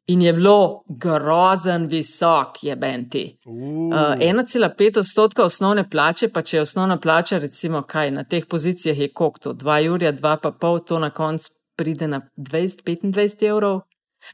in 0.08 0.22
je 0.22 0.34
bilo 0.34 0.84
grozen 0.88 1.88
visok, 1.88 2.64
je 2.64 2.76
Benti. 2.76 3.26
Uh. 3.46 3.54
Uh, 3.54 4.18
1,5 4.20 5.00
odstotka 5.00 5.44
osnovne 5.44 5.90
plače, 5.90 6.30
pa 6.30 6.42
če 6.42 6.58
je 6.58 6.62
osnovna 6.62 6.98
plača, 6.98 7.38
recimo, 7.38 7.82
kaj 7.82 8.12
na 8.12 8.24
teh 8.24 8.46
pozicijah 8.46 9.00
je 9.00 9.14
kokto, 9.14 9.54
2 9.54 9.78
jurja, 9.86 10.14
2,5, 10.14 10.86
to 10.86 11.00
na 11.00 11.10
koncu 11.10 11.50
pride 11.76 12.08
na 12.08 12.22
20-25 12.38 13.48
evrov. 13.50 13.82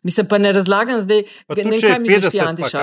Mislim, 0.03 0.27
pa 0.27 0.37
ne 0.37 0.51
razlagam 0.51 1.01
zdaj, 1.01 1.23
ne, 1.49 1.81
kaj 1.81 1.99
mi 1.99 2.09
je 2.11 2.41
Antiša. 2.41 2.81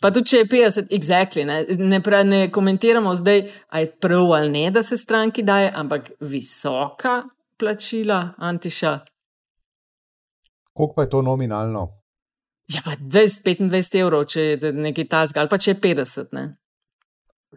Pa 0.00 0.10
tudi 0.10 0.28
če 0.28 0.36
je 0.36 0.46
50, 0.46 0.90
exactly, 0.90 1.44
ne, 1.44 1.64
ne, 1.78 2.02
pra, 2.02 2.22
ne 2.22 2.50
komentiramo 2.50 3.14
zdaj, 3.16 3.42
aj 3.68 3.86
prav 4.00 4.32
ali 4.32 4.50
ne, 4.50 4.70
da 4.70 4.82
se 4.82 4.96
stranki 4.96 5.42
daje, 5.42 5.72
ampak 5.74 6.10
visoka 6.20 7.22
plačila 7.56 8.28
Antiša. 8.36 8.98
Koliko 10.72 10.94
pa 10.94 11.02
je 11.02 11.10
to 11.10 11.22
nominalno? 11.22 11.88
Ja, 12.68 12.80
pa 12.84 12.90
20-25 12.90 14.00
evrov, 14.00 14.24
če 14.24 14.42
je 14.42 14.72
nekaj 14.72 15.08
talskega, 15.08 15.40
ali 15.40 15.48
pa 15.48 15.58
če 15.58 15.70
je 15.70 15.80
50. 15.80 16.32
Ne? 16.32 16.44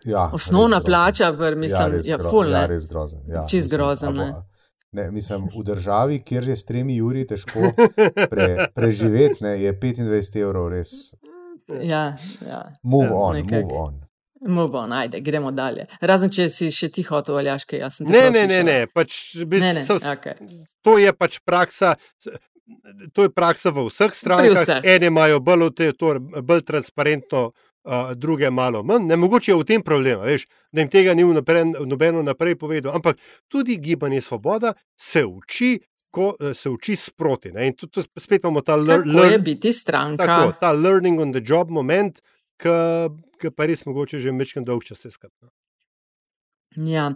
Ja, 0.04 0.30
Osnovna 0.34 0.82
plača, 0.84 1.30
ker 1.38 1.56
mislim, 1.56 1.94
res 1.96 2.08
ja, 2.10 2.18
ful, 2.20 2.52
ja, 2.52 2.66
res 2.68 2.88
grozen. 2.88 3.22
Ja, 3.32 3.46
Čist 3.48 3.70
mislim, 3.70 3.78
grozen, 3.78 4.10
a 4.10 4.26
bo- 4.26 4.55
ne. 4.96 5.10
Mislim, 5.12 5.50
v 5.52 5.64
državi, 5.68 6.22
kjer 6.26 6.48
je 6.54 6.58
s 6.58 6.66
tremi 6.66 6.96
juri 6.98 7.26
težko 7.28 7.72
pre, 8.32 8.68
preživeti, 8.76 9.44
ne, 9.44 9.56
je 9.62 9.74
25 9.76 10.42
evrov 10.42 10.72
res. 10.74 11.14
Ja, 11.68 12.16
ja. 12.46 12.64
Move 12.84 13.12
Ja, 13.12 13.22
on, 13.28 13.44
move 13.52 13.80
on. 13.84 14.02
Move 14.46 14.78
on, 14.78 14.92
ajde, 14.94 15.20
gremo 15.26 15.50
dalje. 15.52 15.88
Razen 16.02 16.30
če 16.30 16.46
si 16.54 16.68
še 16.74 16.92
ti 16.94 17.02
hotel, 17.08 17.40
aljaške, 17.42 17.80
jaz 17.82 17.98
sem 17.98 18.06
te 18.08 18.14
Ne, 18.14 18.28
ne, 18.30 18.44
ne, 18.48 18.60
ne, 18.68 18.76
pač, 18.94 19.16
bi, 19.42 19.62
Ne, 19.64 19.72
ne, 19.80 19.86
so, 19.88 19.98
okej. 19.98 20.38
to 20.86 21.00
je 21.02 21.14
pač 21.18 21.40
praksa. 21.42 21.96
To 23.14 23.26
je 23.26 23.30
praksa 23.30 23.70
v 23.70 23.86
vseh 23.86 24.14
strankah. 24.18 24.58
vseh. 24.58 24.86
Ene 24.96 25.10
imajo 25.12 25.40
bolj, 25.40 25.68
te, 25.78 25.92
to, 25.94 26.16
bolj 26.42 26.64
transparentno, 26.66 27.52
uh, 27.86 28.14
druge 28.16 28.50
malo 28.52 28.84
manj. 28.84 29.08
Ne, 29.08 29.16
mogoče 29.18 29.52
je 29.52 29.58
v 29.58 29.66
tem 29.66 29.82
problem, 29.84 30.22
veš, 30.26 30.48
da 30.74 30.82
jim 30.82 30.90
tega 30.90 31.14
ni 31.14 31.24
vnaprej, 31.24 31.66
nobeno 31.86 32.24
naprej 32.24 32.56
povedal. 32.56 32.96
Ampak 32.96 33.18
tudi 33.48 33.78
gibanje 33.78 34.22
Svoboda 34.22 34.74
se 34.98 35.26
uči, 35.26 35.80
ko 36.12 36.36
eh, 36.40 36.54
se 36.54 36.70
uči 36.70 36.96
sproti. 36.96 37.52
Ne? 37.52 37.68
In 37.68 37.74
tudi 37.76 38.02
spet 38.20 38.44
imamo 38.44 38.62
ta 38.62 38.76
lear, 38.76 39.04
Kako 39.04 39.10
je 39.10 39.30
learn, 39.32 39.44
biti 39.44 39.72
stranka? 39.74 40.26
tako, 40.26 40.54
ta 40.60 40.72
learning 40.72 41.20
on 41.20 41.32
the 41.34 41.42
job 41.46 41.70
moment, 41.70 42.22
ki 42.58 43.50
pa 43.56 43.66
res 43.68 43.86
mogoče 43.86 44.20
že 44.20 44.32
večkrat 44.32 44.64
dolg 44.66 44.84
čas 44.88 45.00
se 45.04 45.12
skrbno. 45.12 45.50
Ja, 46.76 47.10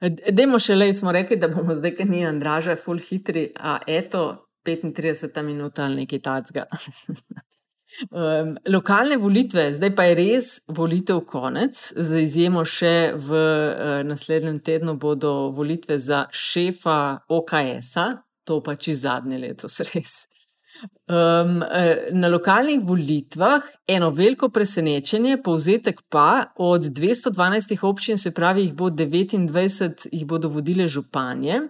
D- 0.00 0.32
dajmo 0.32 0.58
še 0.60 0.76
le, 0.76 0.86
smo 0.96 1.12
rekli, 1.12 1.36
da 1.36 1.48
bomo 1.48 1.74
zdaj, 1.76 1.94
ker 1.98 2.08
ni 2.08 2.22
Andraža, 2.24 2.76
full 2.80 3.00
hitri, 3.00 3.50
a 3.56 3.78
eto, 3.86 4.46
35 4.64 5.42
minut 5.44 5.78
ali 5.78 6.04
nekaj 6.04 6.20
tacga. 6.24 6.64
Um, 8.10 8.54
lokalne 8.68 9.16
volitve, 9.16 9.66
zdaj 9.72 9.94
pa 9.96 10.06
je 10.08 10.14
res 10.18 10.48
volitev 10.68 11.20
konec, 11.28 11.76
za 11.76 12.18
izjemo 12.18 12.64
še 12.64 13.12
v 13.14 13.30
uh, 13.36 14.00
naslednjem 14.08 14.60
tednu 14.64 14.96
bodo 15.00 15.50
volitve 15.54 15.98
za 16.00 16.24
šefa 16.32 17.28
OKS-a, 17.28 18.06
to 18.48 18.62
pa 18.64 18.76
či 18.76 18.96
zadnje 18.96 19.38
letos 19.44 19.80
res. 19.92 20.22
Um, 21.06 21.60
na 22.16 22.28
lokalnih 22.32 22.80
volitvah 22.80 23.62
eno 23.88 24.08
veliko 24.10 24.48
presenečenje, 24.48 25.36
povzetek 25.44 26.00
pa 26.08 26.54
od 26.56 26.88
212 26.88 27.76
občin, 27.84 28.18
se 28.18 28.32
pravi, 28.34 28.64
jih 28.64 28.74
bo 28.74 28.88
29, 28.88 30.08
jih 30.12 30.24
bodo 30.26 30.48
vodile 30.48 30.88
županje. 30.88 31.60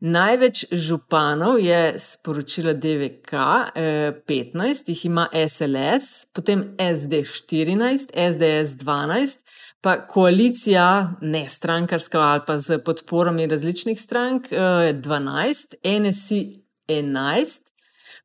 Največ 0.00 0.64
županov 0.72 1.58
je 1.58 1.94
sporočila 1.98 2.72
DVK, 2.72 3.32
eh, 3.74 4.12
15, 4.26 4.88
jih 4.88 5.04
ima 5.06 5.28
SLS, 5.32 6.26
potem 6.32 6.74
SD 6.78 7.22
14, 7.24 8.10
SDS 8.12 8.74
12, 8.76 9.38
pa 9.80 10.06
koalicija, 10.06 11.14
ne 11.20 11.48
strankarska 11.48 12.20
ali 12.20 12.40
pa 12.46 12.58
z 12.58 12.78
podporami 12.78 13.46
različnih 13.46 14.00
strank, 14.00 14.52
eh, 14.52 14.92
12, 14.92 15.74
NSI 15.84 16.64
11. 16.88 17.74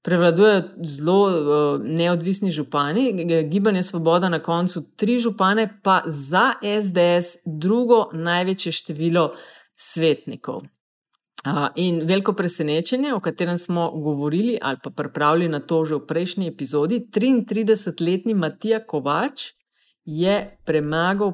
Prevladujejo 0.02 0.62
zelo 0.84 1.24
uh, 1.28 1.82
neodvisni 1.84 2.52
župani, 2.52 3.26
Gibanje 3.50 3.84
Svoboda 3.84 4.30
na 4.30 4.40
koncu 4.40 4.84
tri 4.96 5.20
župane, 5.20 5.80
pa 5.84 6.02
za 6.06 6.52
SDS 6.62 7.38
drugo 7.46 8.10
največje 8.14 8.72
število 8.72 9.34
svetnikov. 9.76 10.62
In 11.76 12.02
veliko 12.06 12.34
presenečenje, 12.34 13.14
o 13.14 13.20
katerem 13.20 13.58
smo 13.58 13.92
govorili 13.92 14.58
ali 14.62 14.78
pa 14.84 14.90
pripravili 14.90 15.48
na 15.50 15.60
to 15.60 15.86
že 15.86 15.96
v 15.96 16.06
prejšnji 16.08 16.48
epizodi, 16.48 17.00
33-letni 17.12 18.34
Matija 18.34 18.84
Kovač 18.86 19.54
je 20.06 20.58
premagal 20.66 21.34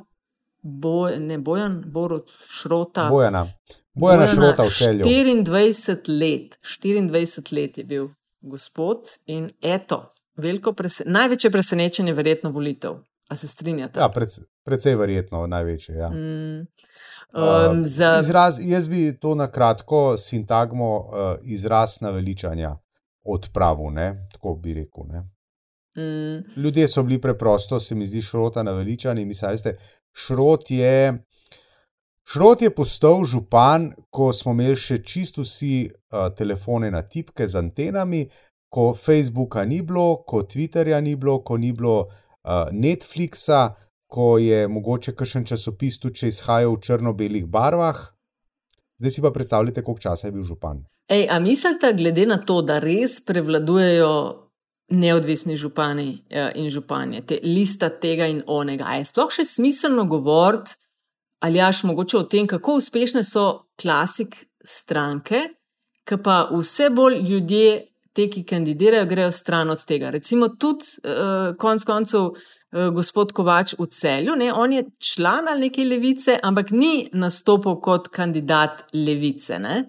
boj, 0.62 1.20
ne 1.20 1.38
Bojan, 1.38 1.84
Borod 1.86 2.32
Šrota. 2.50 3.10
Bojana. 3.10 3.48
Bojana 3.94 4.28
Šrota 4.28 4.64
v 4.64 4.70
celju. 4.70 5.06
24 5.06 6.20
let, 6.20 6.60
24 6.84 7.56
let 7.56 7.78
je 7.78 7.84
bil 7.84 8.08
gospod 8.42 9.02
in 9.26 9.50
eto, 9.62 10.14
veliko 10.38 10.74
prese, 10.74 11.04
največje 11.06 11.52
presenečenje, 11.52 12.14
verjetno 12.14 12.50
volitev. 12.50 13.02
A 13.30 13.36
se 13.36 13.48
strinjate? 13.48 14.00
Ja, 14.00 14.10
prec, 14.10 14.38
precej 14.66 14.96
verjetno 14.96 15.48
največje. 15.48 15.96
Ja. 15.96 16.10
Mm, 16.10 16.68
Uh, 17.34 17.72
um, 17.72 17.86
za, 17.86 18.20
izraz, 18.20 18.60
jaz 18.62 18.88
bi 18.88 19.18
to 19.20 19.36
na 19.36 19.48
kratko 19.52 20.18
sintagmo 20.18 20.98
uh, 20.98 21.14
izraz 21.44 22.02
naveličanja 22.02 22.78
odpravil, 23.24 23.92
ne? 23.94 24.28
tako 24.32 24.56
bi 24.56 24.74
rekel. 24.74 25.04
Ne? 25.08 25.24
mm, 25.98 26.62
Ljudje 26.62 26.88
so 26.88 27.04
bili 27.04 27.22
preprosto, 27.22 27.80
se 27.80 27.96
mi 27.96 28.08
zdi, 28.08 28.22
šrota 28.22 28.64
naveličani. 28.64 29.26
Mislim, 29.26 29.52
veste, 29.52 29.78
šrot 30.14 30.72
je. 30.72 31.24
Šrot 32.26 32.62
je 32.62 32.70
postal 32.76 33.26
župan, 33.26 33.92
ko 34.10 34.34
smo 34.34 34.52
imeli 34.52 34.76
še 34.76 35.04
čisto 35.04 35.44
vsi 35.46 35.86
uh, 35.86 36.30
telefone 36.38 36.90
na 36.92 37.02
tipke 37.02 37.48
z 37.48 37.60
antenami, 37.62 38.24
ko 38.70 38.94
Facebooka 38.94 39.66
ni 39.66 39.82
bilo, 39.82 40.24
ko 40.26 40.42
Twitterja 40.42 41.02
ni 41.02 41.16
bilo, 41.16 41.40
ko 41.46 41.58
ni 41.58 41.70
bilo 41.72 42.00
uh, 42.00 42.72
Netflixa, 42.72 43.76
ko 44.16 44.38
je 44.40 44.68
mogoče 44.72 45.12
kakšen 45.20 45.44
časopis 45.50 46.00
tudi 46.00 46.22
če 46.22 46.32
izhajal 46.32 46.78
v 46.78 46.84
črno-belih 46.88 47.50
barvah. 47.52 48.00
Zdaj 49.02 49.12
si 49.12 49.24
pa 49.24 49.32
predstavljate, 49.36 49.84
koliko 49.84 50.06
časa 50.08 50.30
je 50.30 50.36
bil 50.38 50.46
župan. 50.48 50.86
ej, 51.12 51.28
a 51.30 51.40
mislite, 51.40 51.92
glede 51.94 52.26
na 52.26 52.38
to, 52.42 52.62
da 52.62 52.80
res 52.80 53.20
prevladujejo 53.26 54.12
neodvisni 54.96 55.58
župani 55.58 56.08
eh, 56.30 56.52
in 56.56 56.70
županje, 56.70 57.22
te 57.26 57.40
lista 57.44 57.90
tega 57.90 58.28
in 58.30 58.42
onega, 58.48 58.96
je 58.98 59.06
sploh 59.06 59.34
še 59.34 59.46
smiselno 59.46 60.06
govoriti, 60.10 60.78
ali 61.46 61.60
jaš 61.60 61.84
mogoče 61.90 62.18
o 62.18 62.24
tem, 62.30 62.48
kako 62.48 62.80
uspešne 62.80 63.24
so 63.24 63.46
klasik 63.82 64.38
stranke, 64.66 65.42
ki 66.06 66.18
pa 66.24 66.46
vse 66.54 66.90
bolj 66.94 67.20
ljudje, 67.28 67.70
te, 68.16 68.30
ki 68.32 68.46
kandidirajo, 68.48 69.10
grejo 69.10 69.32
stran 69.36 69.70
od 69.74 69.82
tega. 69.86 70.10
Recimo 70.14 70.48
tudi 70.56 70.94
uh, 71.04 71.52
konc 71.60 71.84
koncev. 71.84 72.30
Eh, 72.76 72.90
Gospod 72.92 73.32
Kovač 73.32 73.74
v 73.80 73.88
celju, 73.88 74.36
ne, 74.36 74.52
on 74.54 74.74
je 74.74 74.84
član 75.00 75.48
ali 75.48 75.62
neke 75.62 75.84
levice, 75.84 76.40
ampak 76.44 76.72
ni 76.72 77.10
nastopil 77.14 77.80
kot 77.82 78.08
kandidat 78.10 78.84
levice. 78.94 79.60
Ne. 79.60 79.86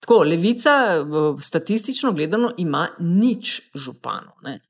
Tako, 0.00 0.22
levica, 0.22 1.04
statistično 1.40 2.12
gledano, 2.12 2.50
ima 2.58 2.88
nič 2.98 3.62
županov. 3.74 4.34
Ne, 4.42 4.60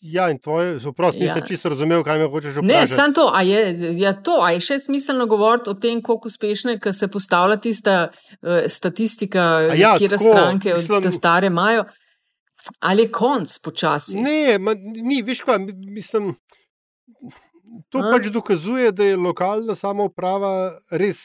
Ja, 0.00 0.30
in 0.30 0.38
tvoje, 0.38 0.78
oprosti, 0.86 1.20
nisem 1.20 1.38
Ja. 1.38 1.46
čisto 1.46 1.68
razumel, 1.68 2.04
kaj 2.04 2.18
me 2.18 2.26
hočeš 2.26 2.54
ne 2.54 2.60
vprašati. 2.62 2.86
samo 2.88 3.12
to, 3.12 3.30
a 3.34 3.42
je, 3.42 3.60
ja, 3.98 4.12
to, 4.12 4.38
a 4.42 4.50
je 4.50 4.60
še 4.60 4.78
smiselno 4.78 5.26
govoriti 5.26 5.70
o 5.70 5.74
tem, 5.74 6.02
koliko 6.02 6.28
uspešne, 6.28 6.78
ker 6.78 6.94
se 6.94 7.08
postavlja 7.08 7.56
tista 7.56 8.08
uh, 8.08 8.48
statistika, 8.68 9.40
ja, 9.74 9.96
kje 9.98 10.18
stranke 10.18 10.74
od 10.74 10.80
mislim- 10.80 11.02
te 11.02 11.10
stare 11.10 11.46
imajo. 11.46 11.84
Ali 12.80 13.02
je 13.06 13.12
konc 13.12 13.58
počasi? 13.58 14.20
Ne, 14.20 14.58
ma, 14.58 14.74
ni, 14.76 15.22
veš 15.22 15.40
kaj, 15.46 15.58
mi- 15.58 15.90
mislim. 15.98 16.34
To 17.92 17.98
A? 17.98 18.10
pač 18.12 18.30
dokazuje, 18.32 18.92
da 18.92 19.04
je 19.04 19.16
lokalna 19.16 19.74
samouprava 19.74 20.72
res 20.90 21.20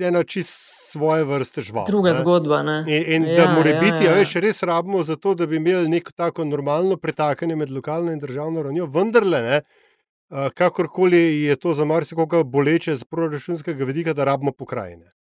ena 0.00 0.24
čist 0.24 0.72
svoje 0.92 1.24
vrste 1.24 1.62
žval. 1.62 1.86
Druga 1.88 2.12
ne. 2.12 2.18
zgodba. 2.18 2.62
Ne? 2.62 2.78
In, 2.86 3.04
in 3.14 3.28
Ja, 3.32 3.46
da 3.46 3.54
mora 3.54 3.70
ja, 3.70 3.80
biti, 3.80 4.04
ja. 4.04 4.12
ja, 4.12 4.18
veš, 4.18 4.34
res 4.44 4.62
rabimo 4.62 5.02
za 5.02 5.16
to, 5.16 5.34
da 5.34 5.46
bi 5.46 5.56
imeli 5.56 5.88
neko 5.88 6.12
tako 6.12 6.44
normalno 6.44 6.96
pretakanje 6.96 7.56
med 7.56 7.70
lokalno 7.70 8.12
in 8.12 8.20
državno 8.20 8.62
ravnjo, 8.62 8.86
vendarle, 8.86 9.42
ne, 9.42 9.62
a, 10.28 10.50
kakorkoli 10.50 11.42
je 11.42 11.56
to 11.56 11.74
za 11.74 11.84
marsikoga 11.84 12.42
boleče 12.44 12.96
z 12.96 13.04
proračunskega 13.04 13.84
vidika, 13.84 14.12
da 14.12 14.24
rabimo 14.28 14.52
pokrajine. 14.52 15.12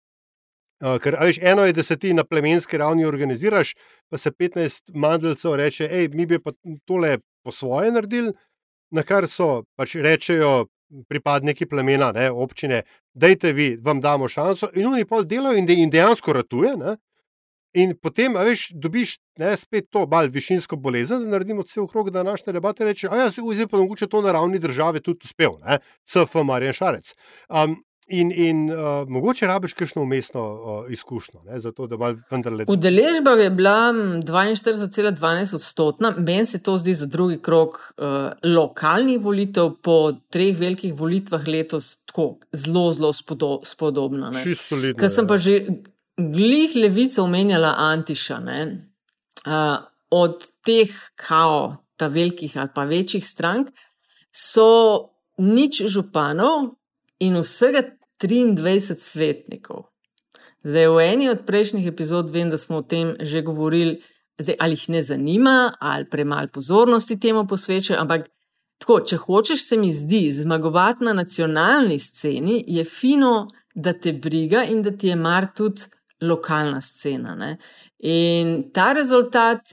A, 0.80 0.98
Ker, 1.02 1.16
veš, 1.20 1.38
eno 1.42 1.64
je, 1.64 1.74
da 1.76 1.82
se 1.82 1.96
ti 1.98 2.14
na 2.14 2.24
plemenski 2.24 2.78
ravni 2.78 3.04
organiziraš, 3.04 3.74
pa 4.08 4.18
se 4.18 4.30
15 4.30 4.94
mandlcev 4.94 5.54
reče, 5.60 5.88
hej, 5.88 6.08
mi 6.14 6.26
bi 6.26 6.38
pa 6.42 6.52
tole 6.84 7.18
po 7.44 7.52
svoje 7.52 7.92
naredili, 7.92 8.32
na 8.90 9.02
kar 9.02 9.28
so 9.28 9.64
pač 9.76 9.94
rečejo 10.00 10.66
pripadniki 11.08 11.68
plemena, 11.70 12.10
ne, 12.12 12.30
občine, 12.30 12.82
dajte 13.14 13.52
vi, 13.52 13.76
vam 13.82 14.00
damo 14.00 14.28
šanso, 14.28 14.72
in 14.74 14.88
oni 14.90 15.04
pol 15.04 15.24
delajo 15.24 15.58
in, 15.58 15.66
de, 15.66 15.76
in 15.78 15.92
dejansko 15.92 16.32
ratuje. 16.32 16.74
Ne, 16.80 16.96
In 17.78 17.92
potem, 17.94 18.34
a 18.34 18.42
veš, 18.42 18.72
dobiš 18.74 19.12
ne, 19.38 19.52
spet 19.54 19.86
to 19.94 20.02
malo 20.10 20.30
višinsko 20.34 20.74
bolezen, 20.76 21.22
da 21.22 21.36
naredimo 21.36 21.62
cel 21.62 21.86
krog 21.86 22.10
današnje 22.10 22.52
debate. 22.52 22.84
Reče, 22.84 23.08
a 23.10 23.16
ja, 23.16 23.30
se 23.30 23.42
zdaj 23.54 23.68
pa 23.70 23.78
mogoče 23.78 24.08
to 24.10 24.22
na 24.22 24.32
ravni 24.32 24.58
države 24.58 25.00
tudi 25.00 25.20
uspel, 25.24 25.54
ne? 25.62 25.78
CF 26.02 26.34
Marjan 26.44 26.72
Šarec. 26.72 27.14
Um, 27.48 27.76
in 28.10 28.32
in 28.32 28.70
uh, 28.70 29.08
mogoče 29.08 29.46
rabiš 29.46 29.72
kakšno 29.72 30.02
umestno 30.02 30.42
uh, 30.42 30.92
izkušnjo, 30.92 31.40
ne, 31.46 31.60
zato 31.60 31.86
da 31.86 31.96
malo 31.96 32.16
vendarle. 32.30 32.64
Udeležba 32.68 33.30
je 33.30 33.50
bila 33.50 33.92
mm, 33.92 34.22
42,12 34.22 35.54
odstotna, 35.54 36.14
meni 36.18 36.46
se 36.46 36.62
to 36.62 36.76
zdi 36.78 36.94
za 36.94 37.06
drugi 37.06 37.38
krok 37.42 37.92
uh, 37.96 38.06
lokalnih 38.42 39.20
volitev, 39.20 39.70
po 39.82 40.12
treh 40.30 40.58
velikih 40.58 40.94
volitvah 40.94 41.46
letos 41.48 42.04
tako 42.04 42.38
zelo, 42.52 42.92
zelo 42.92 43.12
spodo, 43.12 43.60
spodobna. 43.64 44.32
Čisto 44.42 44.74
solidno. 44.74 44.98
Ker 45.00 45.10
sem 45.10 45.24
ja. 45.24 45.28
pa 45.28 45.38
že 45.38 45.60
glih 46.16 46.76
levico 46.76 47.22
omenjala 47.24 47.74
Antiša. 47.78 48.40
ne. 48.40 48.60
Uh, 49.46 49.78
od 50.10 50.46
teh 50.64 50.90
kao, 51.14 51.76
ta 51.96 52.06
velikih 52.06 52.56
ali 52.58 52.68
pa 52.74 52.84
večjih 52.84 53.26
strank, 53.26 53.70
so 54.32 55.10
nič 55.38 55.82
županov 55.86 56.74
in 57.20 57.38
vsega 57.40 57.82
23 58.22 58.98
svetnikov. 58.98 59.84
Zdaj, 60.62 60.88
v 60.88 61.04
eni 61.12 61.28
od 61.30 61.46
prejšnjih 61.46 61.86
epizod 61.88 62.30
vem, 62.30 62.50
da 62.50 62.58
smo 62.58 62.80
o 62.80 62.82
tem 62.82 63.14
že 63.20 63.42
govorili, 63.42 64.02
zdaj, 64.38 64.56
ali 64.60 64.76
jih 64.76 64.88
ne 64.88 65.02
zanima, 65.02 65.72
ali 65.80 66.08
premalo 66.10 66.48
pozornosti 66.52 67.20
temu 67.20 67.46
posvečajo. 67.46 68.00
Ampak, 68.00 68.28
tako, 68.78 69.00
če 69.00 69.16
hočeš, 69.16 69.64
se 69.64 69.76
mi 69.76 69.92
zdi, 69.92 70.32
zmagovati 70.32 71.04
na 71.04 71.12
nacionalni 71.12 71.98
sceni 71.98 72.64
je 72.66 72.84
fino, 72.84 73.48
da 73.74 73.92
te 73.92 74.12
briga 74.12 74.64
in 74.64 74.82
da 74.82 74.90
ti 74.90 75.08
je 75.08 75.16
mar 75.16 75.46
tudi 75.56 75.82
lokalna 76.20 76.80
scena. 76.80 77.34
Ne? 77.34 77.56
In 77.98 78.70
ta 78.74 78.92
rezultat 78.92 79.72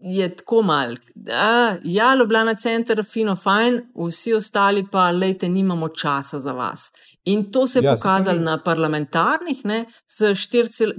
je 0.00 0.28
tako 0.36 0.62
mal. 0.62 0.94
Da, 1.14 1.76
ja, 1.84 2.14
Ljubljana 2.14 2.54
center, 2.54 3.04
fino, 3.04 3.36
fajn, 3.36 3.80
vsi 4.06 4.34
ostali 4.34 4.86
pa, 4.92 5.10
lejte, 5.10 5.48
nimamo 5.48 5.88
časa 5.88 6.40
za 6.40 6.52
vas. 6.52 6.90
In 7.24 7.50
to 7.52 7.66
se 7.66 7.78
je 7.78 7.84
ja, 7.84 7.94
pokazalo 7.94 8.40
na 8.40 8.62
parlamentarnih, 8.64 9.62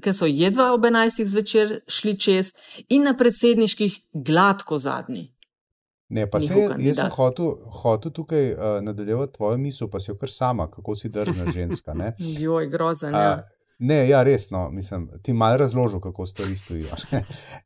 ki 0.01 0.13
so 0.13 0.25
jedva 0.29 0.71
ob 0.73 0.85
11. 0.85 1.25
zvečer 1.25 1.79
šli 1.87 2.19
čez, 2.19 2.51
in 2.89 3.03
na 3.03 3.15
predsedniških, 3.17 3.99
gladko 4.13 4.77
zadnji. 4.77 5.31
Ne, 6.11 6.27
pa 6.29 6.39
se, 6.39 6.53
jaz 6.77 6.97
sem 6.99 7.09
hotel, 7.15 7.53
hotel 7.81 8.11
tukaj 8.11 8.51
uh, 8.51 8.59
nadaljevati 8.83 9.33
tvojo 9.33 9.57
misel, 9.57 9.87
pa 9.89 9.99
si 9.99 10.11
jo 10.11 10.17
kar 10.19 10.29
sama, 10.29 10.67
kako 10.71 10.95
si 10.95 11.09
drzna 11.09 11.51
ženska. 11.51 11.95
Joj, 12.43 12.67
grozen. 12.69 13.15
Ja. 13.15 13.41
Ne, 13.79 14.09
ja, 14.09 14.23
resno, 14.23 14.69
mislim, 14.69 15.07
ti 15.23 15.33
malo 15.33 15.57
razložil, 15.57 15.99
kako 15.99 16.25
stvari 16.25 16.55
stojijo. 16.55 16.95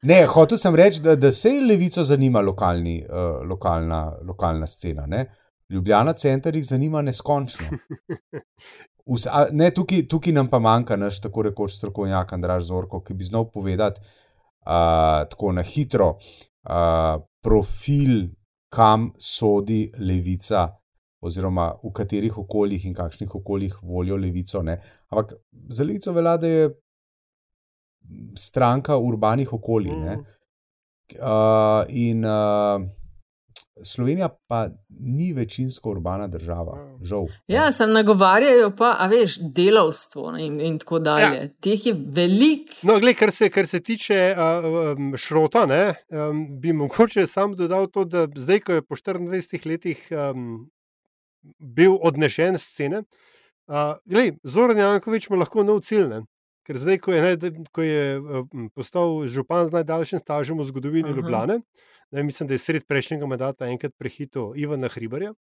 ne, 0.10 0.26
hotel 0.26 0.58
sem 0.58 0.76
reči, 0.76 1.02
da, 1.02 1.16
da 1.16 1.32
se 1.32 1.50
je 1.50 1.66
levico 1.66 2.04
zanima 2.04 2.42
lokalni, 2.42 3.02
uh, 3.10 3.50
lokalna, 3.50 4.18
lokalna 4.24 4.68
scena. 4.68 5.06
Ne? 5.06 5.26
Ljubljana 5.70 6.14
center 6.14 6.56
jih 6.56 6.66
zanima 6.66 7.02
neskončno. 7.02 7.66
Vse, 9.06 9.30
a, 9.30 9.46
ne, 9.52 9.70
tukaj, 9.74 10.08
tukaj 10.10 10.34
nam 10.34 10.48
pa 10.50 10.60
manjka 10.60 10.96
naš 10.98 11.20
tako 11.22 11.44
rekoč 11.46 11.76
strokovnjak 11.78 12.34
Andraš 12.34 12.64
Zorko, 12.70 13.02
ki 13.06 13.14
bi 13.14 13.24
znal 13.24 13.46
povedati 13.54 14.02
uh, 14.02 15.26
tako 15.30 15.52
na 15.52 15.62
hitro 15.62 16.16
uh, 16.16 17.22
profil, 17.44 18.28
kam 18.74 19.12
sodi 19.22 19.92
levica 20.00 20.68
oziroma 21.26 21.72
v 21.84 21.92
katerih 21.94 22.38
okoljih 22.38 22.86
in 22.86 22.94
kakšnih 22.94 23.36
okoljih 23.36 23.78
volijo 23.84 24.18
levico. 24.18 24.62
Ne. 24.62 24.80
Ampak 25.10 25.34
za 25.70 25.84
levico 25.84 26.14
velja, 26.14 26.38
da 26.38 26.48
je 26.48 26.70
stranka 28.38 28.98
urbanih 28.98 29.54
okolij. 29.54 29.92
Mm. 29.92 30.26
Uh, 31.22 31.86
in 31.90 32.26
uh, 32.26 32.82
Slovenija 33.84 34.30
pa 34.48 34.70
ni 35.00 35.34
večinsko 35.34 35.90
urbana 35.90 36.28
država, 36.28 36.78
žal. 37.04 37.26
Ja, 37.48 37.72
sem 37.72 37.92
nagovarjajo 37.92 38.70
pa, 38.78 38.94
a 39.00 39.08
veš, 39.12 39.36
delovstvo 39.56 40.32
ne, 40.32 40.46
in, 40.46 40.62
in 40.62 40.78
tako 40.80 41.00
dalje. 41.00 41.42
Ja. 41.42 41.50
Teh 41.62 41.86
je 41.86 41.94
veliko. 41.94 42.78
No, 42.88 43.00
gled, 43.04 43.18
kar, 43.20 43.34
kar 43.54 43.68
se 43.68 43.82
tiče 43.84 44.20
uh, 44.38 45.18
šrota, 45.20 45.66
ne, 45.66 45.94
um, 46.10 46.46
bi 46.62 46.74
mogoče 46.74 47.28
sam 47.28 47.56
dodal 47.56 47.90
to, 47.92 48.06
da 48.06 48.28
zdaj, 48.36 48.60
ko 48.60 48.80
je 48.80 48.86
po 48.86 48.96
24 48.96 49.68
letih 49.68 50.08
um, 50.12 50.70
bil 51.60 52.00
odnešen 52.02 52.58
z 52.58 52.64
scene. 52.64 53.04
Uh, 53.68 54.32
Zoran 54.44 54.78
Jankovič 54.78 55.28
ima 55.28 55.44
lahko 55.44 55.64
nov 55.68 55.84
cilj, 55.84 56.08
ne? 56.14 56.24
ker 56.66 56.80
zdaj, 56.82 57.00
ko 57.04 57.14
je, 57.14 57.22
ne, 57.22 57.52
ko 57.72 57.86
je 57.86 58.06
postal 58.74 59.28
župan 59.30 59.68
z 59.70 59.76
najdaljšim 59.80 60.22
stažem 60.24 60.58
v 60.58 60.66
zgodovini 60.72 61.12
Aha. 61.12 61.18
Ljubljane, 61.20 61.60
ne, 62.12 62.24
mislim, 62.24 62.48
da 62.48 62.54
je 62.54 62.64
sred 62.64 62.86
prejšnjega 62.88 63.26
mandata 63.26 63.68
enkrat 63.68 63.94
prehitil 63.98 64.54
Ivana 64.56 64.88
Hribarja, 64.88 65.34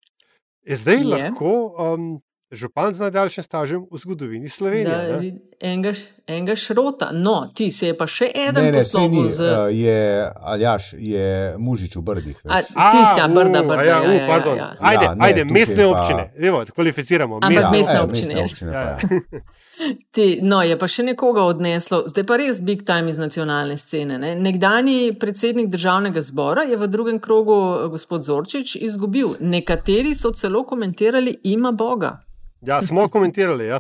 je 0.64 0.78
zdaj 0.78 0.96
je. 0.96 1.06
lahko 1.10 1.54
um, 1.78 2.22
župan 2.54 2.94
z 2.94 3.00
najdaljšim 3.00 3.44
stažem 3.44 3.86
v 3.92 3.98
zgodovini 3.98 4.50
Slovenije. 4.50 5.34
Enega, 5.60 5.94
enega 6.28 6.56
šrota, 6.56 7.10
no, 7.14 7.52
ti 7.56 7.72
se 7.72 7.88
je 7.88 7.98
pa 7.98 8.08
še 8.08 8.28
eden 8.36 8.74
poslovil. 8.76 9.28
Z... 9.28 9.48
Uh, 9.48 9.72
je 9.72 10.30
Aljaš, 10.42 10.94
je 10.98 11.56
mužič 11.58 11.96
v 11.96 12.02
Brdih. 12.02 12.38
Tista 12.38 13.28
brda, 13.28 13.64
brda. 13.64 13.84
Ja, 13.84 14.04
ja, 14.04 14.14
ja, 14.14 14.28
ja, 14.28 14.56
ja. 14.56 14.70
Ajde, 14.80 15.06
ja, 15.06 15.14
ne, 15.16 15.26
ajde 15.26 15.46
mestne 15.46 15.84
pa... 15.84 15.90
občine, 15.90 16.30
Evo, 16.38 16.64
kvalificiramo. 16.76 17.40
Ampak 17.42 17.72
mestne 17.72 17.96
ja, 17.96 18.04
občine. 18.04 18.42
Mestne 18.42 18.70
občine 18.70 18.72
ja. 18.72 18.82
ja. 18.82 19.42
Ti, 20.12 20.40
no, 20.46 20.60
je 20.62 20.76
pa 20.78 20.88
še 20.88 21.04
nekoga 21.08 21.48
odneslo, 21.50 22.04
zdaj 22.10 22.26
pa 22.30 22.38
res 22.38 22.60
big 22.62 22.84
time 22.86 23.10
iz 23.10 23.18
nacionalne 23.18 23.78
scene. 23.82 24.20
Ne? 24.22 24.36
Nekdani 24.38 25.16
predsednik 25.20 25.72
državnega 25.74 26.22
zbora 26.22 26.68
je 26.70 26.78
v 26.78 26.90
drugem 26.94 27.18
krogu 27.24 27.56
gospod 27.90 28.28
Zorčič 28.28 28.76
izgubil. 28.86 29.34
Nekateri 29.42 30.14
so 30.16 30.32
celo 30.38 30.62
komentirali, 30.70 31.40
ima 31.56 31.72
Boga. 31.72 32.20
Ja, 32.66 32.82
smo 32.82 33.08
komentirali. 33.08 33.66
Ja. 33.70 33.80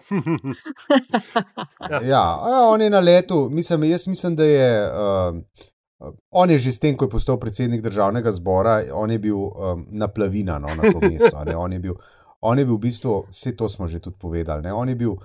ja. 1.89 1.99
ja, 2.49 2.67
on 2.67 2.81
je 2.81 2.89
na 2.89 2.99
letu. 2.99 3.49
Mislim, 3.51 3.83
jaz 3.83 4.07
mislim, 4.07 4.35
da 4.35 4.43
je. 4.43 4.91
Uh, 4.91 5.37
On 6.31 6.49
je 6.49 6.57
že 6.59 6.71
s 6.71 6.79
tem, 6.79 6.97
ko 6.97 7.05
je 7.05 7.09
postal 7.09 7.39
predsednik 7.39 7.81
državnega 7.81 8.31
zbora, 8.31 8.81
on 8.91 9.11
je 9.11 9.19
bil 9.19 9.37
um, 9.37 9.85
naplavina 9.91 10.59
no, 10.59 10.67
na 10.75 10.91
to 10.91 10.99
mesto. 10.99 11.39
On 11.55 11.71
je, 11.71 11.79
bil, 11.79 11.95
on 12.41 12.59
je 12.59 12.65
bil 12.65 12.75
v 12.75 12.79
bistvu, 12.79 13.13
vse 13.31 13.55
to 13.55 13.69
smo 13.69 13.87
že 13.87 13.99
tudi 14.03 14.19
povedali, 14.19 14.67
ne? 14.67 14.73
on 14.73 14.89
je 14.89 14.95
bil 14.95 15.15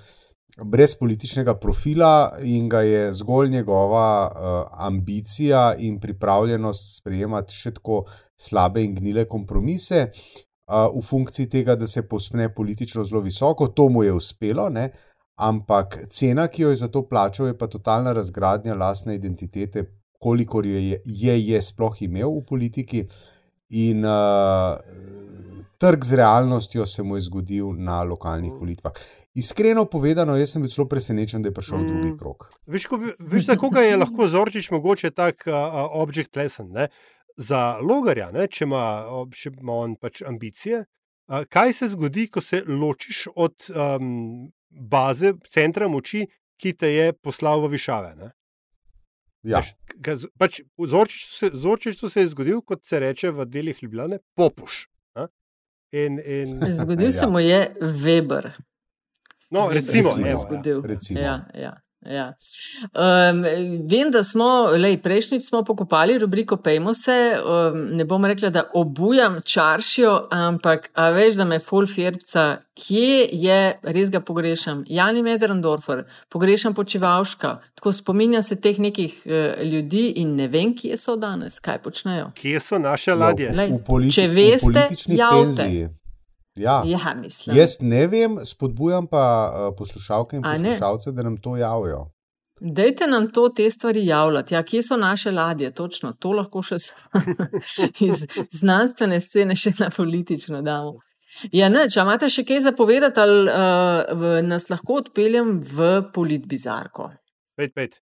brez 0.62 0.94
političnega 0.94 1.56
profila 1.58 2.38
in 2.42 2.68
ga 2.68 2.82
je 2.86 3.14
zgolj 3.14 3.50
njegova 3.50 4.30
uh, 4.30 4.86
ambicija 4.86 5.74
in 5.78 5.98
pripravljenost 6.00 6.96
sprejemati 7.02 7.54
še 7.54 7.74
tako 7.74 8.04
slabe 8.38 8.84
in 8.84 8.94
gnile 8.94 9.26
kompromise, 9.26 10.06
uh, 10.06 10.47
v 10.68 11.02
funkciji 11.02 11.48
tega, 11.48 11.76
da 11.76 11.86
se 11.86 12.02
posne 12.08 12.48
politično 12.54 13.04
zelo 13.04 13.20
visoko, 13.24 13.68
to 13.68 13.88
mu 13.88 14.02
je 14.02 14.12
uspelo, 14.12 14.68
ne? 14.68 14.90
ampak 15.38 16.00
cena, 16.10 16.48
ki 16.50 16.62
jo 16.62 16.70
je 16.70 16.76
za 16.76 16.88
to 16.88 17.04
plačal, 17.08 17.46
je 17.46 17.58
pa 17.58 17.68
totalna 17.70 18.12
razgradnja 18.12 18.74
lastne 18.74 19.14
identitete, 19.14 19.84
kolikor 20.18 20.66
jo 20.66 20.78
je, 20.78 21.00
je, 21.04 21.36
je 21.46 21.60
sploh 21.62 22.02
imel 22.02 22.32
v 22.40 22.44
politiki. 22.48 23.04
In 23.78 24.02
uh, 24.02 24.80
trg 25.78 26.04
z 26.04 26.18
realnostjo 26.18 26.86
se 26.86 27.02
mu 27.02 27.16
je 27.16 27.22
zgodil 27.28 27.72
na 27.76 28.02
lokalnih 28.02 28.52
mm. 28.52 28.58
volitvah. 28.58 28.92
Iskreno 29.34 29.84
povedano, 29.84 30.34
jaz 30.36 30.56
sem 30.56 30.64
bil 30.64 30.72
zelo 30.72 30.88
presenečen, 30.88 31.42
da 31.42 31.52
je 31.52 31.54
prišel 31.54 31.78
mm. 31.78 31.88
drugi 31.88 32.16
krok. 32.18 32.48
Veš, 32.66 32.88
ko, 32.90 32.98
veš 33.20 33.46
da 33.46 33.56
koga 33.60 33.84
je 33.86 34.00
lahko 34.00 34.26
Zorčič 34.28 34.70
mogoče 34.74 35.12
tak 35.14 35.46
uh, 35.46 35.86
objekt 36.00 36.36
lesen? 36.36 36.72
Ne? 36.74 36.88
Za 37.38 37.78
logarja, 37.78 38.30
ne, 38.34 38.48
če 38.50 38.66
ima, 38.66 38.84
če 39.34 39.52
ima 39.54 39.76
on 39.84 39.94
pač 40.00 40.22
ambicije, 40.26 40.82
kaj 41.52 41.72
se 41.76 41.88
zgodi, 41.94 42.26
ko 42.32 42.42
se 42.42 42.64
ločiš 42.66 43.28
od 43.36 43.68
um, 43.70 44.50
baze, 44.68 45.34
centra 45.50 45.88
moči, 45.88 46.26
ki 46.58 46.74
te 46.74 46.90
je 46.90 47.12
poslal 47.14 47.62
v 47.62 47.72
višave. 47.76 48.14
Ne? 48.18 48.32
Ja. 49.46 49.62
Pač, 50.38 50.60
Zorčič 50.78 52.00
se 52.02 52.24
je 52.24 52.30
zgodil, 52.32 52.62
kot 52.66 52.82
se 52.84 52.98
reče 53.00 53.30
v 53.30 53.46
delih 53.46 53.82
Ljubljana, 53.82 54.18
popuš. 54.34 54.86
In, 55.92 56.18
in... 56.18 56.58
Zgodil 56.80 57.08
ja. 57.08 57.12
se 57.12 57.26
mu 57.26 57.40
je 57.40 57.60
Weber. 57.80 58.50
No, 59.50 59.70
recimo, 59.72 60.10
recimo, 60.10 60.26
recimo, 60.26 60.58
ja, 60.64 60.82
recimo. 60.84 61.20
Ja, 61.20 61.36
ja. 61.54 61.72
Ja. 62.06 62.34
Um, 62.94 63.42
vem, 63.90 64.10
da 64.10 64.22
smo, 64.22 64.70
lej, 64.78 65.00
prejšnjič 65.02 65.48
smo 65.48 65.64
pokopali 65.64 66.18
rubriko 66.18 66.56
Pejmo 66.56 66.94
se. 66.94 67.36
Um, 67.42 67.80
ne 67.96 68.04
bom 68.04 68.24
rekla, 68.24 68.50
da 68.54 68.62
obujam 68.74 69.40
čaršijo, 69.44 70.28
ampak 70.30 70.90
veš, 71.14 71.34
da 71.34 71.44
me 71.44 71.58
fulfirca, 71.58 72.46
kje 72.78 73.26
je, 73.32 73.58
res 73.82 74.14
ga 74.14 74.20
pogrešam. 74.20 74.84
Jani 74.86 75.22
Medrendorfer, 75.26 76.04
pogrešam 76.28 76.74
počivalška. 76.74 77.58
Tako 77.74 77.92
spominjam 77.92 78.42
se 78.42 78.60
teh 78.60 78.78
nekih 78.78 79.22
uh, 79.26 79.62
ljudi 79.66 80.12
in 80.22 80.36
ne 80.36 80.48
vem, 80.48 80.76
kje 80.78 80.96
so 80.96 81.16
danes, 81.16 81.58
kaj 81.60 81.82
počnejo. 81.82 82.30
Kje 82.38 82.60
so 82.60 82.78
naše 82.78 83.14
ladje? 83.14 83.50
Lej, 83.56 83.74
če 84.14 84.28
veste, 84.28 84.88
javite. 85.06 85.97
Ja. 86.58 86.82
Ja, 86.86 86.98
Jaz 87.54 87.78
ne 87.80 88.06
vem, 88.06 88.38
spodbujam 88.44 89.06
pa 89.06 89.24
uh, 89.48 89.74
poslušalke 89.78 90.36
in 90.36 90.42
poslušalce, 90.42 91.12
da 91.12 91.22
nam 91.22 91.36
to 91.36 91.56
javijo. 91.56 92.06
Dajte 92.60 93.06
nam 93.06 93.30
to, 93.30 93.48
te 93.48 93.70
stvari 93.70 94.06
javljati. 94.06 94.54
Ja, 94.54 94.62
kje 94.62 94.82
so 94.82 94.96
naše 94.96 95.30
ladje? 95.30 95.70
Točno 95.74 96.12
to 96.12 96.32
lahko 96.32 96.62
še 96.62 96.74
iz 98.08 98.24
znanstvene 98.50 99.20
scene, 99.20 99.56
še 99.56 99.72
na 99.78 99.90
politično 99.96 100.62
damo. 100.62 100.98
Ja, 101.52 101.68
ne, 101.68 101.84
če 101.90 102.02
imate 102.02 102.30
še 102.32 102.42
kaj 102.48 102.64
zapovedati, 102.66 103.20
ali 103.20 103.52
uh, 103.52 104.40
nas 104.42 104.66
lahko 104.72 105.02
odpeljem 105.04 105.58
v 105.62 105.90
politbizarko. 106.14 107.12
Pet, 107.58 107.74
pet. 107.74 108.00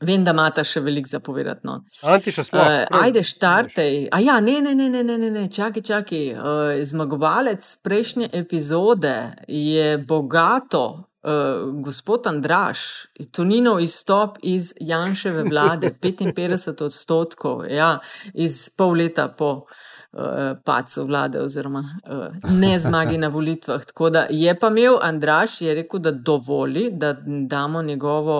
Vem, 0.00 0.24
da 0.24 0.32
imate 0.32 0.64
še 0.64 0.80
veliko 0.80 1.10
zapovedati. 1.10 1.66
No. 1.68 1.80
Antiša 2.08 2.46
sploh. 2.48 2.64
Uh, 2.64 3.02
ajde, 3.02 3.24
štartej. 3.26 4.08
A 4.12 4.22
ja, 4.24 4.38
ne, 4.40 4.56
ne, 4.64 4.74
ne, 4.74 4.88
ne, 4.88 5.04
ne, 5.04 5.30
ne, 5.30 5.44
čakaj, 5.52 5.84
čakaj. 5.84 6.24
Uh, 6.32 6.80
zmagovalec 6.88 7.66
prejšnje 7.84 8.30
epizode 8.32 9.14
je 9.48 9.98
bogato 9.98 11.10
uh, 11.22 11.82
gospod 11.84 12.26
Andraš, 12.26 13.06
Toninov 13.32 13.80
izstop 13.80 14.38
iz 14.42 14.72
Janševe 14.80 15.42
vlade, 15.42 15.92
55 16.02 16.84
odstotkov, 16.84 17.64
ja, 17.68 17.98
iz 18.34 18.68
pol 18.76 18.96
leta 19.04 19.28
po 19.28 19.52
uh, 19.52 20.20
padcu 20.64 21.04
vlade 21.04 21.40
oziroma 21.44 21.84
uh, 21.84 22.52
ne 22.56 22.78
zmagi 22.78 23.18
na 23.18 23.28
volitvah. 23.28 23.84
Tako 23.84 24.10
da 24.10 24.26
je 24.30 24.58
pa 24.58 24.68
imel 24.68 24.98
Andraš, 25.02 25.60
je 25.60 25.74
rekel, 25.74 26.00
da 26.00 26.10
dovoli, 26.12 26.90
da 26.92 27.16
damo 27.26 27.82
njegovo. 27.82 28.38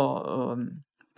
Um, 0.53 0.71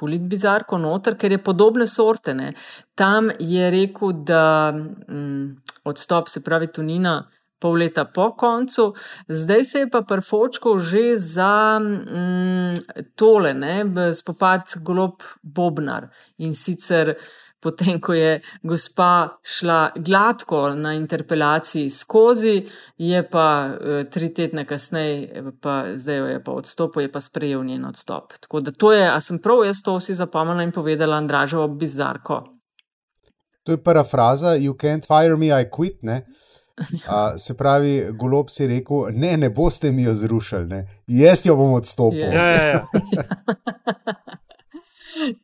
Politbizarko 0.02 0.80
noter, 0.82 1.14
ker 1.14 1.30
je 1.30 1.38
podobne 1.38 1.86
sorte. 1.86 2.34
Ne. 2.34 2.50
Tam 2.98 3.30
je 3.38 3.70
rekel, 3.70 4.16
da 4.26 4.72
mm, 4.74 5.62
odstop, 5.86 6.28
se 6.28 6.42
pravi, 6.42 6.72
Tunina, 6.74 7.20
pol 7.62 7.78
leta 7.78 8.04
po 8.04 8.32
koncu, 8.36 8.88
zdaj 9.28 9.64
se 9.64 9.84
je 9.84 9.90
pa 9.90 10.02
prfočko 10.02 10.74
že 10.82 11.04
za 11.16 11.78
mm, 11.78 13.04
tole, 13.14 13.54
ne, 13.54 13.84
spopad 14.14 14.74
golob 14.82 15.22
Bobnar 15.42 16.10
in 16.38 16.54
sicer. 16.58 17.14
Potem, 17.62 18.00
ko 18.02 18.14
je 18.14 18.40
gospa 18.62 19.38
šla 19.42 19.92
gladko 19.96 20.74
na 20.74 20.94
interpelaciji 20.98 21.90
skozi, 21.90 22.66
je 22.98 23.20
pa 23.30 23.46
e, 23.70 24.04
tri 24.10 24.32
tedne 24.34 24.64
kasneje, 24.66 25.44
pa 25.62 25.84
zdaj 25.94 26.18
jo 26.18 26.26
je 26.26 26.40
pa 26.44 26.52
odstopil, 26.52 27.02
je 27.06 27.12
pa 27.12 27.20
sprejel 27.20 27.64
njen 27.64 27.84
odstop. 27.84 28.32
Tako 28.40 28.60
da 28.60 28.72
to 28.72 28.92
je, 28.92 29.06
a 29.06 29.20
sem 29.20 29.38
prav 29.38 29.62
jaz 29.64 29.82
to 29.82 29.94
vsi 29.94 30.14
zapomnila 30.18 30.66
in 30.66 30.72
povedala 30.72 31.16
Andražovo 31.16 31.68
bizarko. 31.68 32.42
To 33.62 33.72
je 33.72 33.78
parafraza, 33.82 34.56
you 34.58 34.74
can't 34.74 35.06
fire 35.06 35.36
me, 35.36 35.46
I 35.46 35.70
quit. 35.70 36.02
Ne? 36.02 36.26
A, 37.06 37.38
se 37.38 37.54
pravi, 37.54 38.10
golob 38.18 38.50
si 38.50 38.66
rekel, 38.66 39.12
ne, 39.12 39.36
ne 39.36 39.50
boste 39.50 39.92
mi 39.92 40.02
jo 40.02 40.14
zrušili, 40.14 40.66
ne. 40.66 40.86
jaz 41.06 41.46
jo 41.46 41.56
bom 41.56 41.74
odstopil. 41.74 42.32
Ja, 42.32 42.46
ja, 42.48 42.62
ja. 42.64 42.86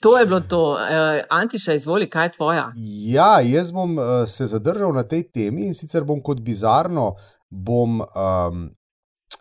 to 0.00 0.18
je 0.18 0.26
bilo 0.26 0.40
to. 0.40 0.62
Uh, 0.72 0.78
Antiša, 1.30 1.72
izvoli, 1.72 2.10
kaj 2.10 2.26
je 2.26 2.32
tvoja? 2.32 2.70
Ja, 3.12 3.40
jaz 3.40 3.72
bom 3.72 3.98
uh, 3.98 4.04
se 4.26 4.46
zadržal 4.46 4.92
na 4.92 5.02
tej 5.02 5.28
temi 5.32 5.66
in 5.66 5.74
sicer 5.74 6.04
bom 6.04 6.22
kot 6.22 6.40
bizarno 6.40 7.14
bom, 7.50 8.00
um, 8.00 8.68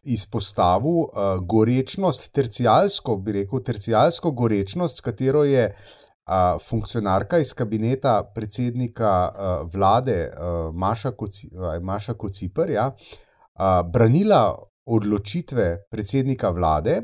izpostavil 0.04 1.04
uh, 1.04 1.38
gorečnost, 1.42 2.32
tercijalsko, 2.34 3.18
bi 3.18 3.42
rekel, 3.42 3.64
tercijalsko 3.64 4.32
gorečnost, 4.32 4.98
s 4.98 5.02
katero 5.02 5.44
je 5.44 5.68
uh, 5.68 6.62
funkcionarka 6.70 7.40
iz 7.44 7.54
kabineta 7.54 8.22
predsednika 8.36 9.14
uh, 9.28 9.70
vlade 9.74 10.20
uh, 10.28 10.76
Maša, 10.76 11.12
Koci, 11.12 11.52
uh, 11.54 11.78
Maša 11.84 12.14
Kocipr 12.14 12.70
ja, 12.70 12.92
uh, 12.92 13.82
branila 13.92 14.56
odločitve 14.86 15.78
predsednika 15.92 16.50
vlade. 16.50 17.02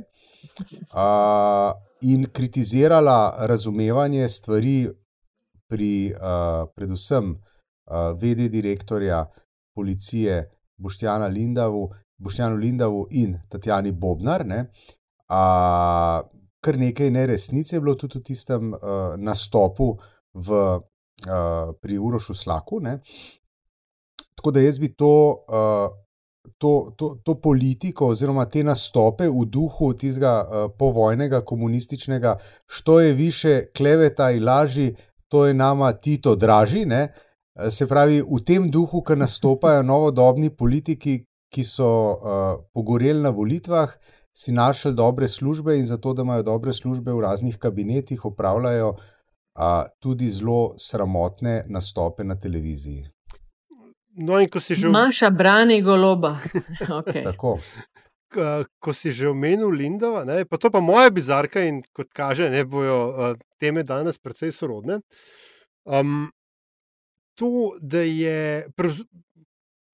Uh, 0.94 1.72
in 2.04 2.26
kritizirala 2.34 3.36
razumevanje 3.48 4.28
stvari 4.30 4.90
pri, 5.68 6.14
uh, 6.14 6.68
predvsem, 6.76 7.32
uh, 7.32 8.20
vedi 8.20 8.50
direktorja 8.50 9.26
policije 9.76 10.50
Boštjana 10.78 11.28
Lindavu, 11.28 11.90
Boštjanu 12.18 12.56
Lindavu 12.56 13.08
in 13.12 13.38
Tatjani 13.50 13.92
Bobnar. 13.92 14.46
Ne, 14.46 14.60
uh, 14.60 16.20
kar 16.64 16.78
nekaj 16.78 17.10
neresnice 17.12 17.76
je 17.76 17.82
bilo 17.82 17.96
tudi 17.96 18.20
v 18.20 18.24
tistem 18.24 18.74
uh, 18.74 19.16
nastopu 19.18 19.94
v, 20.34 20.62
uh, 20.78 21.74
pri 21.82 21.98
Urošu 21.98 22.34
Slaku. 22.34 22.80
Ne. 22.80 23.00
Tako 24.36 24.52
da 24.52 24.62
jaz 24.62 24.80
bi 24.80 24.94
to. 24.94 25.44
Uh, 25.48 26.03
to, 26.58 26.94
to, 26.98 27.16
to 27.24 27.36
politiko 27.42 28.08
oziroma 28.08 28.46
te 28.46 28.64
nastope 28.64 29.28
v 29.30 29.46
duhu 29.46 29.94
tistega 29.94 30.34
uh, 30.44 30.72
povojnega 30.80 31.42
komunističnega, 31.46 32.38
što 32.68 33.00
je 33.00 33.14
više 33.14 33.62
kleveta 33.78 34.32
in 34.32 34.44
laži, 34.44 34.94
to 35.28 35.46
je 35.46 35.54
nama 35.54 35.92
Tito 35.94 36.36
draži. 36.36 36.86
Ne? 36.86 37.14
Eh, 37.56 37.72
se 37.72 37.88
pravi, 37.88 38.22
v 38.22 38.42
tem 38.46 38.72
duhu, 38.72 39.04
ki 39.04 39.16
nastopajo 39.16 39.84
novodobni 39.92 40.50
politiki, 40.50 41.24
ki 41.54 41.64
so 41.64 41.88
uh, 41.88 42.66
pogoreli 42.74 43.22
na 43.22 43.30
volitvah, 43.30 43.92
si 44.34 44.52
našli 44.52 44.94
dobre 44.98 45.28
službe 45.28 45.78
in 45.78 45.86
zato, 45.86 46.14
da 46.14 46.22
imajo 46.26 46.44
dobre 46.44 46.74
službe 46.74 47.14
v 47.14 47.22
raznih 47.22 47.58
kabinetih, 47.62 48.26
upravljajo 48.26 48.90
uh, 48.90 49.84
tudi 50.00 50.30
zelo 50.30 50.74
sramotne 50.78 51.64
nastope 51.70 52.24
na 52.24 52.40
televiziji. 52.40 53.13
No, 54.16 54.38
in 54.40 54.50
ko 54.50 54.62
si 54.62 54.76
že. 54.76 54.90
Maša 54.90 55.30
brani 55.30 55.82
goloba. 55.82 56.38
Okay. 57.04 57.24
Tako. 57.24 57.58
Ko 58.82 58.92
si 58.94 59.14
že 59.14 59.30
omenil 59.30 59.70
Lindova, 59.70 60.26
ne, 60.26 60.42
pa 60.46 60.58
to 60.58 60.74
pa 60.74 60.82
moja 60.82 61.14
bizarka 61.14 61.62
in 61.62 61.84
kot 61.94 62.10
kaže, 62.10 62.50
ne 62.50 62.66
bojo 62.66 62.98
uh, 63.10 63.36
teme 63.62 63.86
danes 63.86 64.18
precej 64.18 64.50
sorodne. 64.50 65.02
Um, 65.86 66.32
to, 67.38 67.78
da 67.78 68.02
je 68.02 68.66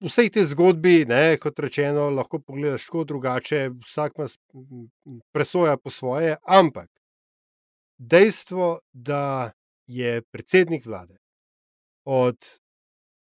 v 0.00 0.08
vsej 0.08 0.30
tej 0.32 0.44
zgodbi, 0.56 1.04
ne, 1.04 1.36
kot 1.36 1.58
rečeno, 1.60 2.08
lahko 2.08 2.40
pogledaš 2.40 2.88
tako 2.88 3.04
drugače, 3.04 3.68
vsak 3.84 4.16
ima 4.16 4.26
presoja 5.32 5.76
po 5.76 5.92
svoje, 5.92 6.36
ampak 6.48 6.88
dejstvo, 8.00 8.80
da 8.92 9.52
je 9.86 10.22
predsednik 10.32 10.86
vlade 10.86 11.18
od 12.04 12.36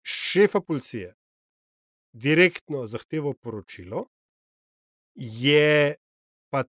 šefa 0.06 0.62
policije 0.62 1.14
direktno 2.14 2.86
zahteval 2.88 3.34
poročilo, 3.34 4.06
je 5.16 5.95
pa 6.49 6.64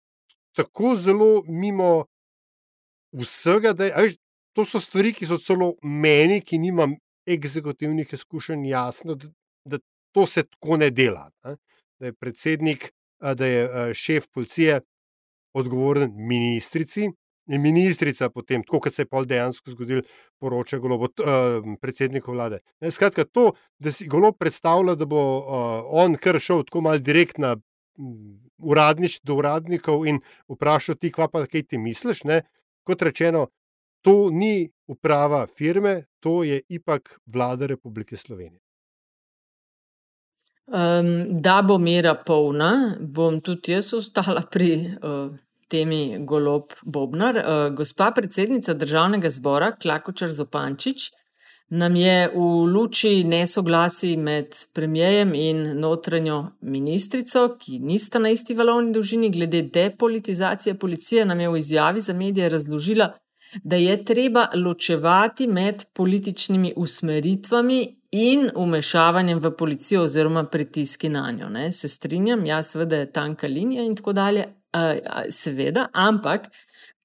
tako 0.56 0.96
zelo 0.96 1.44
mimo 1.48 2.06
vsega, 3.12 3.74
da 3.74 3.86
je, 3.86 4.16
to 4.54 4.66
so 4.66 4.80
stvari, 4.80 5.14
ki 5.14 5.26
so 5.26 5.38
celo 5.38 5.74
meni, 5.82 6.42
ki 6.42 6.58
nimam 6.58 6.96
egzekutivnih 7.28 8.14
izkušenj, 8.14 8.68
jasno, 8.70 9.16
da, 9.16 9.28
da 9.66 9.80
to 10.14 10.26
se 10.26 10.44
tako 10.44 10.78
ne 10.78 10.90
dela. 10.92 11.30
Ne? 11.44 11.56
Da 12.00 12.06
je 12.06 12.14
predsednik, 12.14 12.92
da 13.20 13.46
je 13.46 13.94
šef 13.96 14.28
policije 14.32 14.82
odgovoren 15.54 16.12
ministrici, 16.16 17.10
in 17.48 17.62
ministrica 17.62 18.30
potem, 18.30 18.64
tako 18.64 18.80
kot 18.86 18.96
se 18.96 19.04
je 19.04 19.10
pol 19.10 19.26
dejansko 19.28 19.74
zgodil, 19.74 20.04
poroča 20.40 20.80
golobo, 20.80 21.10
uh, 21.20 21.76
predsedniku 21.82 22.32
vlade. 22.32 22.62
Ne, 22.82 22.92
skratka, 22.92 23.26
to, 23.26 23.52
da 23.80 23.92
si 23.92 24.08
golo 24.08 24.32
predstavlja, 24.32 24.96
da 24.96 25.06
bo 25.10 25.24
uh, 25.40 25.92
on 26.04 26.16
kar 26.16 26.40
šel 26.40 26.64
tako 26.68 26.86
mal 26.88 27.04
direkt 27.04 27.42
na 27.44 27.56
uradniš, 28.64 29.20
do 29.22 29.36
uradnikov 29.36 30.08
in 30.08 30.22
vprašal 30.50 30.96
ti, 30.96 31.12
kva 31.12 31.28
pa 31.28 31.46
kaj 31.46 31.68
ti 31.68 31.78
misliš. 31.78 32.24
Ne? 32.30 32.42
Kot 32.88 33.02
rečeno, 33.02 33.48
to 34.04 34.30
ni 34.32 34.70
uprava 34.88 35.46
firme, 35.48 36.04
to 36.20 36.44
je 36.44 36.62
ipak 36.70 37.20
vlada 37.26 37.68
Republike 37.68 38.18
Slovenije. 38.18 38.60
Um, 40.64 41.42
da 41.44 41.62
bo 41.62 41.76
mera 41.78 42.16
polna, 42.16 42.96
bom 43.00 43.42
tudi 43.44 43.74
jaz 43.76 43.92
ostala 43.94 44.46
pri 44.52 44.70
uh, 44.96 45.34
temi 45.74 46.20
Golob 46.30 46.78
Bobnar. 46.86 47.42
Uh, 47.42 47.66
gospa 47.74 48.12
predsednica 48.14 48.76
državnega 48.78 49.30
zbora, 49.34 49.72
Klakočar 49.82 50.30
Zopančič, 50.34 51.10
nam 51.74 51.96
je 51.96 52.28
v 52.36 52.48
luči 52.70 53.24
nesoglasi 53.24 54.14
med 54.18 54.54
premijejem 54.74 55.34
in 55.34 55.64
notranjo 55.80 56.38
ministrico, 56.62 57.48
ki 57.60 57.80
nista 57.82 58.22
na 58.22 58.30
isti 58.30 58.54
valovni 58.54 58.94
dolžini, 58.94 59.32
glede 59.34 59.64
depolitizacije 59.74 60.78
policije, 60.78 61.26
nam 61.26 61.40
je 61.40 61.50
v 61.50 61.58
izjavi 61.58 62.02
za 62.02 62.14
medije 62.14 62.50
razložila, 62.50 63.10
da 63.64 63.76
je 63.76 63.98
treba 64.06 64.48
ločevati 64.56 65.48
med 65.48 65.86
političnimi 65.94 66.74
usmeritvami 66.78 67.82
in 68.12 68.50
umešavanjem 68.56 69.40
v 69.40 69.52
policijo 69.58 70.04
oziroma 70.04 70.44
pritiski 70.46 71.10
na 71.10 71.32
njo. 71.32 71.50
Ne? 71.50 71.72
Se 71.72 71.88
strinjam, 71.88 72.46
ja, 72.46 72.64
seveda 72.64 72.96
je 72.96 73.12
tanka 73.12 73.48
linija 73.48 73.84
in 73.84 73.96
tako 73.96 74.14
dalje, 74.14 74.46
seveda, 75.30 75.88
ampak 75.94 76.50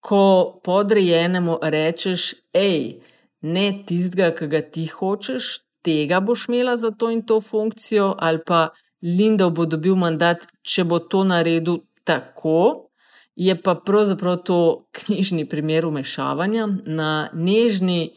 ko 0.00 0.60
podrejenemu 0.64 1.58
rečeš, 1.62 2.34
hej, 2.54 3.00
ne 3.42 3.66
tistega, 3.86 4.30
ki 4.34 4.48
ga 4.50 4.62
ti 4.62 4.86
hočeš, 4.88 5.58
tega 5.84 6.20
boš 6.20 6.48
imela 6.48 6.76
za 6.76 6.90
to 6.90 7.10
in 7.10 7.22
to 7.22 7.40
funkcijo, 7.40 8.14
ali 8.18 8.40
pa 8.46 8.68
Lindov 9.02 9.52
bo 9.54 9.66
dobil 9.66 9.94
mandat, 9.94 10.46
če 10.62 10.84
bo 10.84 10.98
to 10.98 11.22
naredil 11.24 11.84
tako. 12.04 12.90
Je 13.38 13.54
pa 13.54 13.76
pravzaprav 13.78 14.40
to 14.42 14.88
knjižni 14.90 15.44
primer 15.46 15.86
umešavanja 15.86 16.66
na 16.86 17.30
nežni 17.32 18.16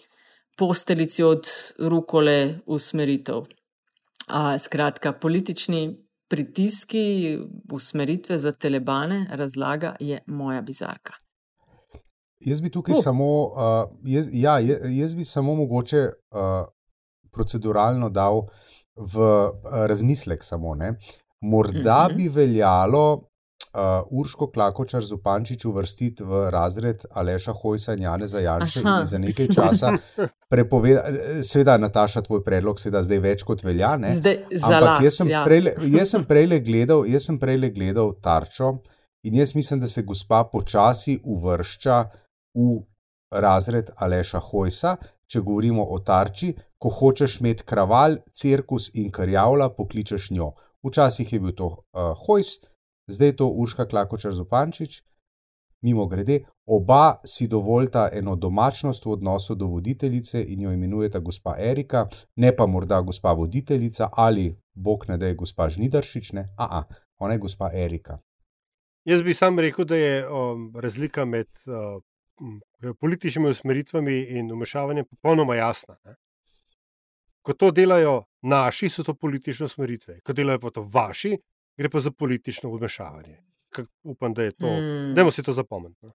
posteljici 0.58 1.24
od 1.24 1.50
rukole 1.78 2.62
usmeritev. 2.66 3.46
A, 4.28 4.58
skratka, 4.58 5.14
politični 5.14 5.98
pritiski, 6.32 7.38
usmeritve 7.74 8.38
za 8.40 8.52
telebane, 8.52 9.28
razlaga 9.32 9.96
je 10.00 10.20
moja 10.28 10.62
bizarka. 10.62 11.14
Jaz 12.40 12.62
bi 12.62 12.72
tukaj 12.72 12.96
uh. 12.96 13.04
samo, 13.04 13.26
uh, 13.44 13.52
jaz, 14.06 14.30
ja, 14.32 14.60
jaz 15.00 15.16
bi 15.16 15.26
samo 15.26 15.56
mogoče 15.56 16.00
uh, 16.02 16.40
proceduralno 17.32 18.10
dal 18.10 18.48
v 18.96 19.20
uh, 19.20 19.52
razmislek. 19.88 20.44
Samo, 20.44 20.76
Morda 21.42 21.80
uh 21.80 22.12
mhm. 22.12 22.14
-huh. 22.14 22.18
bi 22.18 22.30
veljalo 22.30 23.31
uh, 23.74 24.04
Urško 24.10 24.48
Klakočar 24.52 25.04
Zupančič 25.04 25.66
uvrstiti 25.66 26.24
v 26.24 26.50
razred 26.52 27.06
Aleša 27.12 27.54
Hojsa 27.54 27.94
in 27.94 28.04
Jane 28.04 28.28
Zajanša 28.28 28.80
Aha. 28.84 29.00
in 29.00 29.06
za 29.06 29.18
nekaj 29.18 29.48
časa 29.48 29.92
prepovedati. 30.52 31.44
Seveda, 31.44 31.78
Nataša, 31.78 32.22
tvoj 32.22 32.44
predlog 32.44 32.80
seveda 32.80 33.04
zdaj 33.04 33.20
več 33.20 33.44
kot 33.48 33.64
velja. 33.64 33.96
Ne? 33.98 34.14
Zdaj 34.16 34.38
Ampak 34.62 34.88
las, 34.88 35.04
jaz 35.04 35.20
sem 35.22 35.32
ja. 35.32 35.44
prejle, 35.46 35.76
jaz 35.94 36.16
sem 36.16 36.26
prejle 36.28 36.60
gledal, 36.60 37.06
jaz 37.08 37.30
sem 37.30 37.40
prejle 37.40 37.72
gledal 37.72 38.16
tarčo 38.22 38.78
in 39.24 39.36
jaz 39.38 39.56
mislim, 39.56 39.80
da 39.80 39.88
se 39.88 40.02
gospa 40.02 40.44
počasi 40.52 41.20
uvršča 41.24 42.04
v 42.58 42.82
razred 43.32 43.92
Aleša 43.96 44.40
Hojsa, 44.52 44.98
če 45.32 45.40
govorimo 45.40 45.86
o 45.88 46.00
tarči, 46.04 46.52
ko 46.82 46.90
hočeš 46.90 47.40
imeti 47.40 47.64
kraval, 47.64 48.18
cirkus 48.34 48.90
in 49.00 49.12
karjavla, 49.14 49.70
pokličeš 49.78 50.32
njo. 50.36 50.52
Včasih 50.84 51.34
je 51.34 51.40
bil 51.40 51.54
to 51.56 51.68
uh, 51.70 52.12
Hojs, 52.26 52.58
zdaj 53.12 53.28
je 53.28 53.36
to 53.36 53.48
Urška 53.48 53.88
Klakočar 53.88 54.34
Zupančič. 54.34 55.04
Mimo 55.82 56.06
grede, 56.08 56.44
oba 56.66 57.16
si 57.26 57.48
dovolita 57.48 58.10
eno 58.14 58.36
domačnost 58.36 59.06
v 59.06 59.12
odnosu 59.12 59.56
do 59.56 59.68
voditeljice 59.68 60.44
in 60.44 60.62
jo 60.62 60.72
imenujeta 60.72 61.20
gospa 61.20 61.56
Erika, 61.58 62.06
ne 62.36 62.56
pa 62.56 62.68
morda 62.68 63.02
gospa 63.02 63.34
voditeljica 63.34 64.10
ali 64.14 64.56
bog 64.74 65.06
ne 65.10 65.18
da 65.18 65.28
je 65.28 65.36
gospa 65.36 65.70
Žnidaršič, 65.70 66.32
ne, 66.32 66.50
a, 66.58 66.80
a 66.80 66.84
ona 67.18 67.34
je 67.34 67.40
gospa 67.40 67.72
Erika. 67.74 68.20
Jaz 69.06 69.24
bi 69.24 69.34
sam 69.34 69.60
rekel, 69.60 69.86
da 69.86 69.96
je 69.96 70.30
um, 70.30 70.72
razlika 70.78 71.26
med 71.26 71.48
uh, 71.66 72.94
političnimi 73.00 73.50
usmeritvami 73.50 74.20
in 74.22 74.52
umešavanjem 74.52 75.06
popolnoma 75.06 75.56
jasna. 75.56 75.98
Ne? 76.06 76.16
Ko 77.42 77.54
to 77.54 77.72
delajo 77.72 78.24
naši, 78.42 78.90
so 78.90 79.04
to 79.04 79.14
politične 79.14 79.66
usmeritve, 79.66 80.20
ko 80.22 80.34
delajo 80.34 80.60
pa 80.60 80.70
to 80.70 80.82
vaši, 80.82 81.38
gre 81.82 81.90
pa 81.90 82.00
za 82.00 82.12
politično 82.12 82.70
umešavanje. 82.70 83.38
Kak, 83.70 83.88
upam, 84.04 84.34
da 84.34 84.44
je 84.44 84.52
to. 84.52 84.68
Mm. 84.68 85.12
Mm. 85.12 85.16
Dajmo 85.16 85.32
si 85.32 85.44
to 85.44 85.54
zapomniti. 85.54 86.06
no. 86.06 86.12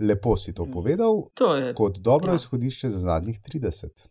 Lepo 0.00 0.36
si 0.36 0.54
to 0.54 0.66
povedal, 0.66 1.28
To 1.34 1.54
je 1.54 1.74
kot 1.74 1.98
dobro 1.98 2.32
ja. 2.32 2.36
izhodišče 2.36 2.90
za 2.90 2.98
zadnjih 2.98 3.40
30. 3.40 4.08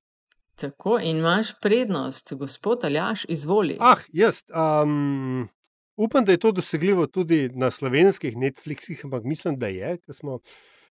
tako 0.55 0.99
in 1.03 1.17
imaš 1.17 1.59
prednost, 1.61 2.33
gospod 2.33 2.83
Aljaš, 2.85 3.25
izvoli. 3.29 3.77
Ah, 3.79 3.97
jaz. 4.13 4.43
Um, 4.83 5.49
upam, 5.97 6.25
da 6.25 6.31
je 6.31 6.37
to 6.37 6.51
dosegljivo 6.51 7.07
tudi 7.07 7.49
na 7.49 7.71
slovenskih 7.71 8.37
Netflixih, 8.37 9.01
ampak 9.03 9.23
mislim, 9.23 9.57
da 9.59 9.67
je, 9.67 9.97
ker 9.97 10.15
smo 10.15 10.39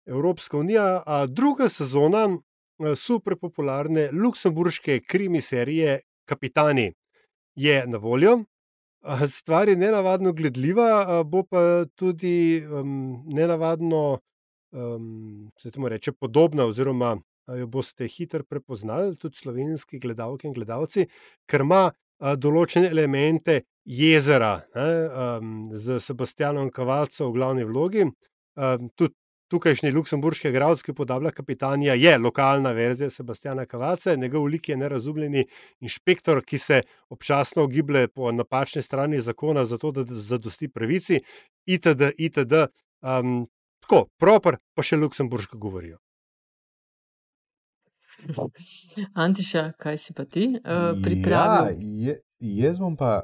Evropska 0.06 0.58
unija. 0.58 1.04
A 1.06 1.26
druga 1.26 1.70
sezona 1.70 2.30
super 2.96 3.36
popularne 3.42 4.10
luksemburške 4.12 5.00
krimi 5.00 5.42
serije 5.42 6.00
Kapitani 6.26 6.94
je 7.56 7.88
na 7.88 7.98
voljo. 7.98 8.40
Stvar 9.28 9.70
je 9.70 9.78
nenavadno 9.78 10.34
gledljiva, 10.34 11.24
bo 11.24 11.44
pa 11.44 11.86
tudi 11.96 12.64
um, 12.66 13.24
nenavadno, 13.26 14.20
um, 14.72 15.52
se 15.60 15.72
temu 15.72 15.90
reče, 15.90 16.12
podobna, 16.12 16.66
oziroma 16.66 17.16
jo 17.56 17.68
boste 17.68 18.08
hitro 18.08 18.44
prepoznali, 18.44 19.16
tudi 19.16 19.38
slovenski 19.38 20.00
gledalke 20.00 20.48
in 20.48 20.54
gledalci, 20.54 21.08
ker 21.48 21.64
ima 21.64 21.86
a, 22.20 22.36
določene 22.36 22.90
elemente 22.92 23.62
jezera 23.88 24.58
ne, 24.76 24.88
um, 25.08 25.54
z 25.72 26.00
Sebastianom 26.04 26.72
Kavalcem 26.74 27.30
v 27.30 27.36
glavni 27.38 27.68
vlogi. 27.68 28.08
Um, 28.58 28.90
tudi 28.98 29.16
tukajšnji 29.48 29.92
luksemburški 29.96 30.50
igralec, 30.50 30.82
ki 30.84 30.94
podablja 30.94 31.32
kapitanja, 31.32 31.94
je 31.96 32.18
lokalna 32.18 32.72
verzija 32.76 33.10
Sebastiana 33.10 33.66
Kavalca, 33.66 34.16
njegov 34.16 34.46
lik 34.46 34.70
je 34.70 34.78
nerazumljeni 34.78 35.46
inšpektor, 35.80 36.44
ki 36.46 36.58
se 36.58 36.82
občasno 37.10 37.64
ogiblje 37.64 38.08
po 38.08 38.32
napačni 38.32 38.82
strani 38.82 39.22
zakona, 39.22 39.66
zato 39.66 39.92
da 39.92 40.06
zadosti 40.08 40.68
pravici, 40.68 41.22
itd. 41.66 42.12
itd. 42.18 42.66
Um, 43.02 43.48
tako, 43.80 44.08
proper, 44.20 44.58
pa 44.76 44.84
še 44.84 44.98
luksemburško 44.98 45.58
govorijo. 45.58 45.98
Antiša, 49.14 49.72
kaj 49.78 49.98
si 50.02 50.14
pa 50.14 50.26
ti 50.26 50.50
uh, 50.58 50.98
pripravil? 51.04 51.78
Ja, 51.78 52.12
je, 52.12 52.20
jaz, 52.64 52.80
bom 52.82 52.98
pa, 52.98 53.22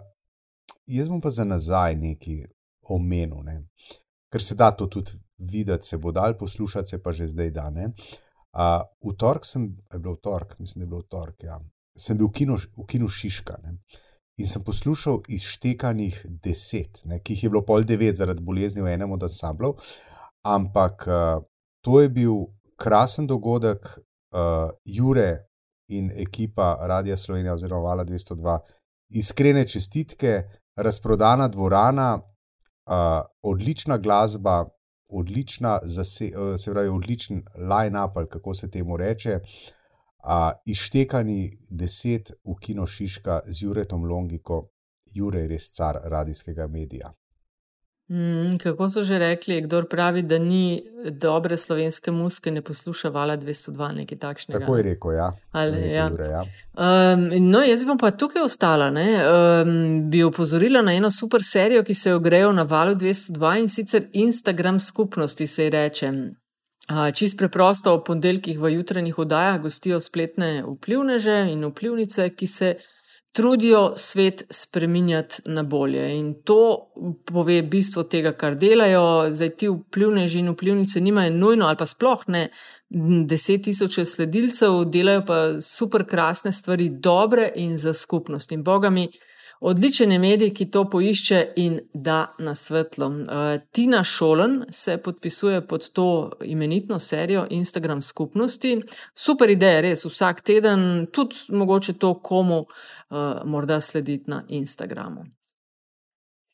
jaz 0.85 1.09
bom 1.09 1.21
pa 1.21 1.33
za 1.33 1.43
nazaj 1.43 1.97
nekaj 1.97 2.45
omenil, 2.93 3.41
ne? 3.43 3.63
ker 4.33 4.41
se 4.41 4.55
da 4.57 4.71
to 4.73 4.87
tudi 4.89 5.17
videti, 5.37 5.87
se 5.87 5.97
bo 5.97 6.11
dal 6.11 6.37
poslušati, 6.37 6.89
se 6.89 7.01
pa 7.03 7.13
že 7.13 7.27
zdaj 7.27 7.51
da. 7.51 7.69
ne. 7.69 7.91
Uh, 8.53 8.85
v 9.01 9.15
torek 9.17 9.45
sem, 9.45 9.77
je 9.93 9.99
bilo 9.99 10.13
v 10.13 10.21
torek, 10.21 10.59
mislim, 10.59 10.79
da 10.79 10.83
je 10.83 10.89
bilo 10.89 11.01
v 11.01 11.09
torek, 11.09 11.43
ja. 11.43 11.59
sem 11.97 12.17
bil 12.17 12.27
v 12.27 12.33
kinu, 12.37 12.57
v 12.77 12.85
kinu 12.85 13.07
Šiška 13.09 13.57
ne? 13.63 13.77
in 14.37 14.47
sem 14.49 14.63
poslušal 14.65 15.23
izštekanih 15.29 16.21
deset, 16.41 17.01
ne? 17.05 17.19
ki 17.19 17.33
jih 17.33 17.43
je 17.43 17.49
bilo 17.49 17.63
pol 17.65 17.85
devet 17.85 18.17
zaradi 18.17 18.45
bolezni 18.45 18.81
v 18.81 18.93
enem 18.93 19.11
od 19.13 19.25
ansamblov, 19.25 19.81
ampak 20.45 21.07
uh, 21.09 21.41
to 21.81 22.01
je 22.01 22.09
bil 22.13 22.45
krasen 22.77 23.27
dogodek, 23.27 23.89
uh, 24.33 24.69
Jure 24.85 25.49
in 25.89 26.11
ekipa 26.13 26.77
Radia 26.81 27.17
Slovenija 27.17 27.53
oziroma 27.53 27.81
Vala 27.81 28.05
202, 28.05 28.59
iskrene 29.17 29.65
čestitke, 29.67 30.43
razprodana 30.77 31.47
dvorana, 31.47 32.21
uh, 32.21 33.21
odlična 33.41 33.97
glasba, 33.97 34.65
odlična, 35.13 35.79
zase, 35.83 36.31
uh, 36.33 36.55
se 36.57 36.71
pravi, 36.71 36.89
odličen 36.89 37.43
line-up, 37.55 38.17
ali 38.17 38.29
kako 38.29 38.55
se 38.55 38.71
temu 38.71 38.97
reče. 38.97 39.39
Uh, 39.39 40.51
izštekani 40.65 41.57
deset 41.69 42.31
v 42.43 42.55
Kino 42.59 42.87
Šiška 42.87 43.41
z 43.45 43.65
Juretom 43.65 44.05
Longiko, 44.05 44.69
Jure 45.13 45.41
je 45.41 45.47
res 45.47 45.69
car 45.71 45.99
radijskega 46.03 46.67
medija. 46.67 47.13
Mm, 48.13 48.57
kako 48.57 48.89
so 48.89 49.01
že 49.03 49.17
rekli, 49.17 49.61
kdo 49.61 49.83
pravi, 49.89 50.21
da 50.21 50.37
ni 50.39 50.83
dobre 51.09 51.57
slovenske 51.57 52.11
muske, 52.11 52.51
ne 52.51 52.61
posluša 52.61 53.09
vala 53.09 53.37
202, 53.37 53.87
nekaj 53.95 54.17
takšnega. 54.17 54.59
Tako 54.59 54.75
je 54.77 54.83
rekel, 54.83 55.11
ja. 55.11 55.31
Ali, 55.51 55.71
rekel 55.71 55.93
ja. 55.93 56.05
Jure, 56.11 56.27
ja. 56.29 56.43
Um, 56.77 57.23
no, 57.49 57.63
jaz 57.65 57.85
bom 57.85 57.97
pa 57.97 58.11
tukaj 58.11 58.45
ostala. 58.45 58.91
Ne? 58.93 59.07
Um, 59.17 60.11
bi 60.11 60.21
opozorila 60.23 60.81
na 60.85 60.93
eno 60.93 61.09
super 61.11 61.41
serijo, 61.43 61.81
ki 61.83 61.93
se 61.93 62.13
jo 62.13 62.19
grejo 62.19 62.51
na 62.53 62.67
valu 62.69 62.93
202 62.95 63.57
in 63.59 63.69
sicer 63.69 64.05
Instagram 64.13 64.79
skupnosti 64.79 65.47
se 65.47 65.63
ji 65.63 65.69
reče. 65.69 66.13
Uh, 66.91 67.09
čist 67.15 67.37
preprosto 67.37 67.95
ob 67.95 68.05
ponedeljkih 68.05 68.59
v 68.59 68.75
jutranjih 68.75 69.19
oddajah 69.25 69.61
gostijo 69.61 69.99
spletne 69.99 70.59
vplivneže 70.67 71.47
in 71.49 71.65
vplivnice, 71.65 72.29
ki 72.29 72.47
se 72.47 72.75
trudijo 73.33 73.93
svet 73.97 74.43
spreminjati 74.49 75.41
na 75.45 75.63
bolje. 75.63 76.19
In 76.19 76.33
to 76.43 76.91
pove 77.25 77.61
bistvo 77.61 78.03
tega, 78.03 78.31
kar 78.31 78.55
delajo. 78.55 79.33
Zdaj 79.33 79.49
ti 79.49 79.69
vplivneži 79.69 80.39
in 80.39 80.51
vplivnice 80.53 81.01
nimajo 81.01 81.33
nujno 81.33 81.65
ali 81.65 81.77
pa 81.77 81.85
sploh 81.85 82.23
ne 82.27 82.49
deset 83.25 83.63
tisoče 83.63 84.05
sledilcev, 84.05 84.83
delajo 84.85 85.25
pa 85.25 85.37
super 85.61 86.05
krasne 86.05 86.51
stvari, 86.51 86.89
dobre 86.89 87.51
in 87.55 87.77
za 87.77 87.93
skupnost. 87.93 88.51
In 88.51 88.63
boga 88.63 88.89
mi. 88.89 89.09
Odličen 89.65 90.11
je 90.11 90.19
medij, 90.19 90.49
ki 90.51 90.65
to 90.71 90.81
poišče 90.91 91.37
in 91.55 91.77
da 91.93 92.33
na 92.39 92.55
svetlo. 92.55 93.07
Uh, 93.07 93.15
Tina 93.71 94.03
Šolen 94.03 94.65
se 94.69 94.97
podpisuje 94.97 95.61
pod 95.67 95.89
to 95.89 96.31
imenitno 96.43 96.99
serijo 96.99 97.45
Instagram 97.49 98.01
skupnosti. 98.01 98.81
Super 99.15 99.49
ideja, 99.49 99.81
res 99.81 100.03
vsak 100.05 100.41
teden, 100.41 101.07
tudi 101.11 101.35
mogoče 101.49 101.93
to 101.93 102.13
komu 102.19 102.59
uh, 102.59 102.67
morda 103.45 103.79
slediti 103.81 104.31
na 104.31 104.43
Instagramu. 104.47 105.23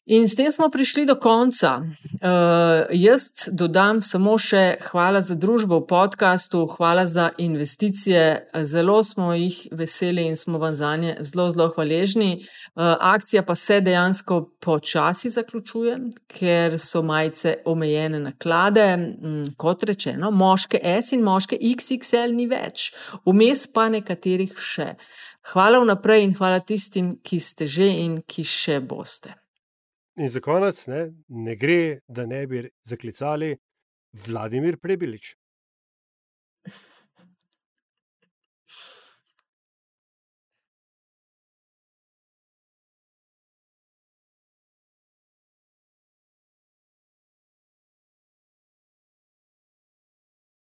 In 0.10 0.26
s 0.28 0.34
tem 0.36 0.52
smo 0.52 0.70
prišli 0.70 1.06
do 1.06 1.14
konca. 1.16 1.78
Uh, 1.78 2.90
jaz 2.90 3.30
dodam 3.54 4.00
samo 4.02 4.40
še 4.42 4.80
hvala 4.90 5.20
za 5.22 5.36
družbo 5.38 5.78
v 5.84 5.86
podkastu, 5.86 6.64
hvala 6.66 7.04
za 7.06 7.28
investicije. 7.38 8.24
Zelo 8.66 9.04
smo 9.06 9.36
jih 9.38 9.68
veseli 9.70 10.24
in 10.26 10.34
smo 10.34 10.58
vam 10.58 10.74
za 10.74 10.96
nje 10.98 11.14
zelo, 11.22 11.46
zelo 11.54 11.68
hvaležni. 11.76 12.42
Uh, 12.74 12.98
akcija 13.00 13.44
pa 13.46 13.54
se 13.56 13.78
dejansko 13.86 14.40
počasi 14.66 15.30
zaključuje, 15.30 16.00
ker 16.26 16.80
so 16.82 17.04
majice 17.06 17.60
omejene 17.66 18.20
naklade. 18.20 18.88
Mm, 18.98 19.52
kot 19.62 19.86
rečeno, 19.86 20.32
moške 20.32 20.82
S 20.82 21.14
in 21.14 21.22
moške 21.22 21.60
XXL 21.62 22.34
ni 22.34 22.48
več, 22.50 22.90
vmes 23.30 23.68
pa 23.70 23.86
nekaterih 23.94 24.58
še. 24.58 24.96
Hvala 25.54 25.84
vnaprej 25.86 26.26
in 26.26 26.34
hvala 26.34 26.64
tistim, 26.66 27.14
ki 27.22 27.40
ste 27.40 27.70
že 27.70 27.92
in 28.08 28.18
ki 28.26 28.42
še 28.42 28.80
boste. 28.82 29.38
In 30.20 30.28
za 30.28 30.42
konec, 30.44 30.82
ne, 30.92 31.14
ne 31.32 31.54
gre, 31.56 32.02
da 32.08 32.26
ne 32.28 32.42
bi 32.48 32.66
zaklicali 32.84 33.54
Vladimir 34.12 34.76
Prebilič. 34.78 35.38